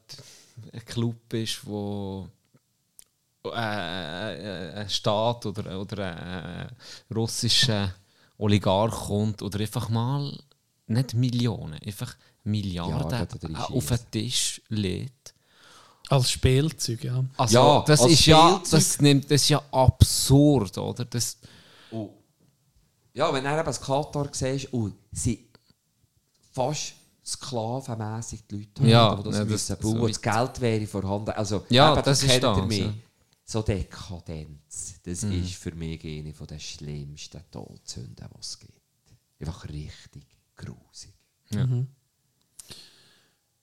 [0.72, 2.28] ein Club bist, wo
[3.44, 6.76] äh, äh, ein Staat oder, oder ein
[7.14, 7.94] russischer
[8.38, 10.36] Oligarch kommt oder einfach mal
[10.86, 15.34] nicht Millionen, einfach Milliarden drin auf den Tisch legt.
[16.08, 17.24] als Spielzeug, ja.
[17.36, 18.70] Also, Ja, das als ist ja, Spielzeug.
[18.70, 21.04] das, nimmt, das ist ja absurd, oder?
[21.04, 21.38] Das,
[21.93, 22.10] Und
[23.14, 25.48] ja, wenn er eben das Katar siehst, und sie
[26.52, 26.94] fast
[27.24, 29.98] sklavenmässig die Leute haben, Ja, die das ja, müssen das- bauen.
[30.01, 31.31] so das Geld wäre vorhanden.
[31.31, 32.78] Also, Ja, eben, das ist kennt ihr das, mich.
[32.81, 32.94] ja.
[33.44, 35.32] So Dekadenz, das Mhm.
[35.44, 38.81] ist für mich eine der schlimmsten Todsünden, die es gibt.
[39.40, 40.24] Einfach richtig
[40.56, 41.12] grusig.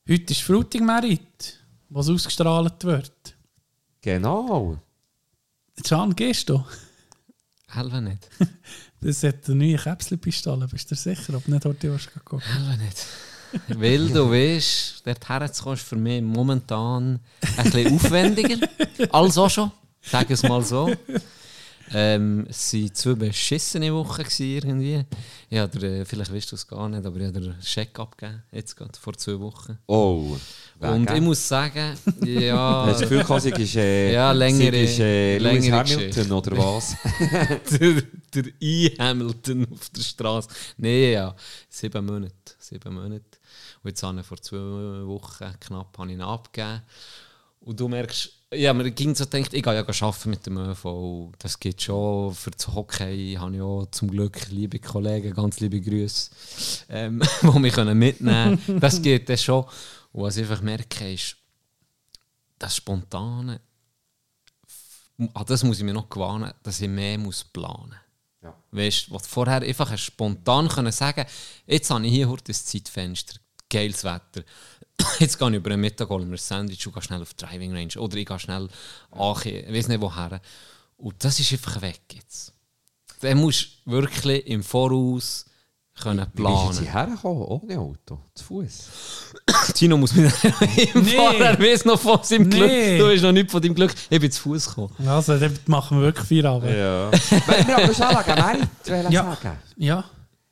[0.07, 3.35] Heute ist Fruiting Merit, was ausgestrahlt wird.
[4.01, 4.77] Genau.
[5.83, 6.63] Can, gehst du?
[7.69, 8.29] Helfen nicht.
[9.01, 11.33] Das hat eine neue Käpselpistole, bist du dir sicher?
[11.33, 12.41] Ob nicht heute was gucken?
[12.41, 13.05] Helfen nicht.
[13.79, 17.19] Weil du weißt, dort herzukommen ist für mich momentan
[17.57, 18.67] ein bisschen aufwendiger.
[19.11, 19.71] Als auch schon.
[20.01, 20.93] Sag es mal so.
[21.93, 25.05] Ähm, es waren zwei beschissene Wochen irgendwie.
[25.49, 28.43] Ja, der, äh, vielleicht weißt du es gar nicht, aber ich habe den Check abgegeben,
[28.51, 29.77] jetzt gerade vor zwei Wochen.
[29.87, 30.37] Oh.
[30.79, 34.99] Und ich muss sagen, ja, Hast du das Gefühl, sie ist, äh, Ja, längere- ist
[34.99, 36.33] äh, längere Hamilton Geschichte.
[36.33, 36.95] oder was?
[37.79, 38.03] der,
[38.33, 38.89] der E.
[38.97, 40.49] Hamilton auf der Straße.
[40.77, 41.35] Nein, ja,
[41.69, 42.33] sieben Monate.
[42.59, 43.25] Sieben Monate.
[43.83, 46.81] Und jetzt habe ich vor zwei Wochen knapp habe ich ihn abgegeben.
[47.61, 51.31] Und du merkst, ja, mir ging so gedacht, ich gehe ja arbeiten mit dem ÖV.
[51.37, 52.33] Das geht schon.
[52.33, 56.31] Für das Hockey habe ich auch zum Glück liebe Kollegen, ganz liebe Grüße,
[56.89, 58.79] ähm, die mich mitnehmen können.
[58.79, 59.65] Das geht dann schon.
[60.11, 61.37] Und was ich einfach merke, ist,
[62.57, 63.61] das Spontane,
[65.33, 67.95] an das muss ich mir noch gewöhnen, dass ich mehr muss planen
[68.41, 68.55] Ja.
[68.71, 71.25] Weißt du, was vorher einfach spontan können sagen
[71.65, 74.43] jetzt habe ich hier heute ein Zeitfenster, geiles Wetter.
[75.19, 77.45] Jetzt gehe ich über den Mittag, hole mir ein Sandwich und gehe schnell auf die
[77.45, 77.93] Driving Range.
[77.97, 78.67] Oder ich gehe schnell
[79.11, 80.41] an, ich weiß nicht woher.
[80.97, 82.53] Und das ist einfach weg jetzt.
[83.21, 85.45] Dann musst du wirklich im Voraus
[86.01, 86.79] können Wie bist du jetzt planen.
[86.79, 87.41] hierher gekommen?
[87.43, 88.19] Ohne Auto?
[88.33, 88.87] Zu Fuß?
[89.73, 90.31] Tino muss mir
[90.93, 91.09] im Nee.
[91.11, 92.97] Fahrer weiß noch von seinem Nee.
[92.97, 92.99] Glück.
[92.99, 93.93] Du hast noch nicht von deinem Glück.
[94.09, 94.93] Ich bin zu Fuß gekommen.
[95.07, 96.69] Also, dann machen wir wirklich vier Abend.
[96.71, 97.11] Ja.
[97.11, 99.23] wir haben schon lange Merit wollen Ja.
[99.23, 99.57] sagen.
[99.77, 100.03] Ja.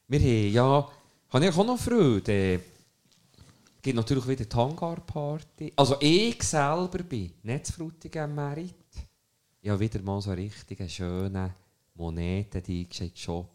[0.08, 0.88] Wir haben ja,
[1.30, 2.32] habe ich auch noch Freude.
[2.32, 2.60] äh,
[3.82, 5.74] gibt natürlich wieder die Hangar-Party.
[5.76, 8.74] Also ich selber bin nicht zu Frutigen am Merit.
[9.62, 11.52] Ich habe wieder mal so einen richtigen, schönen
[11.96, 13.50] Moneten-Shop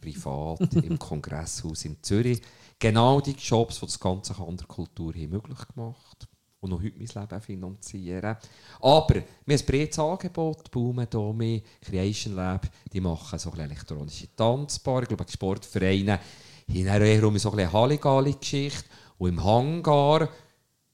[0.00, 2.42] privat im Kongresshaus in Zürich.
[2.78, 6.28] Genau die Shops, die das ganze Kanderkultur haben möglich gemacht
[6.62, 8.36] und noch heute mein Leben finanzieren.
[8.80, 14.34] Aber wir haben ein breites Angebot, Baume, Domi, Creation Lab, die machen so ein elektronische
[14.34, 15.02] Tanzbar.
[15.02, 16.20] Ich glaube, Sportvereine
[16.68, 18.88] haben eher um so ein bisschen Halligalli-Geschichte.
[19.18, 20.28] Und im Hangar,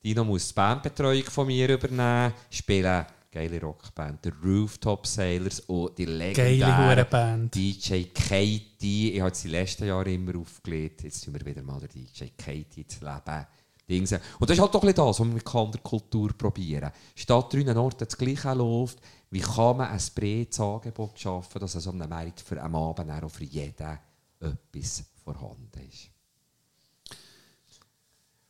[0.02, 3.06] Dino muss die Bandbetreuung von mir übernehmen, spielen
[3.38, 7.48] geile Rockband, der Rooftop Sailors und die legendäre.
[7.54, 9.12] DJ Katie.
[9.12, 11.04] Ich habe es die letzten Jahre immer aufgelegt.
[11.04, 13.46] Jetzt tun wir wieder mal den DJ Katie zu leben.
[13.88, 14.18] Dingsen.
[14.38, 16.90] Und das ist halt doch ein bisschen das, was wir mit Kanderkultur probieren.
[17.14, 18.98] Statt drei Orten das Gleiche läuft,
[19.30, 23.30] wie kann man ein breites Angebot schaffen, dass es einem Markt für am Abend auch
[23.30, 23.98] für jeden
[24.40, 26.10] etwas vorhanden ist.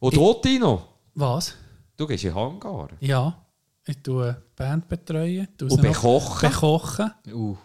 [0.01, 0.83] Und du, Tino,
[1.15, 1.55] Was?
[1.97, 2.89] du gehst in Hangar.
[2.99, 3.48] Ja.
[3.89, 5.49] Ich tue Band betreuen.
[5.57, 6.51] tue Und bekochen.
[6.51, 7.11] Bekochen.
[7.33, 7.57] Uh,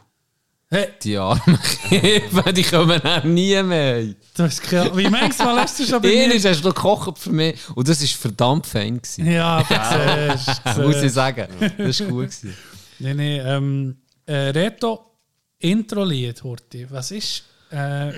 [0.70, 4.06] Hey, die armen Kinder, die kommen auch nie mehr.
[4.06, 6.34] du hast keine Wie manchmal hast du schon bei mir...
[6.34, 8.98] Hast du gekocht für mich und das war verdammt fein.
[9.00, 9.30] Gewesen.
[9.32, 11.48] Ja, aber siehst, Muss ich sagen.
[11.78, 12.32] Das war gut.
[12.32, 12.56] Gewesen.
[12.98, 15.12] Nee, nee, ähm, äh, Reto,
[15.60, 16.88] Intro-Lied, Horti.
[16.90, 17.44] Was ist...
[17.70, 18.14] Äh,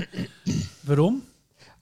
[0.84, 1.24] warum?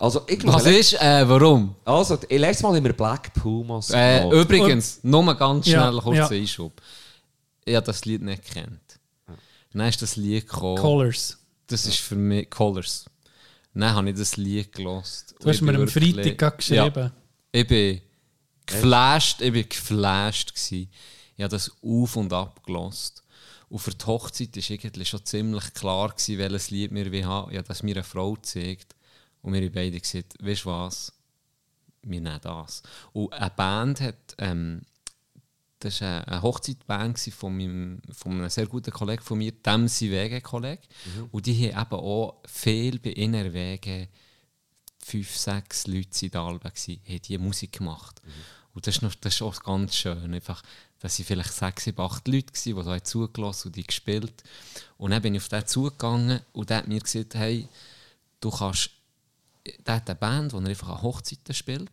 [0.04, 1.78] Also, ich glaube, Was ist, äh, warum?
[1.86, 6.28] also, letztes Mal haben wir Black Pumas Äh, übrigens, nur ganz Ja, schnell kurz ja.
[6.28, 6.74] Einschub.
[7.64, 9.00] Ich habe das Lied nicht gekannt.
[9.72, 10.78] Dann ist das Lied gekommen.
[10.78, 11.38] Colors.
[11.68, 13.06] Das ist für mich Colors.
[13.74, 15.36] Dann habe ich das Lied gelost.
[15.40, 17.14] Du hast mir am Freitag geschrieben.
[17.54, 18.02] Ich bin
[18.66, 20.90] geflasht, ich bin geflasht gsi.
[21.38, 23.24] Ich habe das auf und ab gelost.
[23.70, 27.52] Und für die Hochzeit war eigentlich schon ziemlich klar, gewesen, welches Lied wir haben.
[27.52, 28.94] Ich habe das meiner Frau gezeigt.
[29.44, 31.14] Und wir haben beide gesagt, weißt du was?
[32.02, 32.82] Wir nehmen das.
[33.14, 34.82] Und eine Band hat, ähm,
[35.80, 39.88] das war eine- Hochzeitband gewesen von, meinem, von einem sehr guten Kollegen von mir, dem
[39.88, 40.82] Wege-Kollege.
[41.32, 44.08] Und die haben eben auch viel bei ihnen Wege
[45.00, 48.22] fünf, sechs Leute sind da Alben gsi, haben die Musik gemacht.
[48.74, 50.64] Und das ist, noch, das ist auch ganz schön, einfach,
[51.00, 54.44] dass sie vielleicht sechs, sieben, acht Leute gsi, die da haben zugelassen und die gespielt.
[54.98, 57.68] Und dann bin ich auf den zugegangen und der hat mir gesagt, hey,
[58.40, 58.90] du kannst,
[59.86, 61.92] der hat eine Band, die er einfach an Hochzeiten spielt.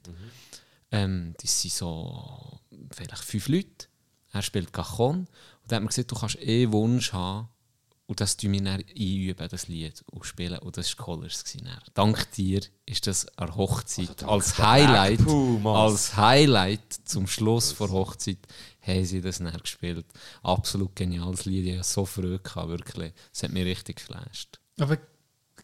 [0.91, 2.61] Ähm, das sind so
[2.93, 3.87] vielleicht fünf Leute.
[4.33, 5.27] Er spielt Cajon.
[5.63, 7.49] Und er hat mir gesagt, du kannst eh Wunsch haben.
[8.07, 10.59] Und das tun wir dann einüben, das Lied, und spielen.
[10.59, 11.45] Und das war Colors.
[11.45, 11.79] dann.
[11.95, 14.25] Dank dir ist das eine Hochzeit.
[14.25, 15.21] als Highlight,
[15.65, 18.39] als Highlight zum Schluss vor Hochzeit
[18.81, 20.07] haben sie das dann gespielt.
[20.43, 21.67] Absolut geniales Lied.
[21.67, 23.13] Ich so Freude, gehabt, wirklich.
[23.33, 24.59] Es hat mich richtig geflasht.
[24.81, 24.99] Aber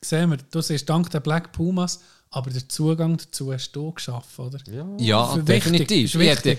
[0.02, 2.01] sehen wir, du siehst dank der Black Pumas,
[2.31, 4.59] aber den Zugang dazu hast du geschaffen, oder?
[4.70, 4.86] Ja.
[4.98, 6.14] Ja, definitiv.
[6.18, 6.59] wichtig.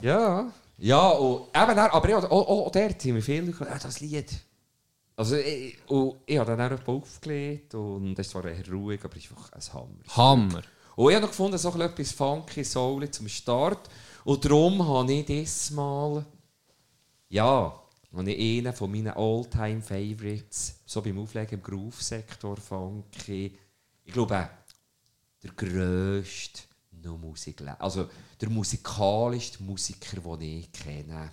[0.00, 3.78] Ja, ja, und eben, dann- aber auch, auch, auch dort haben wir viele gesagt, ah,
[3.82, 4.30] das Lied.
[5.16, 9.24] Also, ich, und ich habe dann auch aufgelegt und es war eher ruhig, aber es
[9.24, 10.16] ist einfach ein Hammer.
[10.16, 10.62] Hammer.
[10.94, 13.88] Und ich habe noch gefunden, so ein bisschen etwas funky, soul zum Start.
[14.24, 16.24] Und darum habe ich dieses Mal,
[17.28, 17.72] ja,
[18.10, 23.56] Und ich einer von meinen All-Time-Favorites, so beim Auflegen im Groove-Sektor funky,
[24.04, 24.48] ich glaube,
[25.42, 26.62] der grösste
[27.02, 28.08] no Musik, also
[28.40, 31.30] der musikalischste Musiker, den ich kenne.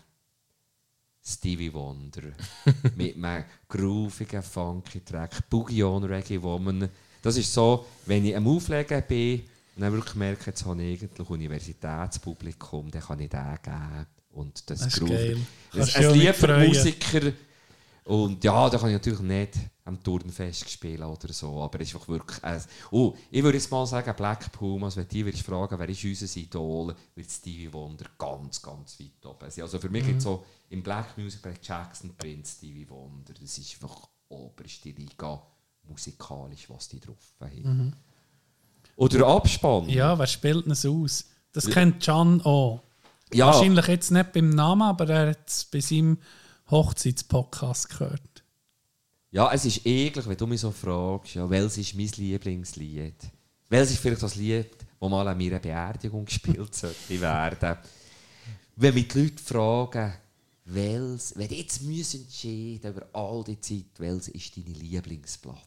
[1.27, 2.21] Stevie Wonder.
[2.95, 5.49] mit einem groovigen, funky Track.
[5.49, 6.87] Boogie on Reggae Woman.
[7.21, 9.41] Das ist so, wenn ich am Auflegen bin
[9.75, 14.07] und dann wirklich merke, jetzt habe ich eigentlich Universitätspublikum, dann kann ich den geben.
[14.35, 15.37] Und das, Das ist geil.
[15.73, 16.67] Ein, auch für freuen.
[16.67, 17.31] Musiker.
[18.03, 19.53] Und ja, da kann ich natürlich nicht
[19.85, 22.43] am Turnfest spielen oder so, aber es ist einfach wirklich...
[22.43, 22.59] Äh,
[22.91, 26.37] oh, ich würde jetzt mal sagen, Black Pumas, wenn die würdest fragen, wer ist unser
[26.39, 29.63] Idol, wird Stevie Wonder ganz, ganz weit oben sein.
[29.63, 33.57] Also für mich gibt es so im Black Music bei Jackson Prince, Stevie Wonder, das
[33.57, 35.41] ist einfach oberste Liga
[35.83, 37.95] musikalisch, was die drauf haben.
[38.97, 39.89] Oder Abspann.
[39.89, 41.25] Ja, wer spielt es aus?
[41.51, 42.84] Das kennt Can auch.
[43.33, 43.47] Ja.
[43.47, 46.17] Wahrscheinlich jetzt nicht beim Namen, aber er hat es bei seinem
[46.69, 48.43] Hochzeitspodcast gehört.
[49.31, 53.15] Ja, es ist eklig, wenn du mich so fragst, ja, welches ist mein Lieblingslied?
[53.67, 57.77] Welches ist vielleicht das Lied, das mal an meiner Beerdigung gespielt sollte werden?
[58.77, 60.13] Wenn mich die Leute fragen,
[60.65, 65.59] welches, wenn jetzt müssen entscheiden über all die Zeit, welches ist deine Lieblingsplatte?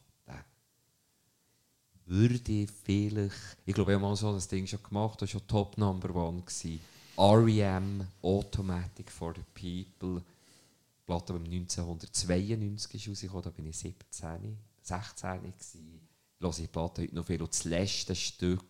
[2.05, 3.35] Würde ich vielleicht,
[3.67, 6.15] ich glaube, ich habe mal so das Ding schon gemacht, das war schon Top Number
[6.15, 6.41] One.
[6.41, 6.79] gewesen.
[7.19, 8.07] R.E.M.
[8.23, 10.21] Automatic for the People.
[10.21, 15.99] Die Platte, die 1992 ist rausgekommen, da bin ich 17, 16 gewesen.
[16.39, 17.41] Ich höre die Platte heute noch viel.
[17.41, 18.63] Und das letzte Stück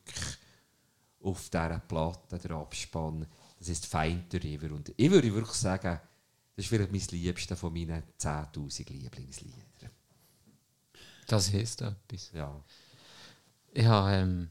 [1.21, 3.27] auf dieser Platte, der Abspann,
[3.59, 4.73] das ist Find the River.
[4.73, 5.99] Und ich würde wirklich sagen,
[6.55, 9.61] das ist vielleicht mein liebster von meinen 10'000 Lieblingsliedern.
[11.27, 12.31] Das heisst etwas.
[12.33, 12.63] Ja.
[13.71, 14.49] Ich habe ähm,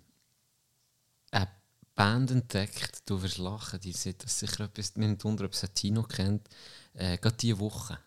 [1.99, 5.75] Band entdeckt, du wirst lachen, die sind das sicher etwas, nicht wundern, ob es ein
[5.75, 6.49] Tino kennt,
[6.95, 7.99] äh, gerade diese Woche.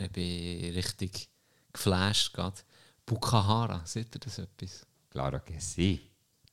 [0.00, 1.28] Ich bin richtig
[1.72, 2.56] geflasht gerade.
[3.06, 4.84] Bukahara, seht ihr das etwas?
[5.10, 6.00] Clara que sí.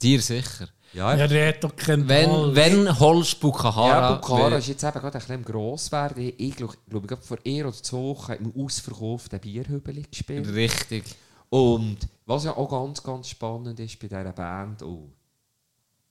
[0.01, 0.67] Dir sicher.
[0.93, 2.55] Ja, Ja, der hat doch keinen Wenn, Hals.
[2.55, 3.87] wenn holst du Bukahara...
[3.87, 6.21] Ja, Bukara weil- ist jetzt eben gerade ein bisschen gross werden.
[6.23, 10.47] Ich ich glaube, glaub, gerade vor eher oder zwei Wochen im ausverkauften Bierhübeli gespielt.
[10.49, 11.05] Richtig.
[11.49, 15.09] Und was ja auch ganz, ganz spannend ist bei dieser Band, oh,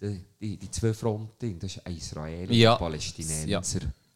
[0.00, 2.72] die, die, die zwei Fronten, das ist ein Israeli Ja.
[2.72, 3.48] und ein Palästinenser.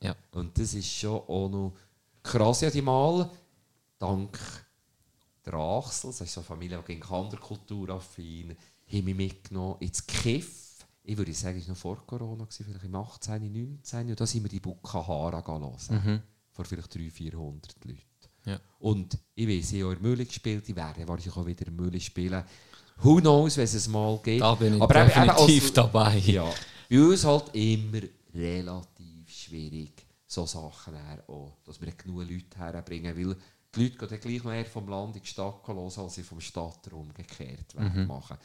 [0.01, 0.15] Ja.
[0.33, 1.73] Und das ist schon auch noch
[2.23, 2.63] krass.
[2.63, 3.31] Ja, die mal,
[3.99, 4.39] dank
[5.45, 8.57] der Achsel, das ist so eine Familie, die gegen Kanderkultur affin,
[8.87, 10.87] haben mich mitgenommen ins Kiff.
[11.03, 14.09] Ich würde sagen, es war noch vor Corona, vielleicht im 18, 19.
[14.09, 16.23] Und da sind wir die Bukahara hören.
[16.51, 18.01] Vor vielleicht 300, 400 Leuten.
[18.47, 18.61] Ja.
[18.79, 21.77] Und ich weiß, ich habe in der Mühle gespielt, ich werde wahrscheinlich auch wieder in
[21.77, 22.43] Mühle spielen.
[22.97, 24.41] Who knows, wenn es mal geht.
[24.41, 26.17] Da bin ich Aber definitiv als- dabei.
[26.19, 26.51] Ja,
[26.89, 28.01] bei uns halt immer
[28.35, 30.95] relativ schwierig, so Sachen
[31.27, 33.37] auch, dass wir genug Leute herbringen, weil
[33.75, 36.41] die Leute gehen dann gleich eher vom Land in die Stadt los, als sie vom
[36.41, 38.37] Stadtraum umgekehrt werden machen.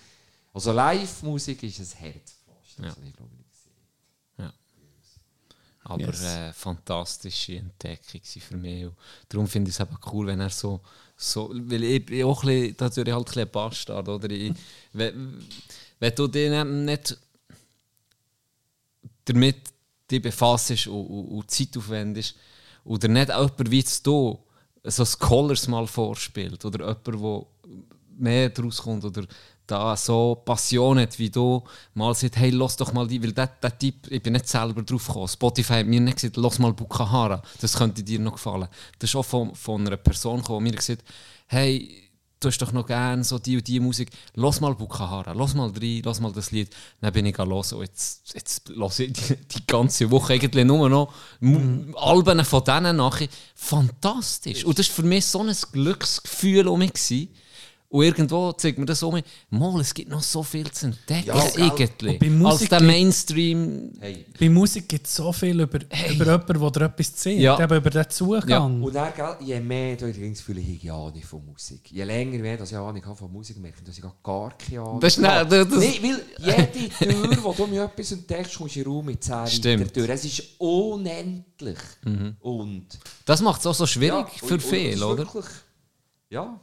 [0.54, 2.92] Also Live-Musik ist ein Herzflash, das Ja.
[2.96, 3.30] habe ich glaube.
[5.82, 6.22] Aber Yes.
[6.24, 8.86] äh, fantastische Entdeckung für mich.
[8.86, 8.96] Und
[9.30, 10.82] darum finde ich es eben cool, wenn er so,
[11.22, 14.30] so weil ich bin auch ein bisschen, natürlich halt ein Bastard, oder?
[14.30, 14.54] Ich,
[14.94, 15.38] wenn,
[16.00, 17.18] wenn du dich nicht-
[19.26, 19.58] damit
[20.10, 22.36] dich befasst und, und, und Zeit aufwendest
[22.86, 24.40] oder nicht jemand wie du
[24.84, 27.46] so Scholars mal vorspielt oder jemand, der
[28.18, 29.26] mehr daraus kommt oder
[29.70, 31.64] da so Passion hat wie du,
[31.94, 35.08] mal sagt, hey, lass doch mal die, weil der Typ, ich bin nicht selber drauf
[35.08, 38.68] gekommen, Spotify hat mir nicht gesagt, lass mal Bukahara, das könnte dir noch gefallen.
[38.98, 41.04] Das ist auch von, von einer Person gekommen, die mir gesagt
[41.50, 42.10] hey,
[42.40, 45.70] du hast doch noch gerne so die und die Musik, lass mal Bukahara, lass mal
[45.70, 46.70] rein, lass mal das Lied.
[47.02, 50.90] Dann bin ich los und jetzt, jetzt lasse ich die, die ganze Woche eigentlich nur
[50.90, 51.96] noch mhm.
[51.98, 53.28] Alben von denen nachher.
[53.56, 54.64] Fantastisch.
[54.64, 56.94] Und das war für mich so ein Glücksgefühl um mich.
[56.94, 57.30] Gewesen.
[57.92, 61.34] Und irgendwo zeigt mir das um, mal, es gibt noch so viel zu entdecken, Ja.
[61.34, 63.92] Und bei Als Musik der gibt- Mainstream.
[64.00, 64.26] Hey.
[64.40, 67.60] Bei Musik gibt es so viel über, über jemanden, der dir etwas zeigt, Ja.
[67.60, 68.84] eben über den Zugang.
[68.84, 71.92] Und dann, gell, je mehr du das Gefühl ich ja Ahnung von Musik.
[71.92, 74.82] Je länger mehr dass ich Ahnung habe von Musik, merke ich, dass ich gar keine
[74.82, 75.66] Ahnung Das ist nicht- habe.
[75.66, 76.90] das- Nee, weil jede
[77.32, 79.94] Tür, wo du mir etwas entdeckst, kommst du in den Raum mit 10 Stimmt.
[79.96, 80.12] Türen.
[80.12, 81.80] Es ist unendlich.
[82.42, 82.86] Und
[83.26, 85.18] Das macht es auch so schwierig ja, für und- viele, oder?
[85.18, 85.46] Wirklich,
[86.30, 86.60] ja.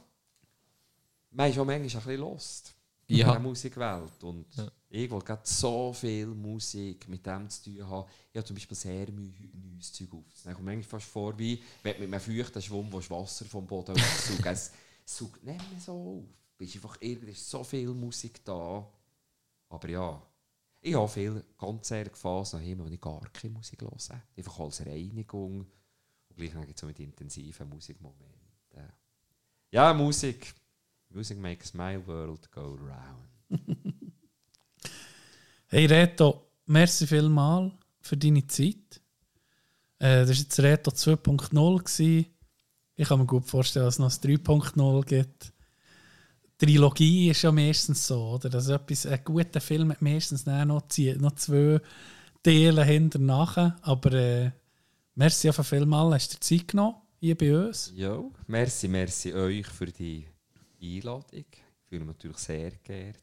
[1.37, 2.75] Man ist auch manchmal ein bisschen lost
[3.07, 3.25] Ja.
[3.27, 4.23] in dieser Musikwelt.
[4.23, 4.45] Und
[4.89, 8.09] ich will gerade so viel Musik mit dem zu tun haben.
[8.31, 10.51] Ich habe zum Beispiel sehr Mühe, neues Zeug aufzunehmen.
[10.51, 13.67] Ich komme manchmal fast vor, wie wenn du mit einem feuchten Schwamm willst Wasser vom
[13.67, 14.71] Boden aufsaugen Es
[15.05, 16.23] saugt nicht mehr so auf.
[16.59, 18.87] Es ist einfach irgendwie so viel Musik da.
[19.69, 20.21] Aber ja,
[20.81, 21.43] ich habe viele
[22.13, 23.95] Phasen daheim, wo ich gar keine Musik höre.
[24.35, 25.59] Einfach als Reinigung.
[25.59, 28.91] Und Gleich gibt es so mit intensiven Musikmomenten.
[29.71, 30.53] Ja, Musik.
[31.17, 33.27] Music makes my world go round.
[35.67, 39.01] hey Reto, merci vielmal für deine Zeit.
[39.97, 42.25] Äh, das war jetzt Reto 2.0.
[42.97, 45.53] Ich kann mir gut vorstellen, dass es noch ein 3.0 gibt.
[46.59, 48.49] Trilogie ist ja meistens so, oder?
[48.49, 51.81] Dass etwas, ein guter Film hat meistens noch, noch zwei
[52.43, 53.75] Teile hinterher.
[53.81, 54.51] Aber äh,
[55.15, 57.91] merci auf vielmal, hast du dir Zeit genommen hier bei uns.
[57.95, 60.27] Ja, merci, merci euch für die
[60.81, 61.23] Einladung.
[61.31, 61.45] Ich
[61.87, 63.17] fühle mich natürlich sehr geehrt.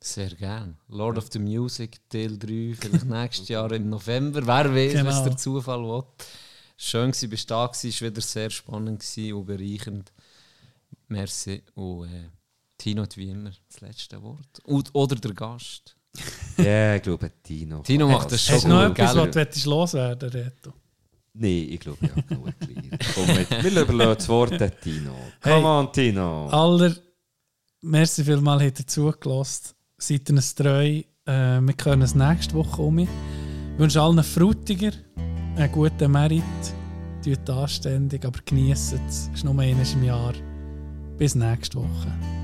[0.00, 0.76] Sehr gern.
[0.88, 4.46] Lord of the Music, Teil 3, vielleicht nächstes Jahr im November.
[4.46, 5.10] Wer weiß, genau.
[5.10, 6.04] was der Zufall will.
[6.76, 10.12] Schön war, bist du da, war wieder sehr spannend und bereichernd.
[11.08, 11.62] Merci.
[11.74, 12.28] Und äh,
[12.76, 14.60] Tino hat wie immer das letzte Wort.
[14.64, 15.96] Und, oder der Gast.
[16.56, 17.80] Ja, yeah, ich glaube, Tino.
[17.82, 20.72] Tino macht das schon Hast du noch etwas, was du loswerden Reto?
[21.38, 23.64] Nein, ich glaube, ja, genug gleich.
[23.64, 25.14] Wir überlassen das Wort an Tino.
[25.42, 26.48] Come hey, on, Tino.
[26.48, 26.94] Aller,
[27.82, 29.74] merci vielmals, habt ihr zugelassen.
[29.98, 31.02] Seid ihr uns treu.
[31.26, 32.98] Äh, wir können es nächste Woche um.
[32.98, 33.08] Ich
[33.76, 34.92] wünsche allen Frutiger
[35.56, 36.42] einen guten Merit.
[37.22, 39.00] Tut anständig, aber genießt es.
[39.08, 40.34] Es ist nur eines im Jahr.
[41.18, 42.35] Bis nächste Woche.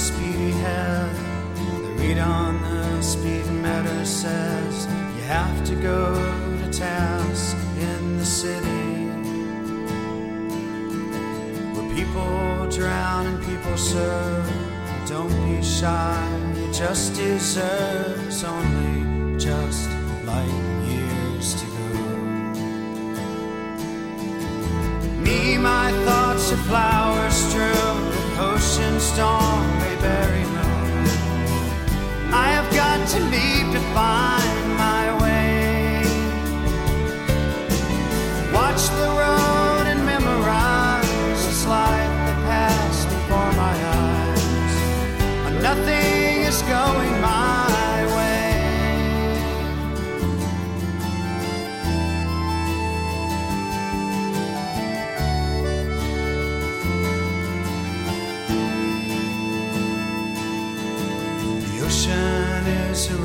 [0.00, 1.14] Little speedy head.
[1.82, 4.86] The read on the speed meter says
[5.16, 6.14] you have to go
[6.62, 9.08] to task in the city
[11.74, 14.50] where people drown and people serve.
[15.06, 19.90] Don't be shy, you just deserve only just
[20.24, 21.88] light years to go.
[25.24, 27.79] Me, my thoughts are flowers strewn
[28.40, 30.68] ocean storm may bury me.
[32.32, 34.39] I have got to leave to find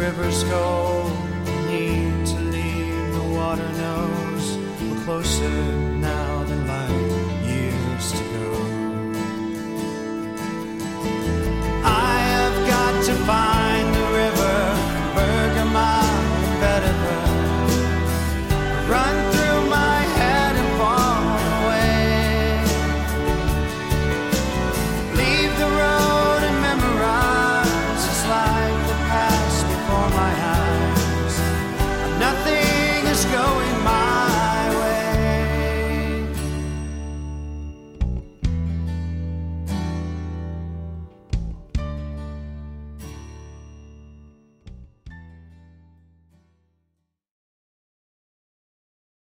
[0.06, 1.10] rivers go,
[1.68, 5.50] need to leave the water knows we're closer
[6.10, 8.50] now than light years to go.
[11.84, 13.65] I have got to find